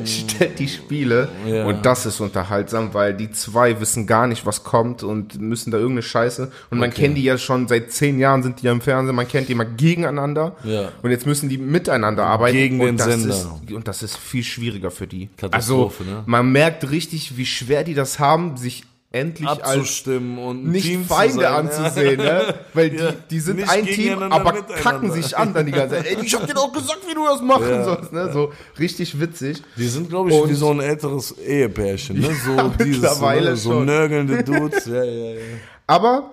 st 0.06 0.08
stellt 0.32 0.58
die 0.58 0.68
Spiele 0.68 1.28
Ja. 1.46 1.66
und 1.66 1.84
das 1.86 2.06
ist 2.06 2.20
unterhaltsam, 2.20 2.92
weil 2.94 3.14
die 3.14 3.30
zwei 3.30 3.80
wissen 3.80 4.06
gar 4.06 4.26
nicht, 4.26 4.46
was 4.46 4.64
kommt 4.64 5.02
und 5.02 5.40
müssen 5.40 5.70
da 5.70 5.78
irgendeine 5.78 6.02
Scheiße. 6.02 6.50
Und 6.70 6.78
man 6.78 6.90
Okay. 6.90 7.02
kennt 7.02 7.16
die 7.18 7.22
ja 7.24 7.38
schon 7.38 7.68
seit 7.68 7.92
zehn 7.92 8.18
Jahren 8.18 8.42
sind 8.42 8.60
die 8.62 8.66
ja 8.66 8.72
im 8.72 8.80
Fernsehen, 8.80 9.14
man 9.14 9.28
kennt 9.28 9.48
die 9.48 9.52
immer 9.52 9.64
gegeneinander. 9.66 10.56
Ja. 10.64 10.90
Und 11.02 11.10
jetzt 11.10 11.26
müssen 11.26 11.48
die 11.48 11.58
miteinander 11.58 12.24
arbeiten. 12.26 12.56
Gegen 12.56 12.80
und 12.80 12.86
den 12.86 12.96
das 12.96 13.06
Sender. 13.06 13.28
Ist, 13.34 13.72
und 13.72 13.86
das 13.88 14.02
ist 14.02 14.16
viel 14.16 14.42
schwieriger 14.44 14.90
für 14.90 15.06
die. 15.06 15.28
Katastrophe, 15.36 16.02
also, 16.04 16.12
ne? 16.16 16.22
man 16.26 16.50
merkt 16.50 16.90
richtig, 16.90 17.36
wie 17.36 17.46
schwer 17.46 17.84
die 17.84 17.94
das 17.94 18.18
haben, 18.18 18.56
sich 18.56 18.84
endlich 19.12 19.48
als 19.48 19.60
abzustimmen 19.62 20.38
und 20.38 20.66
nicht 20.66 20.86
Team 20.86 21.04
Feinde 21.04 21.34
sein, 21.42 21.44
anzusehen, 21.68 22.16
ne? 22.18 22.54
Weil 22.74 22.90
die, 22.90 22.96
Ja. 22.98 23.12
die 23.28 23.40
sind 23.40 23.56
Nicht 23.56 23.68
ein 23.68 23.84
Team, 23.84 24.22
aber 24.22 24.52
kacken 24.62 25.10
sich 25.10 25.36
an 25.36 25.52
dann 25.52 25.66
die 25.66 25.72
ganze 25.72 25.96
Zeit. 25.96 26.06
Ey, 26.06 26.24
ich 26.24 26.32
hab 26.34 26.46
dir 26.46 26.54
doch 26.54 26.72
gesagt, 26.72 27.00
wie 27.08 27.14
du 27.14 27.24
das 27.26 27.42
machen 27.42 27.68
Ja. 27.68 27.84
sollst, 27.84 28.12
ne? 28.12 28.32
So 28.32 28.52
richtig 28.78 29.18
witzig. 29.18 29.62
Die 29.76 29.88
sind, 29.88 30.08
glaube 30.10 30.30
ich, 30.30 30.40
Und- 30.40 30.48
wie 30.50 30.54
so 30.54 30.70
ein 30.70 30.78
älteres 30.80 31.36
Ehepärchen, 31.38 32.20
ne? 32.20 32.28
So 32.44 32.50
Ja, 32.56 32.68
dieses, 32.78 33.02
mittlerweile 33.02 33.50
ne? 33.50 33.56
so 33.56 33.72
schon. 33.72 33.86
nörgelnde 33.86 34.44
Dudes. 34.44 34.86
Ja, 34.86 35.02
ja, 35.02 35.30
ja. 35.34 35.40
Aber 35.88 36.30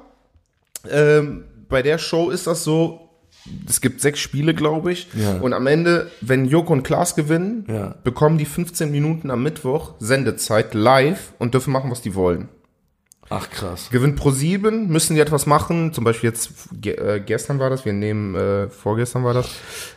ähm, 0.89 1.45
bei 1.69 1.81
der 1.81 1.97
Show 1.97 2.29
ist 2.29 2.45
das 2.47 2.63
so, 2.63 3.09
es 3.67 3.81
gibt 3.81 4.01
sechs 4.01 4.19
Spiele, 4.19 4.53
glaube 4.53 4.91
ich. 4.91 5.07
Ja. 5.15 5.37
Und 5.37 5.53
am 5.53 5.65
Ende, 5.67 6.11
wenn 6.21 6.45
Joko 6.45 6.73
und 6.73 6.83
Klaas 6.83 7.15
gewinnen, 7.15 7.65
Ja. 7.69 7.95
bekommen 8.03 8.37
die 8.37 8.45
15 8.45 8.91
Minuten 8.91 9.31
am 9.31 9.41
Mittwoch 9.41 9.93
Sendezeit 9.99 10.73
live 10.75 11.33
und 11.39 11.53
dürfen 11.55 11.73
machen, 11.73 11.89
was 11.89 12.01
die 12.01 12.13
wollen. 12.13 12.49
Ach 13.29 13.49
krass. 13.49 13.89
Gewinnt 13.91 14.19
Pro7, 14.19 14.87
müssen 14.87 15.15
die 15.15 15.21
etwas 15.21 15.45
machen, 15.45 15.93
zum 15.93 16.03
Beispiel 16.03 16.29
jetzt, 16.29 16.51
äh, 16.85 17.19
gestern 17.19 17.59
war 17.59 17.69
das, 17.69 17.83
wir 17.83 17.93
nehmen, 17.93 18.35
äh, 18.35 18.69
vorgestern 18.69 19.23
war 19.23 19.33
das, 19.33 19.49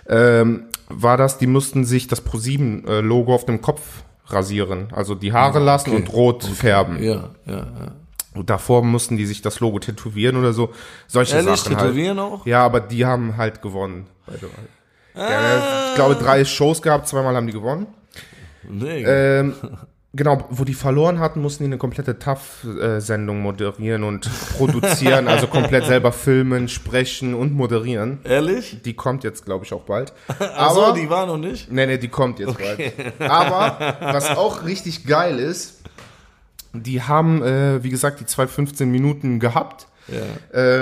ähm, 0.08 0.64
war 0.88 1.16
das, 1.16 1.38
die 1.38 1.46
mussten 1.46 1.84
sich 1.84 2.08
das 2.08 2.24
Pro7-Logo 2.26 3.32
auf 3.32 3.46
dem 3.46 3.60
Kopf 3.60 4.02
rasieren, 4.26 4.88
also 4.92 5.14
die 5.14 5.32
Haare 5.32 5.60
lassen 5.60 5.94
und 5.94 6.12
rot 6.12 6.44
färben. 6.44 7.02
Ja, 7.02 7.30
ja, 7.46 7.56
ja. 7.56 7.92
Und 8.34 8.48
davor 8.48 8.84
mussten 8.84 9.16
die 9.16 9.26
sich 9.26 9.42
das 9.42 9.60
Logo 9.60 9.80
tätowieren 9.80 10.36
oder 10.36 10.52
so, 10.52 10.70
solche 11.08 11.36
Ehrlich, 11.36 11.60
Sachen 11.60 11.76
tätowieren 11.76 12.20
halt. 12.20 12.32
auch? 12.32 12.46
Ja, 12.46 12.64
aber 12.64 12.80
die 12.80 13.04
haben 13.04 13.36
halt 13.36 13.60
gewonnen. 13.60 14.06
Ja, 15.16 15.88
ich 15.88 15.94
glaube, 15.96 16.14
drei 16.14 16.44
Shows 16.44 16.80
gehabt, 16.80 17.08
zweimal 17.08 17.34
haben 17.34 17.46
die 17.48 17.52
gewonnen. 17.52 17.88
Nee. 18.68 19.02
Ähm, 19.04 19.54
genau, 20.12 20.44
wo 20.50 20.64
die 20.64 20.74
verloren 20.74 21.18
hatten, 21.20 21.40
mussten 21.40 21.64
die 21.64 21.68
eine 21.68 21.78
komplette 21.78 22.18
TAF-Sendung 22.18 23.40
moderieren 23.40 24.04
und 24.04 24.28
produzieren, 24.56 25.28
also 25.28 25.46
komplett 25.46 25.86
selber 25.86 26.12
filmen, 26.12 26.68
sprechen 26.68 27.34
und 27.34 27.54
moderieren. 27.54 28.18
Ehrlich? 28.24 28.82
Die 28.84 28.94
kommt 28.94 29.24
jetzt, 29.24 29.44
glaube 29.44 29.64
ich, 29.64 29.72
auch 29.72 29.82
bald. 29.82 30.12
Achso, 30.28 30.84
Aber, 30.84 30.98
die 30.98 31.08
war 31.08 31.26
noch 31.26 31.38
nicht? 31.38 31.70
nee, 31.70 31.86
nee, 31.86 31.98
die 31.98 32.08
kommt 32.08 32.38
jetzt 32.38 32.58
bald. 32.58 32.92
Aber, 33.20 33.96
was 34.00 34.30
auch 34.30 34.64
richtig 34.64 35.06
geil 35.06 35.38
ist, 35.38 35.80
die 36.72 37.02
haben, 37.02 37.42
äh, 37.42 37.82
wie 37.82 37.90
gesagt, 37.90 38.20
die 38.20 38.26
zwei 38.26 38.46
15 38.46 38.90
Minuten 38.90 39.40
gehabt. 39.40 39.86
Ja. 40.08 40.20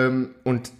Ähm, 0.06 0.30
und 0.44 0.70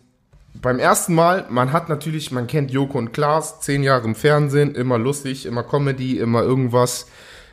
beim 0.61 0.79
ersten 0.79 1.15
Mal, 1.15 1.47
man 1.51 1.73
hat 1.73 1.89
natürlich, 1.89 2.31
man 2.33 2.47
kennt 2.47 2.71
Joko 2.71 2.99
und 2.99 3.13
Klaas, 3.13 3.61
zehn 3.61 3.83
Jahre 3.83 4.05
im 4.07 4.15
Fernsehen, 4.15 4.75
immer 4.75 4.99
lustig, 4.99 5.47
immer 5.47 5.63
Comedy, 5.63 6.19
immer 6.19 6.43
irgendwas 6.43 7.07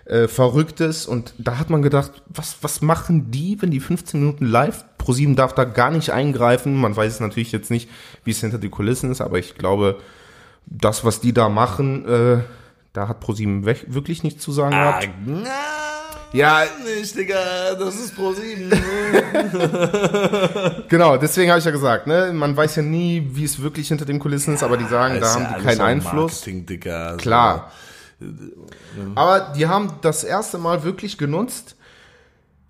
äh, 0.05 0.27
Verrücktes. 0.27 1.07
Und 1.07 1.33
da 1.37 1.57
hat 1.57 1.69
man 1.69 1.81
gedacht, 1.81 2.11
was, 2.29 2.57
was 2.61 2.81
machen 2.81 3.31
die, 3.31 3.61
wenn 3.61 3.71
die 3.71 3.79
15 3.79 4.19
Minuten 4.19 4.45
live? 4.45 4.85
ProSieben 4.97 5.35
darf 5.35 5.53
da 5.53 5.63
gar 5.65 5.91
nicht 5.91 6.11
eingreifen. 6.11 6.75
Man 6.75 6.95
weiß 6.95 7.13
es 7.13 7.19
natürlich 7.19 7.51
jetzt 7.51 7.71
nicht, 7.71 7.89
wie 8.23 8.31
es 8.31 8.39
hinter 8.39 8.57
die 8.57 8.69
Kulissen 8.69 9.11
ist, 9.11 9.21
aber 9.21 9.37
ich 9.39 9.55
glaube, 9.55 9.99
das, 10.65 11.05
was 11.05 11.19
die 11.19 11.33
da 11.33 11.49
machen, 11.49 12.07
äh, 12.07 12.37
da 12.93 13.07
hat 13.07 13.19
ProSieben 13.19 13.65
wirklich 13.65 14.23
nichts 14.23 14.43
zu 14.43 14.51
sagen 14.51 14.73
Ah, 14.73 14.99
gehabt. 14.99 15.09
na, 15.25 15.49
Ja, 16.33 16.63
nicht, 16.83 17.15
Digga. 17.15 17.75
Das 17.77 17.95
ist 17.95 18.15
Pro 18.15 18.33
7. 18.33 18.71
Genau, 20.89 21.17
deswegen 21.17 21.49
habe 21.51 21.59
ich 21.59 21.65
ja 21.65 21.71
gesagt, 21.71 22.07
ne, 22.07 22.31
man 22.33 22.55
weiß 22.55 22.77
ja 22.77 22.81
nie, 22.81 23.27
wie 23.33 23.43
es 23.43 23.61
wirklich 23.61 23.87
hinter 23.89 24.05
den 24.05 24.19
Kulissen 24.19 24.53
ist, 24.53 24.63
aber 24.63 24.77
die 24.77 24.85
sagen, 24.85 25.19
da 25.19 25.33
haben 25.33 25.47
die 25.57 25.63
keinen 25.63 25.81
Einfluss. 25.81 26.39
Marketing, 26.39 26.65
Digga. 26.65 27.07
Also, 27.09 27.17
Aber 29.15 29.53
die 29.55 29.67
haben 29.67 29.93
das 30.01 30.23
erste 30.23 30.57
Mal 30.57 30.83
wirklich 30.83 31.17
genutzt. 31.17 31.75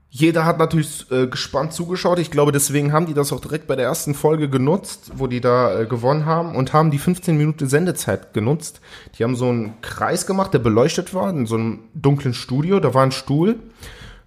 Jeder 0.09 0.45
hat 0.45 0.59
natürlich 0.59 1.11
äh, 1.11 1.27
gespannt 1.27 1.73
zugeschaut. 1.73 2.19
Ich 2.19 2.31
glaube, 2.31 2.53
deswegen 2.53 2.93
haben 2.93 3.05
die 3.05 3.13
das 3.13 3.33
auch 3.33 3.41
direkt 3.41 3.67
bei 3.67 3.75
der 3.75 3.85
ersten 3.85 4.15
Folge 4.15 4.49
genutzt, 4.49 5.11
wo 5.15 5.27
die 5.27 5.41
da 5.41 5.81
äh, 5.81 5.85
gewonnen 5.85 6.25
haben 6.25 6.55
und 6.55 6.71
haben 6.71 6.89
die 6.89 6.99
15 6.99 7.35
Minuten 7.35 7.67
Sendezeit 7.67 8.33
genutzt. 8.33 8.79
Die 9.17 9.25
haben 9.25 9.35
so 9.35 9.49
einen 9.49 9.81
Kreis 9.81 10.25
gemacht, 10.25 10.53
der 10.53 10.59
beleuchtet 10.59 11.13
war, 11.13 11.29
in 11.29 11.45
so 11.45 11.55
einem 11.55 11.79
dunklen 11.93 12.33
Studio. 12.33 12.79
Da 12.79 12.93
war 12.93 13.03
ein 13.03 13.11
Stuhl. 13.11 13.59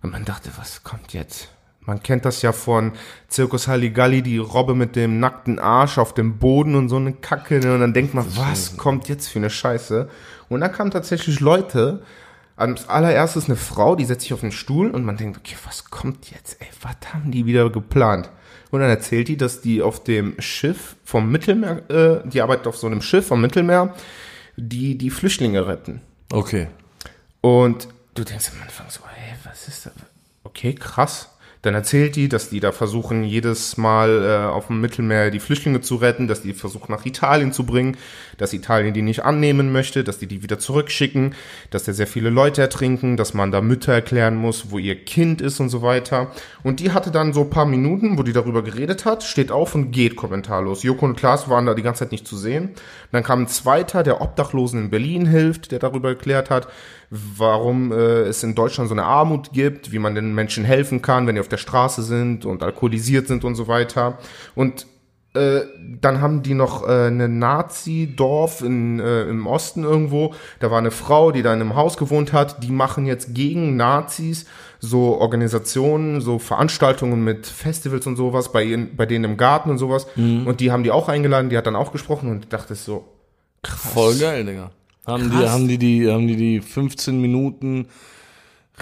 Und 0.03 0.13
man 0.13 0.27
dachte, 0.27 0.51
was 0.59 0.83
kommt 0.83 1.15
jetzt? 1.15 1.49
Man 1.81 2.03
kennt 2.03 2.27
das 2.27 2.43
ja 2.43 2.53
von 2.53 2.93
Zirkus 3.29 3.67
Halligalli, 3.67 4.21
die 4.21 4.37
Robbe 4.37 4.75
mit 4.75 4.95
dem 4.95 5.21
nackten 5.21 5.59
Arsch 5.59 5.97
auf 5.97 6.13
dem 6.13 6.37
Boden 6.37 6.75
und 6.75 6.91
so 6.91 6.97
eine 6.97 7.15
Kacke. 7.15 7.61
ne? 7.61 7.73
Und 7.73 7.81
dann 7.81 7.95
denkt 7.95 8.13
man, 8.13 8.27
was 8.37 8.77
kommt 8.77 9.09
jetzt 9.09 9.29
für 9.29 9.39
eine 9.39 9.49
Scheiße? 9.49 10.11
Und 10.49 10.61
dann 10.61 10.73
kamen 10.73 10.91
tatsächlich 10.91 11.41
Leute, 11.41 12.03
als 12.57 12.89
allererstes 12.89 13.47
eine 13.47 13.57
Frau, 13.57 13.95
die 13.95 14.05
setzt 14.05 14.23
sich 14.23 14.33
auf 14.33 14.41
den 14.41 14.51
Stuhl 14.53 14.91
und 14.91 15.05
man 15.05 15.17
denkt, 15.17 15.39
okay, 15.39 15.57
was 15.65 15.85
kommt 15.85 16.31
jetzt? 16.31 16.61
Ey, 16.61 16.67
was 16.83 17.15
haben 17.15 17.31
die 17.31 17.47
wieder 17.47 17.71
geplant? 17.71 18.31
Und 18.71 18.81
dann 18.81 18.91
erzählt 18.91 19.29
die, 19.29 19.37
dass 19.37 19.61
die 19.61 19.81
auf 19.81 20.03
dem 20.03 20.35
Schiff 20.41 20.97
vom 21.05 21.31
Mittelmeer, 21.31 21.89
äh, 21.89 22.29
die 22.29 22.43
arbeitet 22.43 22.67
auf 22.67 22.77
so 22.77 22.87
einem 22.87 23.01
Schiff 23.01 23.29
vom 23.29 23.41
Mittelmeer, 23.41 23.95
die 24.57 24.99
die 24.99 25.11
Flüchtlinge 25.11 25.67
retten. 25.67 26.03
Okay. 26.33 26.67
Und 27.41 27.89
du 28.15 28.25
denkst 28.25 28.51
am 28.55 28.63
Anfang 28.63 28.87
so, 28.91 29.01
hey, 29.15 29.35
was 29.45 29.69
ist 29.69 29.87
das? 29.87 29.93
Okay, 30.43 30.75
krass. 30.75 31.31
Dann 31.63 31.75
erzählt 31.75 32.17
die, 32.17 32.29
dass 32.29 32.51
die 32.51 32.61
da 32.61 32.73
versuchen, 32.73 33.25
jedes 33.25 33.77
Mal 33.77 34.25
äh, 34.25 34.47
auf 34.47 34.69
dem 34.69 34.81
Mittelmeer 34.81 35.31
die 35.31 35.41
Flüchtlinge 35.41 35.81
zu 35.81 35.97
retten, 35.97 36.29
dass 36.29 36.43
die 36.43 36.53
versuchen, 36.53 36.93
nach 36.93 37.05
Italien 37.05 37.53
zu 37.53 37.67
bringen, 37.67 37.97
dass 38.37 38.53
Italien 38.53 38.95
die 38.95 39.03
nicht 39.03 39.25
annehmen 39.25 39.73
möchte, 39.73 40.05
dass 40.05 40.19
die 40.19 40.27
die 40.27 40.43
wieder 40.43 40.59
zurückschicken, 40.59 41.35
dass 41.71 41.85
da 41.85 41.93
sehr 41.93 42.07
viele 42.07 42.31
Leute 42.31 42.61
ertrinken, 42.61 43.17
dass 43.17 43.35
man 43.35 43.51
da 43.51 43.61
Mütter 43.61 43.93
erklären 43.93 44.37
muss, 44.37 44.71
wo 44.71 44.79
ihr 44.79 45.05
Kind 45.05 45.41
ist 45.41 45.59
und 45.59 45.69
so 45.69 45.83
weiter. 45.83 46.31
Und 46.63 46.81
die 46.81 46.93
hatte 46.93 47.11
dann 47.11 47.33
so 47.33 47.45
paar 47.45 47.67
Minuten, 47.67 48.19
wo 48.19 48.23
die 48.23 48.33
darüber 48.33 48.63
geredet 48.63 49.05
hat, 49.05 49.25
steht 49.25 49.51
auf 49.51 49.75
und 49.75 49.91
geht 49.91 50.17
kommentarlos. 50.17 50.83
Joko 50.85 51.07
und 51.07 51.17
Klaas 51.17 51.49
waren 51.49 51.67
da 51.67 51.75
die 51.75 51.83
ganze 51.83 52.01
Zeit 52.01 52.13
nicht 52.13 52.27
zu 52.27 52.37
sehen. 52.37 52.71
Dann 53.11 53.25
kam 53.25 53.43
ein 53.43 53.49
zweiter, 53.49 54.03
der 54.03 54.21
Obdachlosen 54.21 54.85
in 54.85 54.91
Berlin 54.91 55.27
hilft, 55.27 55.73
der 55.73 55.81
darüber 55.81 56.11
erklärt 56.11 56.51
hat, 56.51 56.69
warum 57.11 57.93
äh, 57.93 58.23
es 58.23 58.43
in 58.43 58.55
Deutschland 58.55 58.89
so 58.89 58.95
eine 58.95 59.05
Armut 59.05 59.53
gibt, 59.53 59.93
wie 59.93 59.99
man 59.99 60.15
den 60.15 60.35
Menschen 60.35 60.65
helfen 60.65 61.03
kann, 61.03 61.27
wenn 61.27 61.35
die 61.35 61.41
auf 61.41 61.49
der 61.49 61.57
Straße 61.57 62.03
sind 62.03 62.45
und 62.45 62.63
alkoholisiert 62.63 63.27
sind 63.27 63.45
und 63.45 63.55
so 63.55 63.69
weiter. 63.69 64.19
Und 64.55 64.87
äh, 65.35 65.61
dann 66.01 66.21
haben 66.21 66.43
die 66.43 66.55
noch 66.55 66.89
äh, 66.89 67.07
eine 67.07 67.29
Nazi-Dorf 67.29 68.63
in, 68.63 68.99
äh, 68.99 69.23
im 69.25 69.47
Osten 69.47 69.85
irgendwo. 69.85 70.35
Da 70.59 70.71
war 70.71 70.79
eine 70.79 70.91
Frau, 70.91 71.33
die 71.33 71.43
da 71.43 71.53
in 71.53 71.61
einem 71.61 71.77
Haus 71.77 71.97
gewohnt 71.97 72.33
hat. 72.33 72.63
Die 72.65 72.71
machen 72.71 73.07
jetzt 73.07 73.35
gegen 73.35 73.77
Nazis 73.77 74.47
so 74.81 75.19
Organisationen, 75.19 76.21
so 76.21 76.39
Veranstaltungen 76.39 77.23
mit 77.25 77.47
Festivals 77.47 78.07
und 78.07 78.17
sowas 78.17 78.53
bei, 78.53 78.65
ihren, 78.65 78.97
bei 78.97 79.07
denen 79.07 79.25
im 79.25 79.37
Garten 79.37 79.71
und 79.71 79.79
sowas. 79.79 80.07
Und 80.17 80.61
die 80.61 80.71
haben 80.71 80.83
die 80.83 80.91
auch 80.91 81.09
eingeladen, 81.09 81.51
die 81.51 81.59
hat 81.59 81.67
dann 81.67 81.77
auch 81.77 81.93
gesprochen 81.93 82.31
und 82.31 82.45
ich 82.45 82.49
dachte 82.49 82.75
so, 82.75 83.05
krass. 83.63 83.93
Voll 83.93 84.17
geil, 84.17 84.45
Digga. 84.45 84.71
Haben 85.09 85.31
die, 85.31 85.37
Krass. 85.39 85.51
haben 85.51 85.69
die 85.69 85.79
die, 85.79 86.11
haben 86.11 86.27
die 86.29 86.37
die 86.37 86.61
15 86.61 87.21
Minuten 87.21 87.87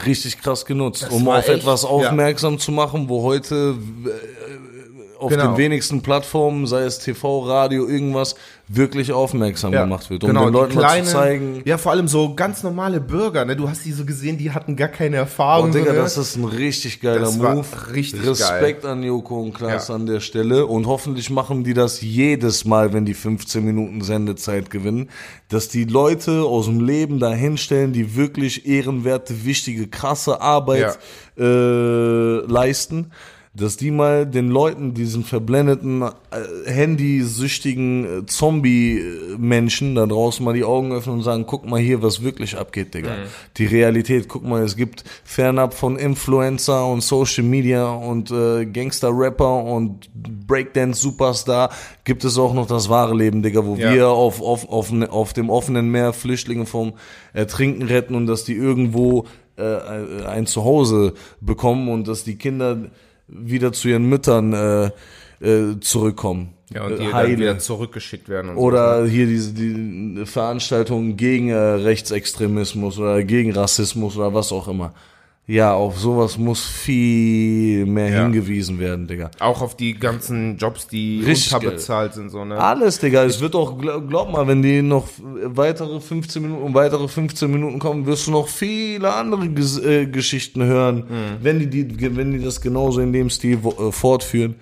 richtig 0.05 0.39
krass 0.43 0.67
genutzt, 0.67 1.03
Das 1.05 1.11
um 1.11 1.27
auf 1.29 1.39
echt- 1.49 1.61
etwas 1.61 1.83
ja. 1.85 1.89
aufmerksam 1.89 2.59
zu 2.59 2.73
machen, 2.73 3.09
wo 3.09 3.23
heute 3.23 3.77
äh, 4.05 4.76
auf 5.19 5.31
Genau. 5.31 5.49
den 5.49 5.57
wenigsten 5.57 6.03
Plattformen, 6.03 6.67
sei 6.67 6.83
es 6.83 6.99
TV, 6.99 7.41
Radio, 7.41 7.87
irgendwas, 7.89 8.35
wirklich 8.69 9.13
aufmerksam 9.13 9.71
gemacht 9.71 10.11
wird. 10.11 10.25
Um 10.25 10.31
den 10.35 10.45
die 10.47 10.51
Leuten 10.51 10.75
mal 10.75 11.05
zu 11.05 11.11
zeigen, 11.13 11.63
Ja, 11.65 11.79
vor 11.79 11.93
allem 11.93 12.09
so 12.09 12.35
ganz 12.35 12.63
normale 12.65 13.01
Bürger, 13.01 13.45
ne? 13.45 13.55
Du 13.55 13.69
hast 13.69 13.85
die 13.85 13.93
so 13.93 14.05
gesehen, 14.05 14.39
die 14.39 14.51
hatten 14.51 14.75
gar 14.75 14.89
keine 14.89 15.17
Erfahrung. 15.17 15.71
Oh, 15.71 15.73
Digga, 15.73 15.87
so, 15.87 15.93
ne? 15.93 15.99
das 15.99 16.17
ist 16.19 16.37
ein 16.37 16.45
richtig 16.45 17.01
geiler 17.01 17.21
Das 17.21 17.37
Move. 17.37 17.65
richtig 17.95 18.27
Respekt 18.27 18.85
an 18.85 19.03
Joko 19.05 19.41
und 19.41 19.55
Klaas 19.55 19.89
Ja. 19.89 19.95
an 19.95 20.07
der 20.07 20.19
Stelle. 20.21 20.67
Und 20.67 20.87
hoffentlich 20.87 21.31
machen 21.31 21.63
die 21.63 21.75
das 21.75 22.01
jedes 22.01 22.65
Mal, 22.65 22.93
wenn 22.93 23.05
die 23.05 23.15
15 23.15 23.65
Minuten 23.65 24.01
Sendezeit 24.01 24.69
gewinnen, 24.71 25.11
dass 25.49 25.69
die 25.69 25.85
Leute 25.85 26.43
aus 26.43 26.67
dem 26.67 26.81
Leben 26.81 27.21
dahinstellen, 27.21 27.93
die 27.93 28.17
wirklich 28.17 28.67
ehrenwerte, 28.67 29.45
wichtige, 29.45 29.87
krasse 29.87 30.41
Arbeit 30.41 30.99
äh, 31.39 32.39
leisten. 32.47 33.13
Dass 33.57 33.77
die 33.79 33.91
mal 33.91 34.27
den 34.27 34.49
Leuten, 34.51 34.93
diesen 34.93 35.25
verblendeten, 35.25 36.03
äh, 36.03 36.11
handysüchtigen 36.71 38.05
äh, 38.23 38.27
Zombie-Menschen 38.27 39.95
da 39.95 40.07
draußen 40.07 40.45
mal 40.45 40.53
die 40.55 40.65
Augen 40.65 40.93
öffnen 40.93 41.17
und 41.17 41.23
sagen, 41.23 41.45
guck 41.47 41.67
mal 41.67 41.81
hier, 41.81 42.03
was 42.03 42.23
wirklich 42.23 42.57
abgeht, 42.59 42.95
Digga. 42.95 43.17
Die 43.57 43.67
Realität, 43.67 44.29
guck 44.29 44.45
mal, 44.45 44.63
es 44.63 44.77
gibt 44.77 45.05
fernab 45.25 45.75
von 45.75 45.97
Influencer 45.97 46.87
und 46.87 47.03
Social 47.03 47.45
Media 47.45 47.89
und 47.89 48.31
äh, 48.31 48.67
Gangster-Rapper 48.67 49.65
und 49.65 50.11
Breakdance-Superstar, 50.47 51.71
gibt 52.05 52.25
es 52.25 52.39
auch 52.39 52.55
noch 52.55 52.67
das 52.67 52.89
wahre 52.89 53.15
Leben, 53.15 53.43
Digga, 53.43 53.65
wo 53.65 53.77
Ja. 53.77 53.93
wir 53.95 54.09
auf, 54.11 54.41
auf, 54.43 54.69
auf, 54.69 54.93
auf 55.09 55.33
dem 55.33 55.51
offenen 55.51 55.91
Meer 55.91 56.13
Flüchtlinge 56.13 56.67
vom 56.67 56.93
Ertrinken 57.33 57.83
retten 57.85 58.15
und 58.15 58.27
dass 58.27 58.45
die 58.45 58.55
irgendwo 58.55 59.25
äh, 59.57 60.25
ein 60.27 60.47
Zuhause 60.47 61.15
bekommen 61.41 61.89
und 61.89 62.07
dass 62.09 62.25
die 62.25 62.37
Kinder 62.37 62.91
wieder 63.29 63.73
zu 63.73 63.89
ihren 63.89 64.09
Müttern 64.09 64.53
äh, 64.53 64.91
äh, 65.41 65.81
zurückkommen. 65.81 66.55
Ja, 66.73 66.85
und 66.85 66.93
Äh, 66.93 66.97
die 66.97 67.05
dann 67.05 67.13
Heile. 67.15 67.39
wieder 67.39 67.59
zurückgeschickt 67.59 68.29
werden 68.29 68.51
und 68.51 68.57
so. 68.57 68.63
Oder 68.63 69.05
hier 69.07 69.27
diese 69.27 69.53
die 69.53 70.27
Veranstaltungen 70.27 71.17
gegen 71.17 71.51
äh, 71.51 71.55
Rechtsextremismus 71.57 72.99
oder 72.99 73.23
gegen 73.23 73.53
Rassismus 73.53 74.17
oder 74.17 74.35
was 74.35 74.53
auch 74.53 74.69
immer. 74.69 74.93
Ja, 75.49 75.75
auf 75.75 75.97
sowas 75.97 76.37
muss 76.39 76.65
viel 76.67 77.87
mehr 77.87 78.09
Ja. 78.11 78.23
hingewiesen 78.25 78.81
werden, 78.81 79.07
Digga. 79.07 79.31
Auch 79.39 79.63
auf 79.63 79.77
die 79.77 79.95
ganzen 79.95 80.57
Jobs, 80.57 80.89
die 80.89 81.23
Richtig 81.25 81.55
unterbezahlt 81.55 82.15
sind, 82.15 82.31
so, 82.31 82.45
ne? 82.45 82.57
Alles, 82.59 82.99
Digga. 82.99 83.23
Es 83.23 83.41
wird 83.41 83.55
auch, 83.55 83.79
glaub, 83.79 84.33
mal, 84.33 84.49
wenn 84.49 84.61
die 84.61 84.83
noch 84.83 85.07
weitere 85.45 86.01
15 86.01 86.43
Minuten 86.43 86.63
und 86.65 86.75
weitere 86.75 87.07
15 87.07 87.49
Minuten 87.49 87.79
kommen, 87.79 88.07
wirst 88.07 88.27
du 88.27 88.33
noch 88.33 88.49
viele 88.49 89.13
andere 89.15 89.49
Ges 89.51 89.79
äh, 89.79 90.07
Geschichten 90.07 90.65
hören, 90.65 91.05
wenn 91.41 91.61
die, 91.61 91.87
die, 91.87 92.17
wenn 92.17 92.33
die 92.33 92.43
das 92.43 92.61
genauso 92.61 93.01
in 93.01 93.13
dem 93.13 93.31
Stil 93.31 93.59
äh, 93.65 93.93
fortführen. 93.93 94.57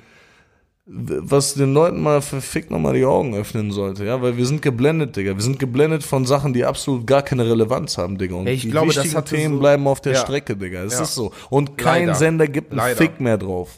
Was 0.87 1.55
den 1.55 1.73
Leuten 1.73 2.03
mal 2.03 2.21
verfickt 2.21 2.71
nochmal 2.71 2.93
die 2.93 3.07
Augen 3.07 3.35
öffnen 3.35 3.71
sollte, 3.73 4.05
ja, 4.05 4.21
weil 4.21 4.37
wir 4.37 4.45
sind 4.45 4.61
geblendet, 4.61 5.17
Digga. 5.17 5.35
Wir 5.35 5.41
sind 5.43 5.59
geblendet 5.59 6.03
von 6.03 6.27
Sachen, 6.27 6.53
die 6.53 6.63
absolut 6.67 7.07
gar 7.07 7.23
keine 7.23 7.47
Relevanz 7.49 7.97
haben, 7.97 8.19
Digga. 8.19 8.35
Und 8.35 8.47
ich 8.49 8.63
die 8.63 8.71
glaube, 8.71 8.89
wichtigen 8.95 9.25
Themen 9.25 9.55
so- 9.55 9.61
bleiben 9.61 9.87
auf 9.87 10.03
der 10.03 10.13
Ja. 10.13 10.21
Strecke, 10.21 10.55
Digga. 10.57 10.83
Es 10.83 10.93
Ja. 10.95 11.03
ist 11.05 11.15
so. 11.15 11.33
Und 11.49 11.79
kein 11.79 12.03
Leider. 12.09 12.15
Sender 12.19 12.47
gibt 12.49 12.71
einen 12.73 12.79
Leider. 12.79 12.97
Fick 12.97 13.19
mehr 13.19 13.39
drauf. 13.39 13.71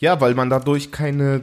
Ja, 0.00 0.20
weil 0.20 0.34
man 0.34 0.50
dadurch 0.50 0.90
keine. 0.92 1.42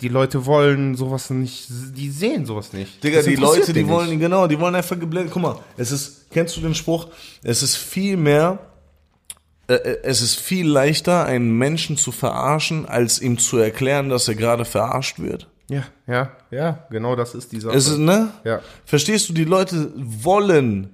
Die 0.00 0.08
Leute 0.08 0.46
wollen 0.46 0.94
sowas 0.94 1.28
nicht. 1.28 1.66
Die 1.94 2.08
sehen 2.08 2.46
sowas 2.46 2.72
nicht. 2.72 3.04
Digga, 3.04 3.20
die 3.20 3.34
Leute, 3.36 3.74
die 3.74 3.82
nicht. 3.82 3.90
wollen, 3.90 4.18
genau, 4.18 4.46
die 4.46 4.58
wollen 4.58 4.74
einfach 4.76 4.98
geblendet. 4.98 5.30
Guck 5.34 5.42
mal, 5.42 5.58
es 5.76 5.90
ist, 5.92 6.30
kennst 6.30 6.56
du 6.56 6.62
den 6.62 6.74
Spruch? 6.74 7.08
Es 7.42 7.62
ist 7.62 7.76
viel 7.76 8.16
mehr, 8.16 8.60
es 9.68 10.22
ist 10.22 10.36
viel 10.36 10.66
leichter, 10.68 11.24
einen 11.26 11.56
Menschen 11.58 11.96
zu 11.96 12.12
verarschen, 12.12 12.86
als 12.86 13.20
ihm 13.20 13.38
zu 13.38 13.58
erklären, 13.58 14.08
dass 14.08 14.28
er 14.28 14.34
gerade 14.36 14.64
verarscht 14.64 15.18
wird. 15.18 15.48
Ja, 15.68 15.82
ja, 16.06 16.30
ja, 16.52 16.86
genau 16.90 17.16
das 17.16 17.34
ist 17.34 17.50
die 17.50 17.58
Sache. 17.60 17.76
Es 17.76 17.88
ist, 17.88 17.98
ne? 17.98 18.28
Ja. 18.44 18.60
Verstehst 18.84 19.28
du, 19.28 19.32
die 19.32 19.44
Leute 19.44 19.92
wollen 19.96 20.90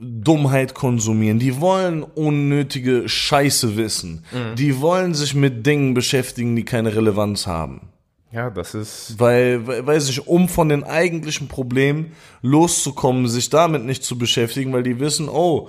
Dummheit 0.00 0.74
konsumieren, 0.74 1.38
die 1.38 1.60
wollen 1.60 2.02
unnötige 2.02 3.08
Scheiße 3.08 3.76
wissen, 3.76 4.24
Mhm. 4.32 4.56
die 4.56 4.80
wollen 4.80 5.14
sich 5.14 5.34
mit 5.34 5.66
Dingen 5.66 5.92
beschäftigen, 5.94 6.56
die 6.56 6.64
keine 6.64 6.94
Relevanz 6.94 7.46
haben. 7.46 7.88
ja, 8.32 8.48
das 8.48 8.74
ist. 8.74 9.14
Weil, 9.18 9.66
weil, 9.66 9.86
weiß 9.86 10.08
ich, 10.08 10.26
um 10.26 10.48
von 10.48 10.68
den 10.68 10.84
eigentlichen 10.84 11.48
Problemen 11.48 12.12
loszukommen, 12.42 13.26
sich 13.28 13.50
damit 13.50 13.84
nicht 13.84 14.02
zu 14.04 14.16
beschäftigen, 14.18 14.72
weil 14.72 14.84
die 14.84 15.00
wissen, 15.00 15.28
oh, 15.28 15.68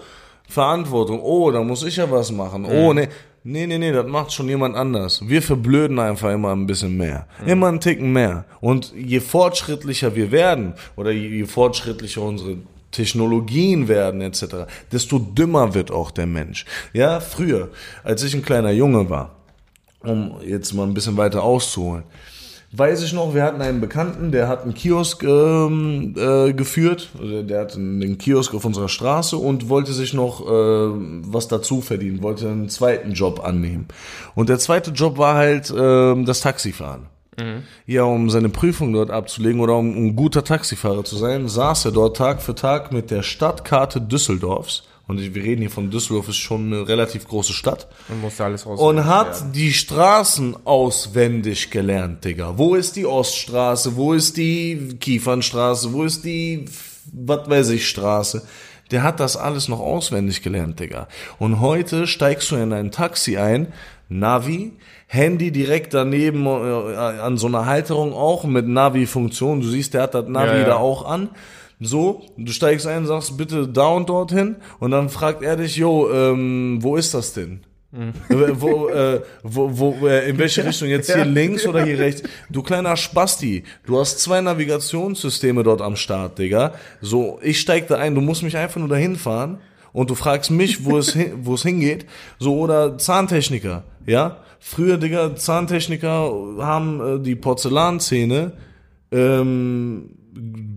Verantwortung, 0.52 1.22
oh, 1.22 1.50
da 1.50 1.64
muss 1.64 1.84
ich 1.84 1.96
ja 1.96 2.12
was 2.12 2.32
machen, 2.32 2.66
oh, 2.66 2.94
nee. 2.94 3.08
Nee, 3.44 3.66
nee, 3.66 3.80
nee, 3.80 3.92
das 3.92 4.06
macht 4.06 4.32
schon 4.32 4.48
jemand 4.50 4.76
anders. 4.76 5.28
Wir 5.28 5.42
verblöden 5.42 5.98
einfach 5.98 6.32
immer 6.32 6.52
ein 6.52 6.68
bisschen 6.68 6.96
mehr. 6.96 7.26
Immer 7.44 7.70
einen 7.70 7.80
Ticken 7.80 8.14
mehr. 8.14 8.46
Und 8.60 8.94
je 8.96 9.20
fortschrittlicher 9.20 10.16
wir 10.16 10.32
werden, 10.32 10.76
oder 10.96 11.10
je, 11.10 11.28
je 11.28 11.46
fortschrittlicher 11.46 12.22
unsere 12.22 12.58
Technologien 12.92 13.88
werden, 13.88 14.22
etc., 14.22 14.68
desto 14.92 15.18
dümmer 15.18 15.74
wird 15.74 15.90
auch 15.90 16.12
der 16.12 16.28
Mensch. 16.28 16.66
Ja, 16.94 17.20
früher, 17.20 17.70
als 18.04 18.22
ich 18.22 18.36
ein 18.36 18.44
kleiner 18.44 18.72
Junge 18.72 19.10
war, 19.10 19.32
um 20.04 20.36
jetzt 20.46 20.74
mal 20.74 20.86
ein 20.86 20.94
bisschen 20.94 21.18
weiter 21.18 21.42
auszuholen. 21.42 22.04
Weiß 22.74 23.04
ich 23.04 23.12
noch, 23.12 23.34
wir 23.36 23.44
hatten 23.44 23.62
einen 23.62 23.82
Bekannten, 23.82 24.32
der 24.32 24.48
hat 24.48 24.64
einen 24.64 24.74
Kiosk 24.74 25.24
ähm, 25.24 26.16
äh, 26.18 26.54
geführt, 26.54 27.10
also 27.20 27.44
der 27.44 27.62
hat 27.62 27.76
einen 27.76 28.18
Kiosk 28.18 28.54
auf 28.54 28.64
unserer 28.64 28.88
Straße 28.88 29.36
und 29.36 29.68
wollte 29.68 29.92
sich 29.92 30.14
noch 30.14 30.40
äh, 30.42 30.92
was 31.26 31.50
dazu 31.50 31.82
verdienen, 31.82 32.24
wollte 32.24 32.48
einen 32.48 32.70
zweiten 32.70 33.12
Job 33.12 33.44
annehmen. 33.44 33.88
Und 34.36 34.48
der 34.48 34.58
zweite 34.58 34.92
Job 34.92 35.18
war 35.18 35.36
halt 35.36 35.74
ähm, 35.76 36.26
das 36.26 36.40
Taxifahren. 36.40 37.08
Ja, 37.88 38.04
um 38.04 38.30
seine 38.30 38.50
Prüfung 38.50 38.94
dort 38.94 39.10
abzulegen 39.10 39.62
oder 39.62 39.76
um 39.76 39.96
ein 39.96 40.16
guter 40.16 40.44
Taxifahrer 40.44 41.04
zu 41.04 41.16
sein, 41.18 41.48
saß 41.48 41.86
er 41.86 41.92
dort 41.92 42.18
Tag 42.18 42.42
für 42.42 42.56
Tag 42.56 42.92
mit 42.92 43.10
der 43.10 43.24
Stadtkarte 43.24 44.00
Düsseldorfs. 44.00 44.84
Und 45.12 45.36
wir 45.36 45.44
reden 45.44 45.60
hier 45.60 45.70
von 45.70 45.92
Düsseldorf, 45.92 46.30
ist 46.30 46.38
schon 46.38 46.68
eine 46.68 46.88
relativ 46.88 47.28
große 47.28 47.52
Stadt. 47.52 47.90
Man 48.08 48.22
muss 48.22 48.38
da 48.38 48.46
alles 48.46 48.66
raus. 48.66 48.80
Und 48.80 49.04
hat 49.04 49.54
die 49.54 49.74
Straßen 49.74 50.56
auswendig 50.64 51.70
gelernt, 51.70 52.24
Digga. 52.24 52.58
Wo 52.58 52.76
ist 52.76 52.96
die 52.96 53.06
Oststraße? 53.06 53.98
Wo 53.98 54.14
ist 54.14 54.38
die 54.38 54.96
Kiefernstraße? 55.02 55.92
Wo 55.92 56.06
ist 56.06 56.24
die, 56.24 56.64
was 57.12 57.50
weiß 57.50 57.70
ich, 57.72 57.90
Straße? 57.90 58.44
Der 58.92 59.04
hat 59.04 59.20
das 59.20 59.36
alles 59.36 59.68
noch 59.68 59.82
auswendig 59.82 60.44
gelernt, 60.44 60.80
Digga. 60.80 61.10
Und 61.40 61.60
heute 61.60 62.08
steigst 62.08 62.50
du 62.50 62.56
in 62.56 62.72
ein 62.72 62.92
Taxi 62.92 63.36
ein, 63.36 63.74
Navi, 64.08 64.72
Handy 65.08 65.52
direkt 65.52 65.94
daneben 65.94 66.46
äh, 66.46 66.96
an 66.96 67.36
so 67.36 67.48
einer 67.48 67.66
Halterung 67.66 68.14
auch 68.14 68.46
mit 68.46 68.66
Navi-Funktion. 68.66 69.60
Du 69.60 69.68
siehst, 69.68 69.94
der 69.94 70.04
hat 70.04 70.14
das 70.14 70.30
Navi 70.30 70.52
Ja, 70.52 70.58
ja. 70.60 70.66
da 70.68 70.76
auch 70.78 71.06
an. 71.06 71.32
So, 71.84 72.22
du 72.38 72.52
steigst 72.52 72.86
ein, 72.86 73.08
sagst 73.08 73.36
bitte 73.38 73.68
da 73.68 73.88
und 73.88 74.08
dorthin 74.08 74.58
und 74.80 74.92
dann 74.92 75.10
fragt 75.10 75.42
er 75.42 75.56
dich, 75.56 75.78
jo, 75.78 76.12
ähm, 76.12 76.78
wo 76.82 76.96
ist 76.96 77.16
das 77.16 77.34
denn? 77.34 77.62
Äh, 77.92 78.54
wo, 78.54 78.88
äh, 78.88 79.22
wo, 79.42 79.80
wo, 79.80 80.08
äh, 80.08 80.30
in 80.30 80.38
welche 80.38 80.64
Richtung? 80.64 80.88
Jetzt 80.88 81.12
hier 81.12 81.26
links 81.26 81.66
oder 81.66 81.84
hier 81.84 81.98
rechts? 81.98 82.22
Du 82.52 82.62
kleiner 82.62 82.96
Spasti, 82.96 83.64
du 83.86 84.00
hast 84.00 84.20
zwei 84.20 84.42
Navigationssysteme 84.42 85.64
dort 85.64 85.82
am 85.82 85.96
Start, 85.96 86.38
Digga. 86.38 86.74
So, 87.02 87.40
ich 87.42 87.60
steig 87.60 87.88
da 87.88 87.98
ein, 87.98 88.14
du 88.14 88.22
musst 88.22 88.44
mich 88.44 88.56
einfach 88.56 88.80
nur 88.80 88.88
dahin 88.88 89.16
fahren 89.16 89.58
und 89.92 90.12
du 90.12 90.16
fragst 90.16 90.52
mich, 90.52 90.86
wo 90.86 91.00
es, 91.00 91.14
hin, 91.14 91.32
wo 91.42 91.56
es 91.56 91.64
hingeht. 91.64 92.06
So, 92.38 92.60
oder 92.60 93.00
Zahntechniker, 93.00 93.84
ja? 94.06 94.38
Früher, 94.60 94.98
Digga, 94.98 95.36
Zahntechniker 95.36 96.32
haben 96.60 97.02
äh, 97.02 97.20
die 97.20 97.36
Porzellanzähne 97.36 98.52
ähm, 99.12 100.12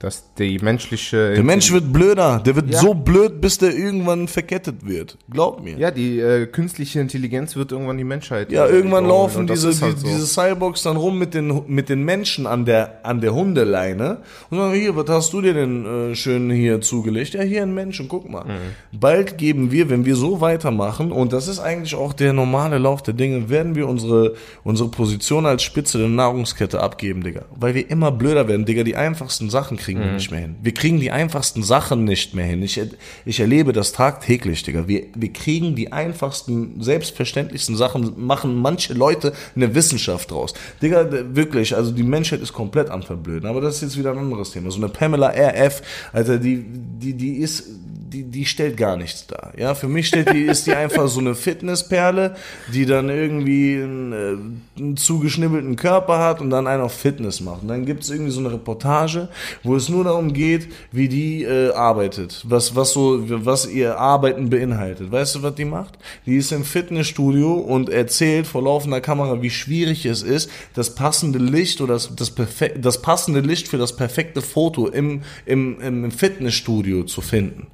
Dass 0.00 0.32
die 0.32 0.58
menschliche. 0.60 1.34
Der 1.34 1.44
Mensch 1.44 1.70
wird 1.72 1.92
blöder. 1.92 2.40
Der 2.42 2.56
wird 2.56 2.70
Ja. 2.72 2.80
so 2.80 2.94
blöd, 2.94 3.42
bis 3.42 3.58
der 3.58 3.76
irgendwann 3.76 4.28
verkettet 4.28 4.88
wird. 4.88 5.18
Glaub 5.30 5.62
mir. 5.62 5.76
Ja, 5.76 5.90
die 5.90 6.18
äh, 6.18 6.46
künstliche 6.46 7.00
Intelligenz 7.00 7.54
wird 7.54 7.70
irgendwann 7.70 7.98
die 7.98 8.04
Menschheit. 8.04 8.50
Ja, 8.50 8.64
äh, 8.64 8.70
irgendwann 8.70 9.04
laufen 9.04 9.46
diese, 9.46 9.78
halt 9.82 9.96
die, 9.98 10.00
so. 10.00 10.06
diese 10.06 10.26
Cyborgs 10.26 10.82
dann 10.84 10.96
rum 10.96 11.18
mit 11.18 11.34
den, 11.34 11.64
mit 11.66 11.90
den 11.90 12.02
Menschen 12.02 12.46
an 12.46 12.64
der, 12.64 13.04
an 13.04 13.20
der 13.20 13.34
Hundeleine 13.34 14.22
und 14.48 14.56
sagen, 14.56 14.72
hier, 14.72 14.96
was 14.96 15.06
hast 15.10 15.34
du 15.34 15.42
dir 15.42 15.52
denn 15.52 15.84
äh, 15.84 16.14
schön 16.14 16.48
hier 16.50 16.80
zugelegt? 16.80 17.34
Ja, 17.34 17.42
hier 17.42 17.60
ein 17.62 17.74
Mensch 17.74 18.00
und 18.00 18.08
guck 18.08 18.26
mal. 18.30 18.44
Mhm. 18.44 18.98
Bald 18.98 19.36
geben 19.36 19.70
wir, 19.70 19.90
wenn 19.90 20.06
wir 20.06 20.16
so 20.16 20.40
weitermachen, 20.40 21.12
und 21.12 21.34
das 21.34 21.46
ist 21.46 21.58
eigentlich 21.58 21.94
auch 21.94 22.14
der 22.14 22.32
normale 22.32 22.78
Lauf 22.78 23.02
der 23.02 23.12
Dinge, 23.12 23.50
werden 23.50 23.74
wir 23.74 23.86
unsere, 23.86 24.32
unsere 24.64 24.88
Position 24.88 25.44
als 25.44 25.62
Spitze 25.62 25.98
der 25.98 26.08
Nahrungskette 26.08 26.80
abgeben, 26.80 27.22
Digga. 27.22 27.42
Weil 27.54 27.74
wir 27.74 27.90
immer 27.90 28.10
blöder 28.10 28.48
werden, 28.48 28.64
Digga. 28.64 28.82
Die 28.82 28.96
einfachsten 28.96 29.50
Sachen 29.50 29.76
kriegen 29.76 29.89
Mhm. 29.98 30.04
wir 30.04 30.12
nicht 30.12 30.30
mehr 30.30 30.40
hin. 30.40 30.56
Wir 30.62 30.72
kriegen 30.72 31.00
die 31.00 31.10
einfachsten 31.10 31.62
Sachen 31.62 32.04
nicht 32.04 32.34
mehr 32.34 32.46
hin. 32.46 32.62
Ich, 32.62 32.80
ich 33.24 33.40
erlebe 33.40 33.72
das 33.72 33.92
tagtäglich, 33.92 34.62
Digga. 34.62 34.86
Wir, 34.86 35.04
wir 35.14 35.32
kriegen 35.32 35.74
die 35.74 35.92
einfachsten, 35.92 36.82
selbstverständlichsten 36.82 37.76
Sachen, 37.76 38.14
machen 38.24 38.56
manche 38.56 38.94
Leute 38.94 39.32
eine 39.56 39.74
Wissenschaft 39.74 40.30
draus. 40.30 40.54
Digga, 40.82 41.08
wirklich, 41.34 41.74
also 41.74 41.90
die 41.90 42.02
Menschheit 42.02 42.40
ist 42.40 42.52
komplett 42.52 42.90
am 42.90 43.02
Verblöden. 43.02 43.48
Aber 43.48 43.60
das 43.60 43.76
ist 43.76 43.82
jetzt 43.82 43.98
wieder 43.98 44.12
ein 44.12 44.18
anderes 44.18 44.50
Thema. 44.50 44.70
So 44.70 44.78
eine 44.78 44.88
Pamela 44.88 45.28
RF, 45.28 45.82
Alter, 46.12 46.38
die, 46.38 46.64
die, 46.66 47.14
die 47.14 47.36
ist, 47.36 47.64
die, 48.12 48.24
die 48.24 48.44
stellt 48.44 48.76
gar 48.76 48.96
nichts 48.96 49.26
dar. 49.26 49.52
Ja, 49.56 49.74
für 49.74 49.88
mich 49.88 50.08
stellt 50.08 50.32
die, 50.32 50.42
ist 50.42 50.66
die 50.66 50.74
einfach 50.74 51.08
so 51.08 51.20
eine 51.20 51.34
Fitnessperle, 51.34 52.34
die 52.72 52.86
dann 52.86 53.08
irgendwie 53.08 53.76
einen, 53.76 54.12
äh, 54.12 54.80
einen 54.80 54.96
zugeschnibbelten 54.96 55.76
Körper 55.76 56.18
hat 56.18 56.40
und 56.40 56.50
dann 56.50 56.66
einen 56.66 56.82
auf 56.82 56.92
Fitness 56.92 57.40
macht. 57.40 57.62
Und 57.62 57.68
dann 57.68 57.86
gibt 57.86 58.02
es 58.02 58.10
irgendwie 58.10 58.32
so 58.32 58.40
eine 58.40 58.52
Reportage, 58.52 59.28
wo 59.62 59.76
es 59.80 59.88
nur 59.88 60.04
darum 60.04 60.32
geht, 60.32 60.68
wie 60.92 61.08
die 61.08 61.42
äh, 61.42 61.72
arbeitet, 61.72 62.44
was, 62.46 62.76
was 62.76 62.92
so, 62.92 63.18
was 63.44 63.66
ihr 63.66 63.98
Arbeiten 63.98 64.50
beinhaltet. 64.50 65.10
Weißt 65.10 65.34
du, 65.34 65.42
was 65.42 65.54
die 65.54 65.64
macht? 65.64 65.98
Die 66.26 66.36
ist 66.36 66.52
im 66.52 66.64
Fitnessstudio 66.64 67.54
und 67.54 67.88
erzählt 67.88 68.46
vor 68.46 68.62
laufender 68.62 69.00
Kamera, 69.00 69.42
wie 69.42 69.50
schwierig 69.50 70.06
es 70.06 70.22
ist, 70.22 70.50
das 70.74 70.94
passende 70.94 71.38
Licht 71.38 71.80
oder 71.80 71.94
das, 71.94 72.14
das, 72.14 72.32
das 72.76 73.02
passende 73.02 73.40
Licht 73.40 73.68
für 73.68 73.78
das 73.78 73.96
perfekte 73.96 74.42
Foto 74.42 74.86
im, 74.86 75.22
im, 75.46 75.80
im 75.80 76.10
Fitnessstudio 76.10 77.04
zu 77.04 77.20
finden. 77.20 77.66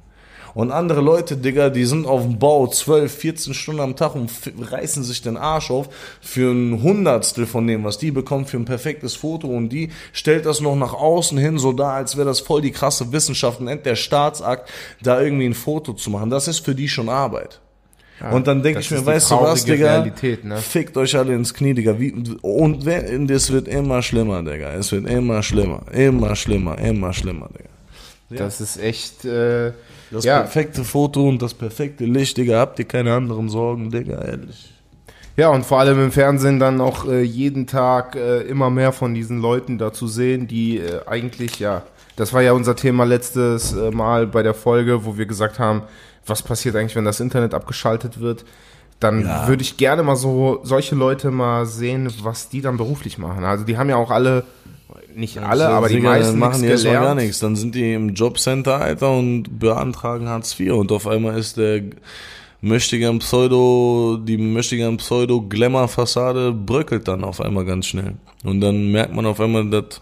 Und 0.57 0.71
andere 0.71 1.01
Leute, 1.01 1.37
Digga, 1.37 1.69
die 1.69 1.85
sind 1.85 2.07
auf 2.07 2.23
dem 2.23 2.39
Bau 2.39 2.65
12, 2.65 3.13
14 3.13 3.53
Stunden 3.53 3.79
am 3.79 3.95
Tag 3.95 4.15
und 4.15 4.31
reißen 4.59 5.03
sich 5.03 5.21
den 5.21 5.37
Arsch 5.37 5.69
auf 5.69 5.87
für 6.19 6.51
ein 6.51 6.81
Hundertstel 6.81 7.45
von 7.45 7.67
dem, 7.67 7.83
was 7.83 7.99
die 7.99 8.09
bekommt 8.09 8.49
für 8.49 8.57
ein 8.57 8.65
perfektes 8.65 9.15
Foto. 9.15 9.49
Und 9.49 9.69
die 9.69 9.91
stellt 10.13 10.47
das 10.47 10.59
noch 10.59 10.75
nach 10.75 10.95
außen 10.95 11.37
hin 11.37 11.59
so 11.59 11.73
dar, 11.73 11.93
als 11.93 12.17
wäre 12.17 12.25
das 12.25 12.39
voll 12.39 12.63
die 12.63 12.71
krasse 12.71 13.11
Wissenschaft 13.11 13.59
und 13.59 13.67
end 13.67 13.85
der 13.85 13.95
Staatsakt, 13.95 14.71
da 15.03 15.21
irgendwie 15.21 15.45
ein 15.45 15.53
Foto 15.53 15.93
zu 15.93 16.09
machen. 16.09 16.31
Das 16.31 16.47
ist 16.47 16.65
für 16.65 16.73
die 16.73 16.89
schon 16.89 17.07
Arbeit. 17.07 17.61
und 18.31 18.47
dann 18.47 18.63
denke 18.63 18.79
das 18.79 18.85
ich 18.85 18.91
mir, 18.93 19.05
weißt 19.05 19.29
du 19.29 19.35
was, 19.35 19.63
Digga? 19.63 19.91
Realität, 19.91 20.43
ne? 20.43 20.57
Fickt 20.57 20.97
euch 20.97 21.15
alle 21.15 21.35
ins 21.35 21.53
Knie, 21.53 21.75
Digga. 21.75 21.99
Wie, 21.99 22.13
und 22.41 22.83
wer, 22.83 23.07
und 23.11 23.29
es 23.29 23.51
wird 23.51 23.67
immer 23.67 24.01
schlimmer, 24.01 24.41
Digga. 24.41 24.73
Es 24.73 24.91
wird 24.91 25.07
immer 25.07 25.43
schlimmer, 25.43 25.83
immer 25.91 26.35
schlimmer, 26.35 26.79
immer 26.79 27.13
schlimmer, 27.13 27.47
Digga. 27.53 27.69
Das 28.43 28.59
ist 28.59 28.77
echt. 28.77 29.23
Äh, 29.23 29.73
Das 30.11 30.23
ja, 30.23 30.39
perfekte 30.39 30.83
Foto 30.83 31.27
und 31.27 31.41
das 31.41 31.53
perfekte 31.53 32.05
Licht, 32.05 32.37
Digga. 32.37 32.59
Habt 32.59 32.79
ihr 32.79 32.85
keine 32.85 33.13
anderen 33.13 33.49
Sorgen, 33.49 33.89
Digga, 33.91 34.21
ehrlich. 34.23 34.73
ja, 35.35 35.49
und 35.49 35.65
vor 35.65 35.79
allem 35.79 36.01
im 36.03 36.11
Fernsehen 36.11 36.59
dann 36.59 36.79
auch 36.81 37.05
äh, 37.07 37.21
jeden 37.21 37.67
Tag 37.67 38.15
äh, 38.15 38.41
immer 38.41 38.69
mehr 38.69 38.91
von 38.93 39.13
diesen 39.13 39.41
Leuten 39.41 39.77
da 39.77 39.91
zu 39.93 40.07
sehen, 40.07 40.47
die 40.47 40.77
äh, 40.79 41.01
eigentlich, 41.07 41.59
ja, 41.59 41.83
das 42.15 42.33
war 42.33 42.41
ja 42.41 42.53
unser 42.53 42.75
Thema 42.75 43.03
letztes 43.03 43.73
äh, 43.73 43.91
Mal 43.91 44.27
bei 44.27 44.43
der 44.43 44.53
Folge, 44.53 45.05
wo 45.05 45.17
wir 45.17 45.25
gesagt 45.25 45.59
haben, 45.59 45.83
was 46.25 46.41
passiert 46.41 46.75
eigentlich, 46.75 46.95
wenn 46.95 47.05
das 47.05 47.19
Internet 47.19 47.53
abgeschaltet 47.53 48.19
wird. 48.19 48.43
Dann 48.99 49.21
Ja. 49.21 49.47
würde 49.47 49.61
ich 49.61 49.77
gerne 49.77 50.01
mal 50.01 50.15
so 50.15 50.59
solche 50.63 50.95
Leute 50.95 51.29
mal 51.29 51.65
sehen, 51.67 52.11
was 52.23 52.49
die 52.49 52.61
dann 52.61 52.77
beruflich 52.77 53.17
machen. 53.19 53.43
Also 53.43 53.63
die 53.63 53.77
haben 53.77 53.89
ja 53.89 53.95
auch 53.97 54.09
alle, 54.09 54.43
nicht 55.17 55.39
alle, 55.39 55.67
aber 55.69 55.89
die 55.89 55.99
meisten 55.99 56.39
machen 56.39 56.61
nichts 56.61 56.83
erstmal 56.83 57.05
gar 57.05 57.15
nichts. 57.15 57.39
Dann 57.39 57.55
sind 57.55 57.75
die 57.75 57.93
im 57.93 58.13
Jobcenter, 58.13 58.79
Alter, 58.79 59.11
und 59.11 59.59
beantragen 59.59 60.27
Hartz 60.29 60.57
IV. 60.59 60.73
Und 60.73 60.91
auf 60.91 61.07
einmal 61.07 61.37
ist 61.37 61.57
der 61.57 61.83
möchtegern 62.61 63.19
Pseudo, 63.19 64.17
die 64.21 64.37
möchtegern 64.37 64.97
Pseudo-Glamour-Fassade 64.97 66.51
bröckelt 66.51 67.07
dann 67.07 67.23
auf 67.23 67.41
einmal 67.41 67.65
ganz 67.65 67.87
schnell. 67.87 68.15
Und 68.43 68.61
dann 68.61 68.91
merkt 68.91 69.13
man 69.13 69.25
auf 69.25 69.39
einmal, 69.39 69.69
dass, 69.69 70.01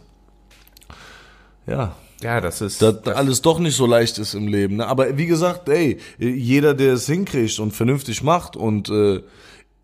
ja, 1.67 1.95
Ja, 2.21 2.41
das 2.41 2.61
ist. 2.61 2.81
dass 2.81 3.05
alles 3.07 3.41
doch 3.41 3.59
nicht 3.59 3.75
so 3.75 3.85
leicht 3.85 4.17
ist 4.17 4.33
im 4.33 4.47
Leben. 4.47 4.77
Ne? 4.77 4.87
Aber 4.87 5.17
wie 5.17 5.25
gesagt, 5.25 5.67
ey, 5.69 5.99
jeder, 6.17 6.73
der 6.73 6.93
es 6.93 7.07
hinkriegt 7.07 7.59
und 7.59 7.71
vernünftig 7.71 8.23
macht 8.23 8.55
und 8.55 8.89
äh, 8.89 9.21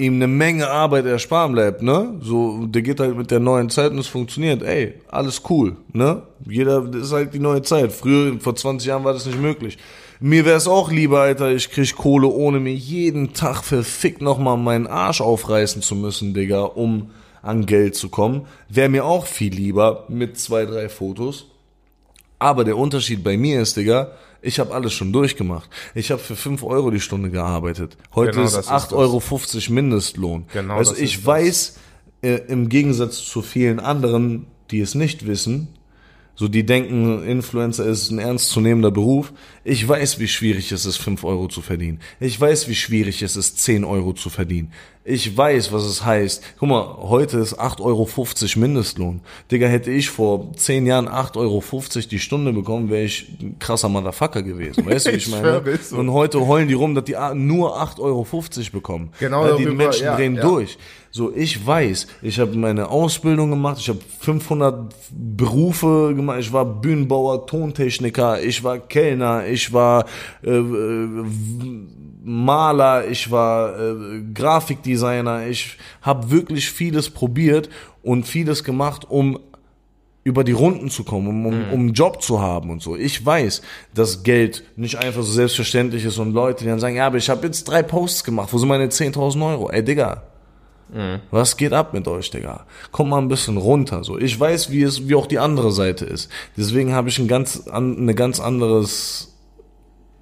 ihm 0.02 0.16
eine 0.16 0.28
Menge 0.28 0.70
Arbeit 0.70 1.06
ersparen 1.06 1.54
bleibt, 1.54 1.82
ne? 1.82 2.16
So, 2.22 2.66
der 2.66 2.82
geht 2.82 3.00
halt 3.00 3.16
mit 3.16 3.32
der 3.32 3.40
neuen 3.40 3.70
Zeit 3.70 3.92
und 3.92 4.00
es 4.00 4.08
funktioniert. 4.08 4.64
Ey, 4.64 4.96
alles 5.10 5.44
cool, 5.50 5.78
ne? 5.94 6.24
Jeder, 6.48 6.82
das 6.82 7.08
ist 7.08 7.14
halt 7.14 7.34
die 7.34 7.40
neue 7.40 7.62
Zeit. 7.62 7.92
Früher, 7.92 8.40
vor 8.40 8.56
20 8.56 8.88
Jahren 8.88 9.04
war 9.04 9.14
das 9.14 9.26
nicht 9.26 9.40
möglich. 9.40 9.78
Mir 10.20 10.46
wäre 10.46 10.58
es 10.58 10.68
auch 10.68 10.92
lieber, 10.92 11.22
Alter, 11.22 11.52
ich 11.52 11.72
krieg 11.72 11.96
Kohle, 11.96 12.28
ohne 12.28 12.60
mir 12.60 12.74
jeden 12.74 13.34
Tag 13.34 13.64
verfickt 13.64 14.22
nochmal 14.22 14.58
meinen 14.58 14.88
Arsch 14.88 15.22
aufreißen 15.22 15.82
zu 15.82 15.96
müssen, 15.96 16.34
Digga, 16.34 16.62
um 16.62 17.12
an 17.42 17.66
Geld 17.66 17.96
zu 17.96 18.10
kommen. 18.10 18.46
Wäre 18.70 18.90
mir 18.90 19.06
auch 19.06 19.26
viel 19.26 19.54
lieber 19.54 20.06
mit 20.10 20.38
zwei, 20.38 20.66
drei 20.66 20.90
Fotos. 20.90 21.51
Aber 22.42 22.64
der 22.64 22.76
Unterschied 22.76 23.24
bei 23.24 23.38
mir 23.38 23.62
ist, 23.62 23.78
Digga, 23.78 24.14
ich 24.42 24.60
habe 24.60 24.74
alles 24.74 24.94
schon 24.94 25.14
durchgemacht. 25.14 25.70
Ich 25.94 26.10
habe 26.10 26.20
für 26.20 26.36
5 26.36 26.64
Euro 26.64 26.90
die 26.90 27.00
Stunde 27.00 27.30
gearbeitet. 27.30 27.98
Heute 28.16 28.32
Genau, 28.32 28.46
ist 28.46 28.56
das 28.56 28.66
ist 28.66 28.72
8,50 28.72 28.82
das. 28.82 28.94
Euro 28.94 29.22
Mindestlohn. 29.70 30.46
Genau, 30.52 30.78
also 30.78 30.96
ich 30.96 31.24
weiß, 31.24 31.78
äh, 32.24 32.38
im 32.48 32.68
Gegensatz 32.68 33.24
zu 33.24 33.44
vielen 33.44 33.80
anderen, 33.80 34.48
die 34.72 34.80
es 34.82 34.96
nicht 34.96 35.28
wissen, 35.28 35.68
so 36.42 36.48
die 36.48 36.66
denken, 36.66 37.24
Influencer 37.24 37.86
ist 37.86 38.10
ein 38.10 38.18
ernstzunehmender 38.18 38.90
Beruf. 38.90 39.32
Ich 39.64 39.88
weiß, 39.88 40.18
wie 40.18 40.28
schwierig 40.28 40.72
es 40.72 40.88
ist, 40.88 40.98
5 40.98 41.24
Euro 41.24 41.48
zu 41.48 41.62
verdienen. 41.62 42.00
Ich 42.20 42.42
weiß, 42.42 42.68
wie 42.68 42.74
schwierig 42.74 43.22
es 43.22 43.36
ist, 43.36 43.60
10 43.60 43.84
Euro 43.84 44.14
zu 44.14 44.32
verdienen. 44.32 44.74
Ich 45.04 45.38
weiß, 45.38 45.72
was 45.72 45.84
es 45.84 46.04
heißt. 46.04 46.44
Guck 46.60 46.70
mal, 46.70 46.98
heute 46.98 47.38
ist 47.38 47.60
8,50 47.60 47.82
Euro 47.82 48.10
Mindestlohn. 48.56 49.22
Digga, 49.52 49.68
hätte 49.68 49.92
ich 49.92 50.10
vor 50.10 50.52
10 50.56 50.88
Jahren 50.88 51.08
8,50 51.08 51.38
Euro 51.38 51.64
die 52.10 52.20
Stunde 52.20 52.54
bekommen, 52.54 52.90
wäre 52.90 53.04
ich 53.04 53.28
ein 53.40 53.58
krasser 53.60 53.90
Motherfucker 53.90 54.42
gewesen. 54.42 54.84
Weißt 54.84 55.08
du, 55.08 55.12
wie 55.12 55.16
ich 55.18 55.30
meine? 55.30 55.62
Und 55.92 56.12
heute 56.12 56.48
heulen 56.48 56.68
die 56.68 56.74
rum, 56.74 56.96
dass 56.96 57.04
die 57.04 57.16
nur 57.36 57.80
8,50 57.80 58.00
Euro 58.00 58.28
bekommen. 58.72 59.10
Genau, 59.20 59.44
Weil 59.44 59.58
die 59.58 59.66
Menschen 59.68 60.06
ja, 60.06 60.16
drehen 60.16 60.36
ja. 60.36 60.42
durch. 60.42 60.78
So, 61.14 61.34
ich 61.36 61.66
weiß, 61.68 62.08
ich 62.22 62.40
habe 62.40 62.56
meine 62.56 62.88
Ausbildung 62.88 63.50
gemacht, 63.50 63.80
ich 63.80 63.90
habe 63.90 64.00
500 64.22 64.96
Berufe 65.12 66.14
gemacht, 66.16 66.40
ich 66.40 66.54
war 66.54 66.64
Bühnenbauer, 66.64 67.46
Tontechniker, 67.46 68.42
ich 68.42 68.64
war 68.64 68.80
Kellner, 68.80 69.46
ich 69.46 69.74
war 69.74 70.06
äh, 70.42 70.52
äh, 70.52 71.26
Maler, 72.24 73.10
ich 73.10 73.30
war 73.30 73.78
äh, 73.78 74.22
Grafikdesigner, 74.34 75.48
ich 75.48 75.78
habe 76.02 76.32
wirklich 76.32 76.72
vieles 76.72 77.10
probiert 77.10 77.68
und 78.04 78.26
vieles 78.26 78.64
gemacht, 78.64 79.06
um 79.10 79.38
über 80.24 80.46
die 80.46 80.54
Runden 80.54 80.90
zu 80.90 81.04
kommen, 81.04 81.28
um, 81.28 81.46
um, 81.46 81.74
um 81.74 81.80
einen 81.80 81.94
Job 81.94 82.22
zu 82.22 82.40
haben 82.40 82.70
und 82.70 82.82
so. 82.82 82.96
Ich 82.96 83.26
weiß, 83.26 83.62
dass 83.94 84.24
Geld 84.24 84.64
nicht 84.78 84.96
einfach 84.98 85.24
so 85.24 85.32
selbstverständlich 85.32 86.06
ist 86.06 86.20
und 86.20 86.32
Leute, 86.32 86.64
die 86.64 86.70
dann 86.70 86.80
sagen, 86.80 86.96
ja, 86.96 87.08
aber 87.08 87.18
ich 87.18 87.30
habe 87.30 87.48
jetzt 87.48 87.66
drei 87.66 87.84
Posts 87.84 88.24
gemacht, 88.24 88.54
wo 88.54 88.58
sind 88.58 88.70
meine 88.70 88.88
10.000 88.88 89.46
Euro? 89.46 89.70
Ey, 89.72 89.84
Digga, 89.84 90.31
was 91.32 91.56
geht 91.58 91.72
ab 91.74 91.94
mit 91.94 92.08
euch, 92.08 92.30
Digga? 92.32 92.66
Kommt 92.92 93.10
mal 93.12 93.18
ein 93.20 93.28
bisschen 93.30 93.58
runter. 93.58 94.04
So, 94.04 94.18
ich 94.18 94.38
weiß, 94.38 94.72
wie 94.72 94.84
es, 94.84 95.08
wie 95.08 95.16
auch 95.16 95.26
die 95.28 95.40
andere 95.40 95.72
Seite 95.72 96.04
ist. 96.06 96.30
Deswegen 96.58 96.94
habe 96.94 97.08
ich 97.10 97.18
ein 97.20 97.28
ganz, 97.30 97.68
an, 97.70 97.98
eine 97.98 98.14
ganz 98.14 98.40
anderes, 98.42 99.34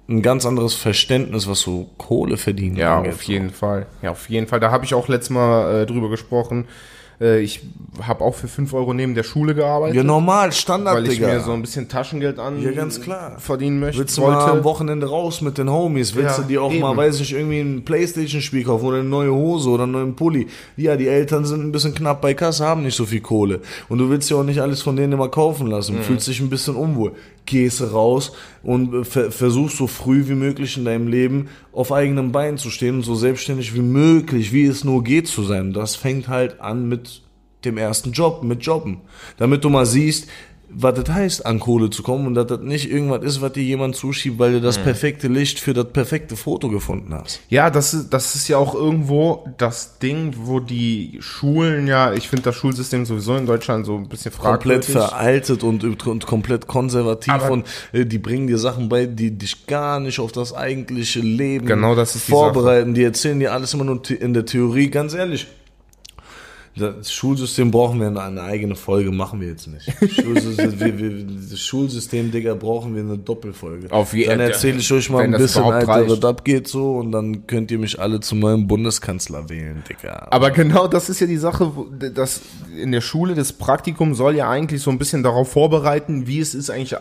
ein 0.08 0.22
ganz 0.22 0.46
anderes 0.46 0.74
Verständnis, 0.74 1.48
was 1.48 1.60
so 1.60 1.90
Kohle 1.98 2.36
verdienen 2.36 2.76
Ja, 2.76 2.98
angeht. 2.98 3.14
auf 3.14 3.22
jeden 3.22 3.50
Fall. 3.50 3.86
Ja, 4.02 4.10
auf 4.12 4.28
jeden 4.30 4.46
Fall. 4.46 4.60
Da 4.60 4.70
habe 4.70 4.84
ich 4.84 4.94
auch 4.94 5.08
letztes 5.08 5.30
Mal 5.30 5.82
äh, 5.82 5.86
drüber 5.86 6.08
gesprochen. 6.08 6.66
Äh, 7.20 7.40
ich 7.40 7.60
habe 8.02 8.24
auch 8.24 8.34
für 8.34 8.48
5 8.48 8.72
Euro 8.72 8.94
neben 8.94 9.14
der 9.14 9.24
Schule 9.24 9.54
gearbeitet, 9.54 9.96
Ja, 9.96 10.02
normal, 10.04 10.52
Standard, 10.52 10.94
weil 10.96 11.04
ich 11.06 11.14
Digga. 11.18 11.28
mir 11.34 11.40
so 11.40 11.52
ein 11.52 11.60
bisschen 11.60 11.86
Taschengeld 11.88 12.38
an 12.38 12.62
Ja, 12.62 12.70
ganz 12.70 13.00
klar. 13.00 13.36
verdienen 13.38 13.78
möchte. 13.80 13.98
Willst 14.00 14.16
du 14.16 14.22
mal 14.22 14.38
am 14.50 14.64
Wochenende 14.64 15.06
raus 15.06 15.42
mit 15.42 15.58
den 15.58 15.70
Homies? 15.70 16.14
Willst 16.14 16.38
Ja, 16.38 16.42
du 16.42 16.48
dir 16.48 16.62
auch 16.62 16.72
eben. 16.72 16.80
mal, 16.80 16.96
weiß 16.96 17.20
ich, 17.20 17.32
irgendwie 17.34 17.60
ein 17.60 17.84
Playstation-Spiel 17.84 18.64
kaufen 18.64 18.86
oder 18.86 18.98
eine 19.00 19.08
neue 19.08 19.32
Hose 19.32 19.68
oder 19.68 19.82
einen 19.82 19.92
neuen 19.92 20.16
Pulli? 20.16 20.46
Ja, 20.76 20.96
die 20.96 21.08
Eltern 21.08 21.44
sind 21.44 21.62
ein 21.62 21.72
bisschen 21.72 21.94
knapp 21.94 22.22
bei 22.22 22.32
Kasse, 22.32 22.64
haben 22.64 22.82
nicht 22.84 22.96
so 22.96 23.04
viel 23.04 23.20
Kohle. 23.20 23.60
Und 23.90 23.98
du 23.98 24.08
willst 24.08 24.30
ja 24.30 24.36
auch 24.38 24.44
nicht 24.44 24.60
alles 24.60 24.80
von 24.80 24.96
denen 24.96 25.12
immer 25.12 25.28
kaufen 25.28 25.66
lassen. 25.66 25.96
Mhm. 25.96 26.02
Fühlst 26.02 26.26
dich 26.26 26.40
ein 26.40 26.48
bisschen 26.48 26.74
unwohl. 26.76 27.12
Gehst 27.46 27.82
raus 27.82 28.32
und 28.62 28.94
äh, 28.94 29.04
ver 29.04 29.30
versuchst 29.32 29.76
so 29.76 29.86
früh 29.86 30.28
wie 30.28 30.34
möglich 30.34 30.76
in 30.76 30.84
deinem 30.84 31.08
Leben 31.08 31.48
auf 31.72 31.92
eigenem 31.92 32.32
Bein 32.32 32.58
zu 32.58 32.70
stehen 32.70 32.96
und 32.96 33.02
so 33.02 33.14
selbstständig 33.14 33.74
wie 33.74 33.82
möglich, 33.82 34.52
wie 34.52 34.66
es 34.66 34.84
nur 34.84 35.02
geht 35.02 35.26
zu 35.26 35.42
sein. 35.42 35.72
Das 35.72 35.96
fängt 35.96 36.28
halt 36.28 36.60
an 36.60 36.88
mit 36.88 37.22
dem 37.64 37.76
ersten 37.76 38.12
Job, 38.12 38.42
mit 38.42 38.64
Jobben. 38.64 39.02
Damit 39.36 39.64
du 39.64 39.70
mal 39.70 39.86
siehst, 39.86 40.28
was 40.72 40.94
das 40.94 41.08
heißt, 41.14 41.46
an 41.46 41.60
Kohle 41.60 41.90
zu 41.90 42.02
kommen 42.02 42.26
und 42.26 42.34
dass 42.34 42.46
das 42.46 42.60
nicht 42.60 42.90
irgendwas 42.90 43.22
ist, 43.24 43.40
was 43.40 43.52
dir 43.52 43.62
jemand 43.62 43.96
zuschiebt, 43.96 44.38
weil 44.38 44.52
du 44.52 44.60
das 44.60 44.78
perfekte 44.78 45.28
Licht 45.28 45.58
für 45.58 45.74
das 45.74 45.86
perfekte 45.92 46.36
Foto 46.36 46.68
gefunden 46.68 47.12
hast. 47.14 47.40
Ja, 47.48 47.70
das 47.70 47.94
ist, 47.94 48.10
das 48.10 48.34
ist 48.34 48.48
ja 48.48 48.58
auch 48.58 48.74
irgendwo 48.74 49.46
das 49.58 49.98
Ding, 49.98 50.34
wo 50.36 50.60
die 50.60 51.18
Schulen 51.20 51.86
ja, 51.86 52.12
ich 52.12 52.28
finde 52.28 52.44
das 52.44 52.56
Schulsystem 52.56 53.04
sowieso 53.04 53.36
in 53.36 53.46
Deutschland 53.46 53.86
so 53.86 53.96
ein 53.96 54.08
bisschen 54.08 54.32
Komplett 54.32 54.84
fragwürdig. 54.84 55.10
veraltet 55.10 55.62
und, 55.62 56.06
und 56.06 56.26
komplett 56.26 56.66
konservativ 56.66 57.32
Aber- 57.32 57.50
und 57.50 57.66
äh, 57.92 58.06
die 58.06 58.18
bringen 58.18 58.46
dir 58.46 58.58
Sachen 58.58 58.88
bei, 58.88 59.06
die 59.06 59.36
dich 59.36 59.66
gar 59.66 60.00
nicht 60.00 60.18
auf 60.20 60.32
das 60.32 60.54
eigentliche 60.54 61.20
Leben 61.20 61.66
Genau, 61.66 61.94
das 61.94 62.14
ist 62.14 62.28
die 62.28 62.32
vorbereiten. 62.32 62.94
Die 62.94 63.04
erzählen 63.04 63.38
dir 63.40 63.52
alles 63.52 63.74
immer 63.74 63.84
nur 63.84 64.00
in 64.10 64.34
der 64.34 64.46
Theorie. 64.46 64.88
Ganz 64.90 65.14
ehrlich, 65.14 65.46
das 66.76 67.12
Schulsystem 67.12 67.70
brauchen 67.70 68.00
wir 68.00 68.06
eine, 68.08 68.42
eigene 68.42 68.76
Folge, 68.76 69.10
machen 69.10 69.40
wir 69.40 69.48
jetzt 69.48 69.66
nicht. 69.66 69.84
Schulsystem, 70.14 70.78
wir, 70.80 70.98
wir, 70.98 71.26
das 71.50 71.58
Schulsystem, 71.60 72.30
Digga, 72.30 72.54
brauchen 72.54 72.94
wir 72.94 73.02
eine 73.02 73.18
Doppelfolge. 73.18 73.90
Auf 73.92 74.14
je- 74.14 74.26
dann 74.26 74.40
erzähle 74.40 74.78
ich 74.78 74.90
euch 74.92 75.10
mal 75.10 75.24
ein 75.24 75.32
bisschen, 75.32 75.64
Alter, 75.64 76.08
was 76.08 76.24
abgeht 76.24 76.68
so 76.68 76.96
und 76.96 77.12
dann 77.12 77.46
könnt 77.46 77.70
ihr 77.70 77.78
mich 77.78 77.98
alle 78.00 78.20
zu 78.20 78.34
meinem 78.36 78.66
Bundeskanzler 78.66 79.48
wählen, 79.50 79.82
Digga. 79.88 80.28
Aber 80.30 80.50
genau 80.52 80.86
das 80.86 81.08
ist 81.10 81.20
ja 81.20 81.26
die 81.26 81.36
Sache, 81.38 81.74
wo- 81.76 81.86
das 82.14 82.40
in 82.80 82.92
der 82.92 83.00
Schule, 83.00 83.34
das 83.34 83.52
Praktikum 83.52 84.14
soll 84.14 84.36
ja 84.36 84.48
eigentlich 84.48 84.80
so 84.80 84.90
ein 84.90 84.98
bisschen 84.98 85.22
darauf 85.22 85.50
vorbereiten, 85.50 86.26
wie 86.28 86.38
es 86.38 86.54
ist 86.54 86.70
eigentlich 86.70 86.96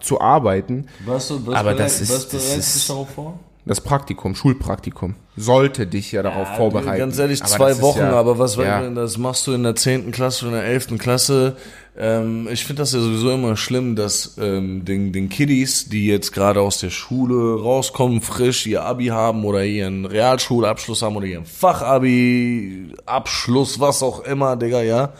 zu 0.00 0.20
arbeiten. 0.20 0.86
was, 1.04 1.30
was 1.46 1.54
Aber 1.54 1.74
das 1.74 2.00
ist- 2.00 2.10
das 2.12 2.28
bereitet 2.28 2.58
ist- 2.58 2.74
dich 2.76 2.86
darauf 2.86 3.10
vor? 3.10 3.40
Das 3.64 3.80
Praktikum, 3.80 4.34
Schulpraktikum, 4.34 5.14
sollte 5.36 5.86
dich 5.86 6.10
ja 6.10 6.24
darauf 6.24 6.48
vorbereiten. 6.56 6.98
Ganz 6.98 7.18
ehrlich, 7.18 7.42
zwei 7.44 7.80
Wochen, 7.80 8.00
ja- 8.00 8.12
aber 8.12 8.36
was, 8.38 8.56
ja. 8.56 8.82
wenn 8.82 8.96
das 8.96 9.18
machst 9.18 9.46
du 9.46 9.52
in 9.52 9.62
der 9.62 9.76
10. 9.76 10.10
Klasse 10.10 10.46
oder 10.48 10.56
in 10.56 10.62
der 10.62 10.70
11. 10.72 10.98
Klasse? 10.98 11.56
Ähm, 11.96 12.48
ich 12.50 12.64
finde 12.64 12.82
das 12.82 12.92
ja 12.92 12.98
sowieso 13.00 13.30
immer 13.30 13.56
schlimm, 13.56 13.94
dass 13.94 14.36
ähm, 14.40 14.84
den, 14.84 15.12
den 15.12 15.28
Kiddies, 15.28 15.88
die 15.88 16.06
jetzt 16.08 16.32
gerade 16.32 16.60
aus 16.60 16.78
der 16.78 16.90
Schule 16.90 17.62
rauskommen, 17.62 18.20
frisch 18.20 18.66
ihr 18.66 18.82
Abi 18.82 19.06
haben 19.06 19.44
oder 19.44 19.62
ihren 19.64 20.06
Realschulabschluss 20.06 21.02
haben 21.02 21.14
oder 21.16 21.26
ihren 21.26 21.44
Fachabi, 21.44 22.94
Abschluss, 23.06 23.78
was 23.78 24.02
auch 24.02 24.24
immer, 24.24 24.56
Digga, 24.56 24.82
ja, 24.82 25.12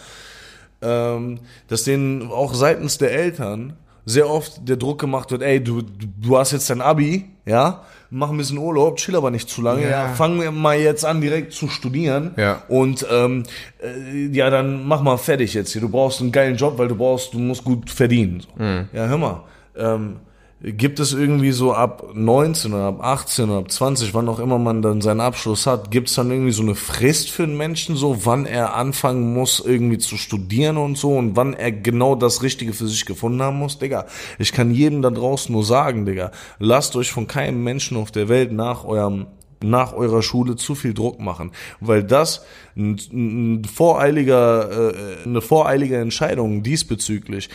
ähm, 0.80 1.38
dass 1.68 1.84
denen 1.84 2.28
auch 2.30 2.54
seitens 2.54 2.98
der 2.98 3.12
Eltern 3.12 3.74
sehr 4.04 4.28
oft 4.28 4.68
der 4.68 4.76
Druck 4.76 5.00
gemacht 5.00 5.30
wird, 5.30 5.42
ey, 5.42 5.62
du, 5.62 5.82
du 5.82 6.36
hast 6.36 6.50
jetzt 6.50 6.68
dein 6.70 6.80
Abi, 6.80 7.26
ja, 7.46 7.84
mach 8.14 8.30
ein 8.30 8.36
bisschen 8.36 8.58
Urlaub, 8.58 8.98
chill 8.98 9.16
aber 9.16 9.30
nicht 9.30 9.48
zu 9.48 9.62
lange, 9.62 9.82
ja. 9.82 9.88
Ja. 9.88 10.08
fang 10.08 10.36
mir 10.36 10.50
mal 10.52 10.78
jetzt 10.78 11.04
an, 11.04 11.20
direkt 11.22 11.52
zu 11.54 11.68
studieren 11.68 12.32
Ja. 12.36 12.62
und 12.68 13.06
ähm, 13.10 13.44
äh, 13.82 14.26
ja, 14.26 14.50
dann 14.50 14.86
mach 14.86 15.00
mal 15.00 15.16
fertig 15.16 15.54
jetzt 15.54 15.72
hier, 15.72 15.80
du 15.80 15.88
brauchst 15.88 16.20
einen 16.20 16.30
geilen 16.30 16.56
Job, 16.56 16.76
weil 16.78 16.88
du 16.88 16.94
brauchst, 16.94 17.32
du 17.32 17.38
musst 17.38 17.64
gut 17.64 17.88
verdienen. 17.90 18.40
So. 18.40 18.62
Mhm. 18.62 18.88
Ja, 18.92 19.06
hör 19.06 19.16
mal, 19.18 19.44
ähm, 19.76 20.16
gibt 20.62 21.00
es 21.00 21.12
irgendwie 21.12 21.50
so 21.50 21.72
ab 21.74 22.10
19 22.14 22.72
oder 22.72 22.84
ab 22.84 23.00
18 23.02 23.50
oder 23.50 23.58
ab 23.58 23.70
20, 23.70 24.14
wann 24.14 24.28
auch 24.28 24.38
immer 24.38 24.58
man 24.58 24.80
dann 24.80 25.00
seinen 25.00 25.20
Abschluss 25.20 25.66
hat, 25.66 25.90
gibt 25.90 26.08
es 26.08 26.14
dann 26.14 26.30
irgendwie 26.30 26.52
so 26.52 26.62
eine 26.62 26.76
Frist 26.76 27.30
für 27.30 27.42
einen 27.42 27.56
Menschen, 27.56 27.96
so 27.96 28.24
wann 28.24 28.46
er 28.46 28.76
anfangen 28.76 29.34
muss, 29.34 29.60
irgendwie 29.64 29.98
zu 29.98 30.16
studieren 30.16 30.76
und 30.76 30.96
so 30.96 31.16
und 31.16 31.34
wann 31.34 31.54
er 31.54 31.72
genau 31.72 32.14
das 32.14 32.42
Richtige 32.44 32.72
für 32.72 32.86
sich 32.86 33.06
gefunden 33.06 33.42
haben 33.42 33.58
muss, 33.58 33.78
Digga. 33.78 34.06
Ich 34.38 34.52
kann 34.52 34.70
jedem 34.70 35.02
da 35.02 35.10
draußen 35.10 35.52
nur 35.52 35.64
sagen, 35.64 36.06
Digga, 36.06 36.30
lasst 36.60 36.94
euch 36.94 37.10
von 37.10 37.26
keinem 37.26 37.64
Menschen 37.64 37.96
auf 37.96 38.12
der 38.12 38.28
Welt 38.28 38.52
nach 38.52 38.84
eurem 38.84 39.26
nach 39.64 39.92
eurer 39.92 40.22
Schule 40.22 40.56
zu 40.56 40.74
viel 40.74 40.92
Druck 40.92 41.20
machen, 41.20 41.52
weil 41.78 42.02
das 42.02 42.44
ein, 42.76 42.98
ein 43.12 43.64
voreiliger, 43.64 44.90
äh, 44.90 45.24
eine 45.24 45.40
voreilige 45.40 45.98
Entscheidung 45.98 46.64
diesbezüglich 46.64 47.48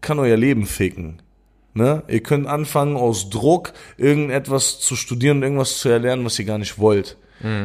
kann 0.00 0.18
euer 0.18 0.36
Leben 0.36 0.66
ficken. 0.66 1.22
Ne? 1.74 2.02
Ihr 2.08 2.20
könnt 2.22 2.46
anfangen 2.46 2.96
aus 2.96 3.30
Druck 3.30 3.72
irgendetwas 3.96 4.78
zu 4.80 4.94
studieren 4.96 5.38
und 5.38 5.42
irgendwas 5.42 5.78
zu 5.78 5.88
erlernen, 5.88 6.24
was 6.24 6.38
ihr 6.38 6.44
gar 6.44 6.58
nicht 6.58 6.78
wollt. 6.78 7.16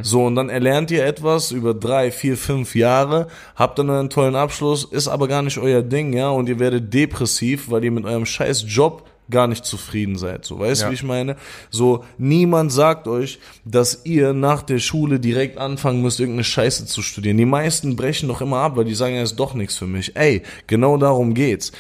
So, 0.02 0.26
und 0.26 0.36
dann 0.36 0.50
erlernt 0.50 0.92
ihr 0.92 1.06
etwas 1.06 1.52
über 1.52 1.74
drei, 1.74 2.12
vier, 2.12 2.36
fünf 2.36 2.76
Jahre, 2.76 3.28
habt 3.56 3.80
dann 3.80 3.90
einen 3.90 4.10
tollen 4.10 4.36
Abschluss, 4.36 4.84
ist 4.84 5.08
aber 5.08 5.30
gar 5.30 5.42
nicht 5.42 5.58
euer 5.58 5.82
Ding, 5.84 6.12
ja, 6.12 6.30
und 6.32 6.50
ihr 6.50 6.60
werdet 6.60 6.94
depressiv, 6.94 7.70
weil 7.72 7.86
ihr 7.86 7.92
mit 7.92 8.04
eurem 8.04 8.26
scheiß 8.26 8.66
Job 8.68 9.08
gar 9.30 9.48
nicht 9.48 9.64
zufrieden 9.64 10.18
seid. 10.18 10.44
So, 10.44 10.60
weißt 10.60 10.82
du, 10.82 10.86
Ja. 10.86 10.92
wie 10.92 10.96
ich 10.96 11.04
meine? 11.04 11.38
So, 11.70 12.04
niemand 12.18 12.74
sagt 12.74 13.08
euch, 13.08 13.40
dass 13.64 14.02
ihr 14.06 14.34
nach 14.34 14.64
der 14.64 14.80
Schule 14.80 15.20
direkt 15.22 15.58
anfangen 15.58 16.02
müsst, 16.02 16.20
irgendeine 16.20 16.44
Scheiße 16.44 16.86
zu 16.86 17.02
studieren. 17.02 17.38
Die 17.38 17.46
meisten 17.46 17.96
brechen 17.96 18.28
doch 18.28 18.42
immer 18.42 18.58
ab, 18.58 18.76
weil 18.76 18.86
die 18.86 18.96
sagen, 18.96 19.16
ja, 19.16 19.22
ist 19.24 19.36
doch 19.40 19.54
nichts 19.54 19.78
für 19.78 19.88
mich. 19.88 20.14
Ey, 20.18 20.42
genau 20.68 20.98
darum 20.98 21.34
geht's. 21.34 21.72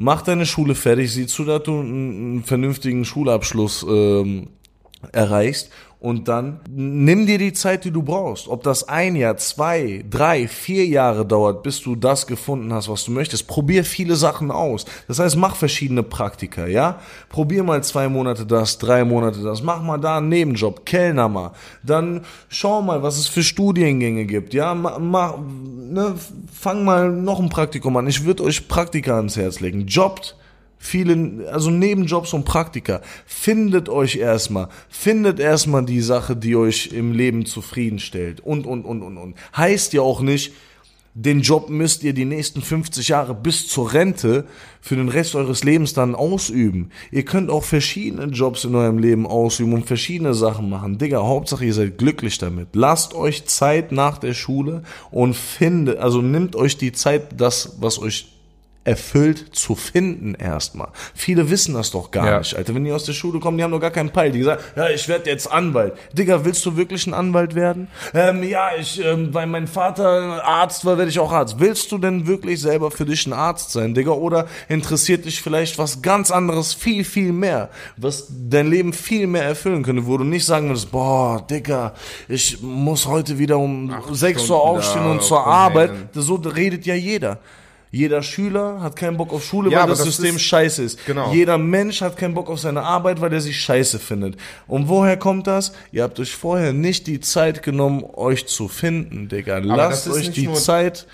Mach 0.00 0.22
deine 0.22 0.46
Schule 0.46 0.76
fertig, 0.76 1.12
sieh 1.12 1.26
zu, 1.26 1.44
dass 1.44 1.64
du 1.64 1.80
einen, 1.80 2.10
einen 2.10 2.44
vernünftigen 2.44 3.04
Schulabschluss 3.04 3.84
ähm, 3.88 4.46
erreichst 5.10 5.72
und 6.00 6.28
dann 6.28 6.60
nimm 6.68 7.26
dir 7.26 7.38
die 7.38 7.52
Zeit, 7.52 7.84
die 7.84 7.90
du 7.90 8.02
brauchst. 8.02 8.46
Ob 8.46 8.62
das 8.62 8.88
ein 8.88 9.16
Jahr, 9.16 9.36
zwei, 9.36 10.04
drei, 10.08 10.46
vier 10.46 10.86
Jahre 10.86 11.26
dauert, 11.26 11.64
bis 11.64 11.80
du 11.80 11.96
das 11.96 12.28
gefunden 12.28 12.72
hast, 12.72 12.88
was 12.88 13.04
du 13.04 13.10
möchtest. 13.10 13.48
Probier 13.48 13.84
viele 13.84 14.14
Sachen 14.14 14.52
aus. 14.52 14.84
Das 15.08 15.18
heißt, 15.18 15.36
mach 15.36 15.56
verschiedene 15.56 16.04
Praktika, 16.04 16.66
ja? 16.66 17.00
Probier 17.28 17.64
mal 17.64 17.82
zwei 17.82 18.08
Monate 18.08 18.46
das, 18.46 18.78
drei 18.78 19.04
Monate 19.04 19.42
das. 19.42 19.62
Mach 19.62 19.82
mal 19.82 19.98
da 19.98 20.18
einen 20.18 20.28
Nebenjob, 20.28 20.86
Kellner 20.86 21.28
mal. 21.28 21.50
Dann 21.82 22.24
schau 22.48 22.80
mal, 22.80 23.02
was 23.02 23.18
es 23.18 23.26
für 23.26 23.42
Studiengänge 23.42 24.24
gibt, 24.24 24.54
ja? 24.54 24.76
Ma, 24.76 25.00
ma, 25.00 25.36
ne, 25.36 26.14
fang 26.52 26.84
mal 26.84 27.10
noch 27.10 27.40
ein 27.40 27.48
Praktikum 27.48 27.96
an. 27.96 28.06
Ich 28.06 28.24
würde 28.24 28.44
euch 28.44 28.68
Praktika 28.68 29.16
ans 29.16 29.36
Herz 29.36 29.58
legen. 29.58 29.86
Jobbt 29.86 30.36
viele, 30.78 31.48
also 31.52 31.70
Nebenjobs 31.70 32.32
und 32.32 32.44
Praktika. 32.44 33.00
Findet 33.26 33.88
euch 33.88 34.16
erstmal, 34.16 34.68
findet 34.88 35.40
erstmal 35.40 35.84
die 35.84 36.00
Sache, 36.00 36.36
die 36.36 36.56
euch 36.56 36.88
im 36.92 37.12
Leben 37.12 37.46
zufriedenstellt 37.46 38.40
und, 38.40 38.66
und, 38.66 38.84
und, 38.84 39.02
und, 39.02 39.18
und. 39.18 39.34
Heißt 39.56 39.92
ja 39.92 40.02
auch 40.02 40.20
nicht, 40.20 40.52
den 41.20 41.40
Job 41.40 41.68
müsst 41.68 42.04
ihr 42.04 42.12
die 42.12 42.24
nächsten 42.24 42.62
50 42.62 43.08
Jahre 43.08 43.34
bis 43.34 43.66
zur 43.66 43.92
Rente 43.92 44.44
für 44.80 44.94
den 44.94 45.08
Rest 45.08 45.34
eures 45.34 45.64
Lebens 45.64 45.92
dann 45.92 46.14
ausüben. 46.14 46.90
Ihr 47.10 47.24
könnt 47.24 47.50
auch 47.50 47.64
verschiedene 47.64 48.26
Jobs 48.26 48.64
in 48.64 48.76
eurem 48.76 48.98
Leben 48.98 49.26
ausüben 49.26 49.72
und 49.72 49.86
verschiedene 49.86 50.32
Sachen 50.32 50.70
machen. 50.70 50.98
Digga, 50.98 51.18
Hauptsache 51.18 51.64
ihr 51.64 51.74
seid 51.74 51.98
glücklich 51.98 52.38
damit. 52.38 52.68
Lasst 52.74 53.14
euch 53.14 53.46
Zeit 53.46 53.90
nach 53.90 54.18
der 54.18 54.32
Schule 54.32 54.84
und 55.10 55.34
findet, 55.34 55.98
also 55.98 56.22
nimmt 56.22 56.54
euch 56.54 56.76
die 56.76 56.92
Zeit, 56.92 57.40
das, 57.40 57.78
was 57.80 57.98
euch 57.98 58.37
erfüllt 58.84 59.54
zu 59.54 59.74
finden 59.74 60.34
erstmal. 60.34 60.88
Viele 61.14 61.50
wissen 61.50 61.74
das 61.74 61.90
doch 61.90 62.10
gar 62.10 62.26
Ja. 62.26 62.38
nicht, 62.38 62.54
Alter. 62.54 62.74
Wenn 62.74 62.84
die 62.84 62.92
aus 62.92 63.04
der 63.04 63.12
Schule 63.12 63.38
kommen, 63.38 63.58
die 63.58 63.64
haben 63.64 63.70
doch 63.72 63.80
gar 63.80 63.90
keinen 63.90 64.10
Peil. 64.10 64.32
Die 64.32 64.42
sagen, 64.42 64.62
ja, 64.76 64.88
ich 64.88 65.08
werde 65.08 65.28
jetzt 65.28 65.50
Anwalt. 65.50 65.92
Digga, 66.12 66.44
willst 66.44 66.64
du 66.64 66.76
wirklich 66.76 67.06
ein 67.06 67.12
Anwalt 67.14 67.54
werden? 67.54 67.88
Ähm, 68.14 68.42
ja, 68.44 68.70
ich, 68.78 69.04
ähm, 69.04 69.34
weil 69.34 69.46
mein 69.46 69.66
Vater 69.66 70.42
Arzt 70.44 70.84
war, 70.84 70.96
werde 70.96 71.10
ich 71.10 71.18
auch 71.18 71.32
Arzt. 71.32 71.56
Willst 71.58 71.92
du 71.92 71.98
denn 71.98 72.26
wirklich 72.26 72.60
selber 72.60 72.90
für 72.90 73.04
dich 73.04 73.26
ein 73.26 73.32
Arzt 73.32 73.72
sein, 73.72 73.94
Digga? 73.94 74.12
Oder 74.12 74.46
interessiert 74.68 75.24
dich 75.26 75.42
vielleicht 75.42 75.76
was 75.78 76.00
ganz 76.00 76.30
anderes 76.30 76.72
viel, 76.72 77.04
viel 77.04 77.32
mehr, 77.32 77.68
was 77.96 78.26
dein 78.30 78.68
Leben 78.70 78.92
viel 78.92 79.26
mehr 79.26 79.44
erfüllen 79.44 79.82
könnte, 79.82 80.06
wo 80.06 80.16
du 80.16 80.24
nicht 80.24 80.46
sagen 80.46 80.68
würdest, 80.68 80.90
boah, 80.90 81.44
Digga, 81.50 81.92
ich 82.28 82.62
muss 82.62 83.06
heute 83.06 83.38
wieder 83.38 83.58
um 83.58 83.90
Acht 83.90 84.14
6 84.14 84.48
Uhr 84.50 84.60
aufstehen 84.62 85.04
und 85.06 85.22
zur. 85.22 85.38
Arbeit. 85.46 85.90
So 86.14 86.34
redet 86.36 86.84
ja 86.86 86.94
jeder. 86.94 87.38
Jeder 87.90 88.22
Schüler 88.22 88.80
hat 88.82 88.96
keinen 88.96 89.16
Bock 89.16 89.32
auf 89.32 89.44
Schule, 89.44 89.70
Ja, 89.70 89.78
weil 89.78 89.82
aber 89.84 89.90
das, 89.92 90.00
das 90.04 90.16
System 90.16 90.36
ist- 90.36 90.42
scheiße 90.42 90.82
ist. 90.82 91.06
Genau. 91.06 91.32
Jeder 91.32 91.56
Mensch 91.58 92.00
hat 92.02 92.16
keinen 92.16 92.34
Bock 92.34 92.50
auf 92.50 92.60
seine 92.60 92.82
Arbeit, 92.82 93.20
weil 93.20 93.32
er 93.32 93.40
sich 93.40 93.58
scheiße 93.60 93.98
findet. 93.98 94.36
Und 94.66 94.88
woher 94.88 95.16
kommt 95.16 95.46
das? 95.46 95.72
Ihr 95.92 96.02
habt 96.02 96.20
euch 96.20 96.34
vorher 96.36 96.72
nicht 96.72 97.06
die 97.06 97.20
Zeit 97.20 97.62
genommen, 97.62 98.04
euch 98.14 98.46
zu 98.46 98.68
finden, 98.68 99.28
Digga. 99.28 99.60
das 99.60 99.66
Lasst 100.06 100.08
euch 100.10 100.30
die 100.30 100.52
Zeit 100.52 101.06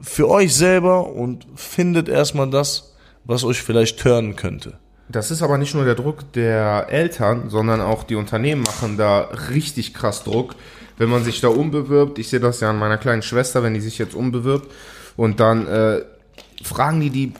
für 0.00 0.28
euch 0.28 0.54
selber 0.54 1.06
und 1.12 1.46
findet 1.56 2.08
erstmal 2.08 2.48
das, 2.50 2.94
was 3.24 3.44
euch 3.44 3.62
vielleicht 3.62 3.98
turnen 4.00 4.36
könnte. 4.36 4.74
Das 5.08 5.30
ist 5.30 5.42
aber 5.42 5.58
nicht 5.58 5.74
nur 5.74 5.84
der 5.84 5.94
Druck 5.96 6.32
der 6.34 6.86
Eltern, 6.88 7.50
sondern 7.50 7.80
auch 7.80 8.04
die 8.04 8.14
Unternehmen 8.14 8.62
machen 8.62 8.96
da 8.96 9.28
richtig 9.50 9.92
krass 9.92 10.22
Druck. 10.22 10.54
Wenn 10.98 11.08
man 11.08 11.24
sich 11.24 11.40
da 11.40 11.48
umbewirbt, 11.48 12.18
ich 12.18 12.28
sehe 12.28 12.40
das 12.40 12.60
ja 12.60 12.70
an 12.70 12.78
meiner 12.78 12.96
kleinen 12.98 13.22
Schwester, 13.22 13.62
wenn 13.62 13.74
die 13.74 13.80
sich 13.80 13.98
jetzt 13.98 14.14
umbewirbt 14.14 14.70
und 15.16 15.40
dann 15.40 15.66
äh, 15.66 16.02
fragen 16.62 17.00
die 17.00 17.10
die, 17.10 17.32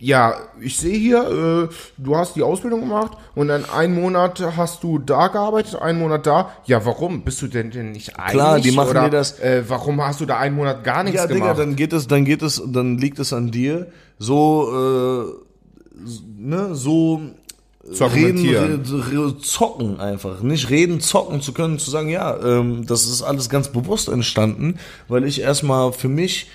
ja, 0.00 0.34
ich 0.60 0.76
sehe 0.76 0.96
hier, 0.96 1.68
äh, 1.68 1.74
du 1.96 2.16
hast 2.16 2.36
die 2.36 2.42
Ausbildung 2.42 2.80
gemacht 2.80 3.12
und 3.34 3.48
dann 3.48 3.68
einen 3.68 4.00
Monat 4.00 4.40
hast 4.56 4.84
du 4.84 4.98
da 5.00 5.26
gearbeitet, 5.26 5.74
einen 5.74 5.98
Monat 5.98 6.24
da. 6.24 6.50
Ja, 6.66 6.84
warum? 6.86 7.22
Bist 7.22 7.42
du 7.42 7.48
denn, 7.48 7.72
denn 7.72 7.90
nicht 7.90 8.16
einig? 8.16 8.32
Klar, 8.32 8.60
die 8.60 8.70
machen 8.70 8.90
Oder, 8.90 9.04
dir 9.04 9.10
das- 9.10 9.40
Äh, 9.40 9.64
warum 9.66 10.00
hast 10.00 10.20
du 10.20 10.24
da 10.26 10.38
einen 10.38 10.54
Monat 10.54 10.84
gar 10.84 11.02
nichts 11.02 11.18
Ja, 11.20 11.26
Digga, 11.26 11.40
gemacht? 11.40 11.58
dann 11.58 11.74
geht 11.74 11.92
es, 11.92 12.06
dann 12.06 12.24
geht 12.24 12.42
es, 12.42 12.62
dann 12.64 12.96
liegt 12.98 13.18
es 13.18 13.32
an 13.32 13.50
dir, 13.50 13.88
so, 14.18 14.68
äh, 14.72 16.00
ne, 16.38 16.74
so 16.76 17.20
Zu 17.92 18.04
argumentieren. 18.04 18.82
reden, 18.84 19.00
re, 19.02 19.26
re, 19.26 19.38
zocken 19.38 19.98
einfach, 19.98 20.42
nicht 20.42 20.70
reden, 20.70 21.00
zocken 21.00 21.40
zu 21.40 21.52
können, 21.52 21.78
zu 21.80 21.90
sagen, 21.90 22.08
ja, 22.08 22.36
ähm, 22.40 22.86
das 22.86 23.06
ist 23.06 23.22
alles 23.22 23.48
ganz 23.48 23.68
bewusst 23.68 24.08
entstanden, 24.08 24.78
weil 25.08 25.24
ich 25.24 25.40
erstmal 25.40 25.92
für 25.92 26.08
mich 26.08 26.46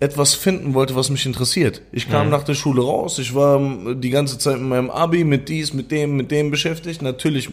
etwas 0.00 0.34
finden 0.34 0.74
wollte, 0.74 0.94
was 0.94 1.10
mich 1.10 1.26
interessiert. 1.26 1.82
Ich 1.90 2.08
kam 2.08 2.30
nach 2.30 2.44
der 2.44 2.54
Schule 2.54 2.82
raus, 2.82 3.18
ich 3.18 3.34
war 3.34 3.56
ähm, 3.58 4.00
die 4.00 4.10
ganze 4.10 4.38
Zeit 4.38 4.58
mit 4.58 4.68
meinem 4.68 4.90
Abi, 4.90 5.24
mit 5.24 5.48
dies, 5.48 5.72
mit 5.74 5.90
dem, 5.90 6.16
mit 6.16 6.30
dem 6.30 6.50
beschäftigt. 6.52 7.02
Natürlich 7.02 7.48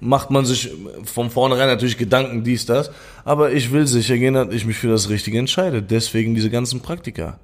macht 0.00 0.30
man 0.30 0.46
sich 0.46 0.70
von 1.04 1.28
vornherein 1.30 1.68
natürlich 1.68 1.98
Gedanken, 1.98 2.42
dies, 2.44 2.64
das. 2.64 2.90
Aber 3.26 3.52
ich 3.52 3.72
will 3.72 3.86
sicher 3.86 4.16
gehen, 4.16 4.32
dass 4.34 4.48
ich 4.54 4.64
mich 4.64 4.78
für 4.78 4.88
das 4.88 5.10
Richtige 5.10 5.38
entscheide. 5.38 5.82
Deswegen 5.82 6.34
diese 6.34 6.48
ganzen 6.48 6.80
Praktika. 6.80 7.38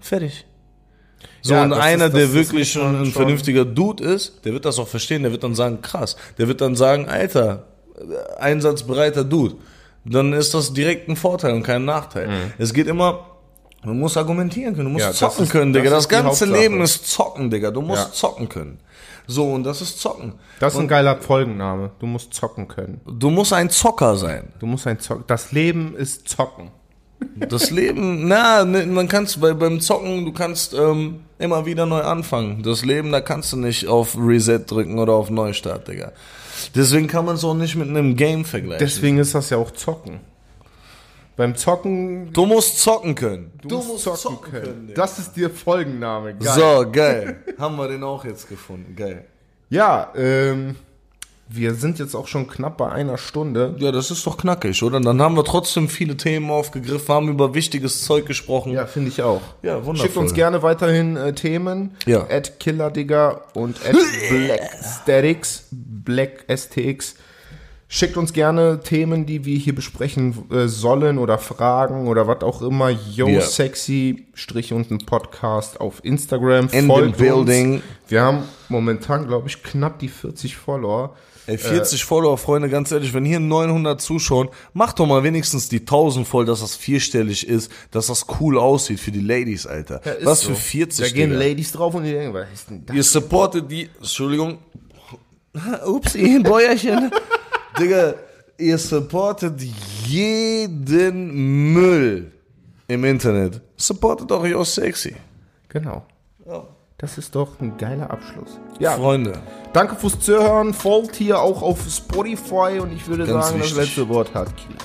Fertig. 0.00 0.44
So, 1.40 1.54
Ja, 1.54 1.64
und 1.64 1.72
ist- 1.72 1.78
einer, 1.78 2.10
das- 2.10 2.18
der 2.18 2.34
wirklich 2.34 2.70
schon 2.72 3.00
ein 3.00 3.06
vernünftiger 3.12 3.64
Dude 3.64 4.04
ist, 4.04 4.44
der 4.44 4.52
wird 4.52 4.66
das 4.66 4.78
auch 4.78 4.88
verstehen, 4.88 5.22
der 5.22 5.32
wird 5.32 5.42
dann 5.42 5.54
sagen, 5.54 5.80
krass. 5.80 6.16
Der 6.36 6.48
wird 6.48 6.60
dann 6.60 6.76
sagen, 6.76 7.08
Alter, 7.08 7.64
äh, 7.96 8.40
einsatzbereiter 8.42 9.24
Dude. 9.24 9.54
Dann 10.04 10.34
ist 10.34 10.52
das 10.52 10.74
direkt 10.74 11.08
ein 11.08 11.16
Vorteil 11.16 11.54
und 11.54 11.62
kein 11.62 11.86
Nachteil. 11.86 12.28
Es 12.58 12.74
geht 12.74 12.86
immer, 12.88 13.26
man 13.84 13.98
muss 13.98 14.16
argumentieren 14.16 14.74
können, 14.74 14.86
du 14.86 14.90
musst. 14.92 15.02
Ja, 15.04 15.08
das 15.10 15.18
zocken 15.18 15.44
ist- 15.44 15.50
können, 15.52 15.72
das 15.72 15.82
Digga. 15.82 15.90
Das, 15.94 16.08
die 16.08 16.14
ganze. 16.14 16.44
Leben 16.46 16.80
ist 16.82 17.06
zocken, 17.10 17.50
Digga. 17.50 17.70
Du 17.70 17.80
musst 17.80 18.08
Ja. 18.08 18.12
zocken 18.12 18.48
können. 18.48 18.78
So, 19.26 19.52
und 19.52 19.64
das 19.64 19.80
ist 19.80 20.00
zocken. 20.00 20.32
Das 20.58 20.74
ist 20.74 20.80
ein 20.80 20.88
geiler 20.88 21.16
Folgenname. 21.18 21.90
Du 22.00 22.06
musst 22.06 22.34
zocken 22.34 22.66
können. 22.66 23.00
Du 23.06 23.30
musst 23.30 23.52
ein 23.52 23.70
Zocker 23.70 24.16
sein. 24.16 24.52
Du 24.58 24.66
musst 24.66 24.86
ein 24.86 24.98
Zocken. 24.98 25.24
Das 25.28 25.52
Leben 25.52 25.94
ist 25.96 26.28
zocken. 26.28 26.70
Das 27.36 27.70
Leben, 27.70 28.28
na, 28.28 28.64
ne, 28.64 28.86
man 28.86 29.06
kannst 29.06 29.40
bei, 29.40 29.52
beim 29.52 29.80
Zocken, 29.80 30.24
du 30.24 30.32
kannst 30.32 30.72
ähm, 30.74 31.20
immer 31.38 31.66
wieder 31.66 31.84
neu 31.86 32.00
anfangen. 32.00 32.62
Das 32.62 32.82
Leben, 32.84 33.12
da 33.12 33.20
kannst 33.20 33.52
du 33.52 33.58
nicht 33.58 33.86
auf 33.86 34.16
Reset 34.18 34.60
drücken 34.66 34.98
oder 34.98 35.12
auf 35.12 35.28
Neustart, 35.30 35.86
Digga. 35.86 36.12
Deswegen 36.74 37.06
kann 37.08 37.24
man 37.26 37.34
es 37.36 37.44
auch 37.44 37.54
nicht 37.54 37.76
mit 37.76 37.88
einem 37.88 38.16
Game 38.16 38.44
vergleichen. 38.44 38.84
Deswegen 38.84 39.18
ist 39.18 39.34
das 39.34 39.50
ja 39.50 39.58
auch 39.58 39.70
zocken. 39.72 40.20
Beim 41.40 41.56
Zocken, 41.56 42.34
du 42.34 42.44
musst 42.44 42.80
zocken 42.80 43.14
können. 43.14 43.50
du, 43.62 43.78
musst 43.78 44.04
zocken, 44.04 44.50
können. 44.50 44.92
das 44.94 45.18
ist 45.18 45.32
dir 45.32 45.48
Folgenname. 45.48 46.34
Geil. 46.34 46.52
So, 46.52 46.90
geil. 46.92 47.42
Haben 47.58 47.76
wir 47.78 47.88
den 47.88 48.04
auch 48.04 48.26
jetzt 48.26 48.46
gefunden. 48.46 48.94
Geil. 48.94 49.24
Ja, 49.70 50.12
ähm, 50.14 50.76
wir 51.48 51.72
sind 51.72 51.98
jetzt 51.98 52.14
auch 52.14 52.26
schon 52.26 52.46
knapp 52.46 52.76
bei 52.76 52.92
einer 52.92 53.16
Stunde. 53.16 53.74
Ja, 53.78 53.90
das 53.90 54.10
ist 54.10 54.26
doch 54.26 54.36
knackig, 54.36 54.82
oder? 54.82 55.00
Dann 55.00 55.22
haben 55.22 55.34
wir 55.34 55.44
trotzdem 55.44 55.88
viele 55.88 56.14
Themen 56.18 56.50
aufgegriffen, 56.50 57.14
haben 57.14 57.28
über 57.30 57.54
wichtiges 57.54 58.04
Zeug 58.04 58.26
gesprochen. 58.26 58.72
Ja, 58.72 58.84
finde 58.84 59.08
ich 59.08 59.22
auch. 59.22 59.40
Ja, 59.62 59.76
wundervoll. 59.76 59.96
Schickt 59.96 60.18
uns 60.18 60.34
gerne 60.34 60.62
weiterhin 60.62 61.16
äh, 61.16 61.32
Themen. 61.32 61.96
Ja. 62.04 62.26
At 62.28 62.60
Killerdigger 62.60 63.44
und 63.54 63.78
at 63.86 63.96
Blackstatics, 64.28 65.68
Black 65.70 66.44
STX. 66.54 67.14
Schickt 67.92 68.16
uns 68.16 68.32
gerne 68.32 68.82
Themen, 68.84 69.26
die 69.26 69.44
wir 69.44 69.58
hier 69.58 69.74
besprechen 69.74 70.48
äh, 70.52 70.68
sollen 70.68 71.18
oder 71.18 71.38
Fragen 71.38 72.06
oder 72.06 72.28
was 72.28 72.42
auch 72.42 72.62
immer. 72.62 72.88
Yo 72.90 73.26
Ja. 73.26 73.40
sexy 73.40 74.26
Strich 74.32 74.72
und 74.72 74.92
ein 74.92 74.98
Podcast 74.98 75.80
auf 75.80 75.98
Instagram. 76.04 76.68
In 76.70 76.86
Folgt 76.86 77.16
the 77.16 77.22
building. 77.24 77.74
Uns. 77.74 77.82
Wir 78.06 78.22
haben 78.22 78.44
momentan, 78.68 79.26
glaube 79.26 79.48
ich, 79.48 79.60
knapp 79.64 79.98
die 79.98 80.06
40 80.06 80.56
Follower. 80.56 81.16
Ey, 81.48 81.58
40 81.58 82.04
Follower, 82.04 82.38
Freunde, 82.38 82.68
ganz 82.68 82.92
ehrlich, 82.92 83.12
wenn 83.12 83.24
hier 83.24 83.40
900 83.40 84.00
zuschauen, 84.00 84.50
macht 84.72 85.00
doch 85.00 85.06
mal 85.06 85.24
wenigstens 85.24 85.68
die 85.68 85.80
1000 85.80 86.28
voll, 86.28 86.44
dass 86.44 86.60
das 86.60 86.76
vierstellig 86.76 87.44
ist, 87.48 87.72
dass 87.90 88.06
das 88.06 88.24
cool 88.38 88.56
aussieht 88.56 89.00
für 89.00 89.10
die 89.10 89.18
Ladies, 89.20 89.66
Alter. 89.66 90.00
Ist 90.16 90.26
Was 90.26 90.42
so. 90.42 90.50
für 90.50 90.54
40, 90.54 91.08
Da 91.08 91.12
gehen. 91.12 91.32
Ladies 91.32 91.72
drauf 91.72 91.92
und 91.96 92.04
die 92.04 92.12
denken, 92.12 92.34
was 92.34 92.46
ist 92.54 92.70
denn 92.70 92.86
das? 92.86 92.94
Ihr 92.94 93.02
supportet 93.02 93.68
die, 93.68 93.90
Entschuldigung. 93.98 94.58
Upsi, 95.84 96.38
Bäuerchen. 96.38 97.10
Digga, 97.78 98.14
ihr 98.58 98.78
supportet 98.78 99.60
jeden 100.06 101.72
Müll 101.72 102.32
im 102.88 103.04
Internet. 103.04 103.60
Supportet 103.76 104.30
auch 104.32 104.44
Yo 104.44 104.64
Sexy. 104.64 105.14
Genau. 105.68 106.04
Das 107.00 107.16
ist 107.16 107.34
doch 107.34 107.58
ein 107.60 107.78
geiler 107.78 108.10
Abschluss. 108.10 108.58
Ja, 108.78 108.92
Freunde. 108.92 109.40
danke 109.72 109.96
fürs 109.96 110.20
Zuhören. 110.20 110.74
Folgt 110.74 111.16
hier 111.16 111.40
auch 111.40 111.62
auf 111.62 111.78
Spotify 111.88 112.78
und 112.78 112.92
ich 112.92 113.08
würde 113.08 113.24
Ganz 113.24 113.46
sagen, 113.46 113.58
das 113.58 113.68
wichtig. 113.68 113.84
letzte 113.86 114.08
Wort 114.10 114.34
hat 114.34 114.54
Kila. 114.54 114.76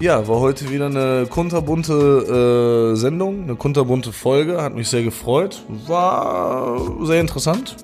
Ja, 0.00 0.26
war 0.26 0.40
heute 0.40 0.68
wieder 0.70 0.86
eine 0.86 1.26
kunterbunte 1.30 2.92
äh, 2.92 2.96
Sendung, 2.96 3.44
eine 3.44 3.54
kunterbunte 3.54 4.12
Folge, 4.12 4.60
hat 4.60 4.74
mich 4.74 4.88
sehr 4.88 5.04
gefreut. 5.04 5.62
War 5.86 6.80
sehr 7.02 7.20
interessant. 7.20 7.76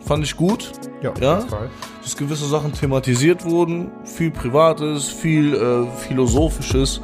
Fand 0.00 0.22
ich 0.22 0.36
gut. 0.36 0.72
Ja, 1.00 1.12
auf 1.12 1.20
ja? 1.20 1.38
jeden 1.38 1.48
Fall. 1.48 1.70
Dass 2.06 2.16
gewisse 2.16 2.46
Sachen 2.46 2.72
thematisiert 2.72 3.44
wurden, 3.44 3.90
viel 4.04 4.30
Privates, 4.30 5.08
viel 5.08 5.54
äh, 5.54 5.86
Philosophisches. 6.06 7.00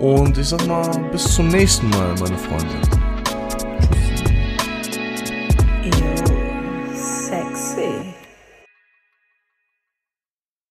Und 0.00 0.36
ich 0.36 0.48
sag 0.48 0.66
mal, 0.66 0.86
bis 1.10 1.34
zum 1.34 1.48
nächsten 1.48 1.88
Mal, 1.88 2.14
meine 2.20 2.36
Freunde. 2.36 2.97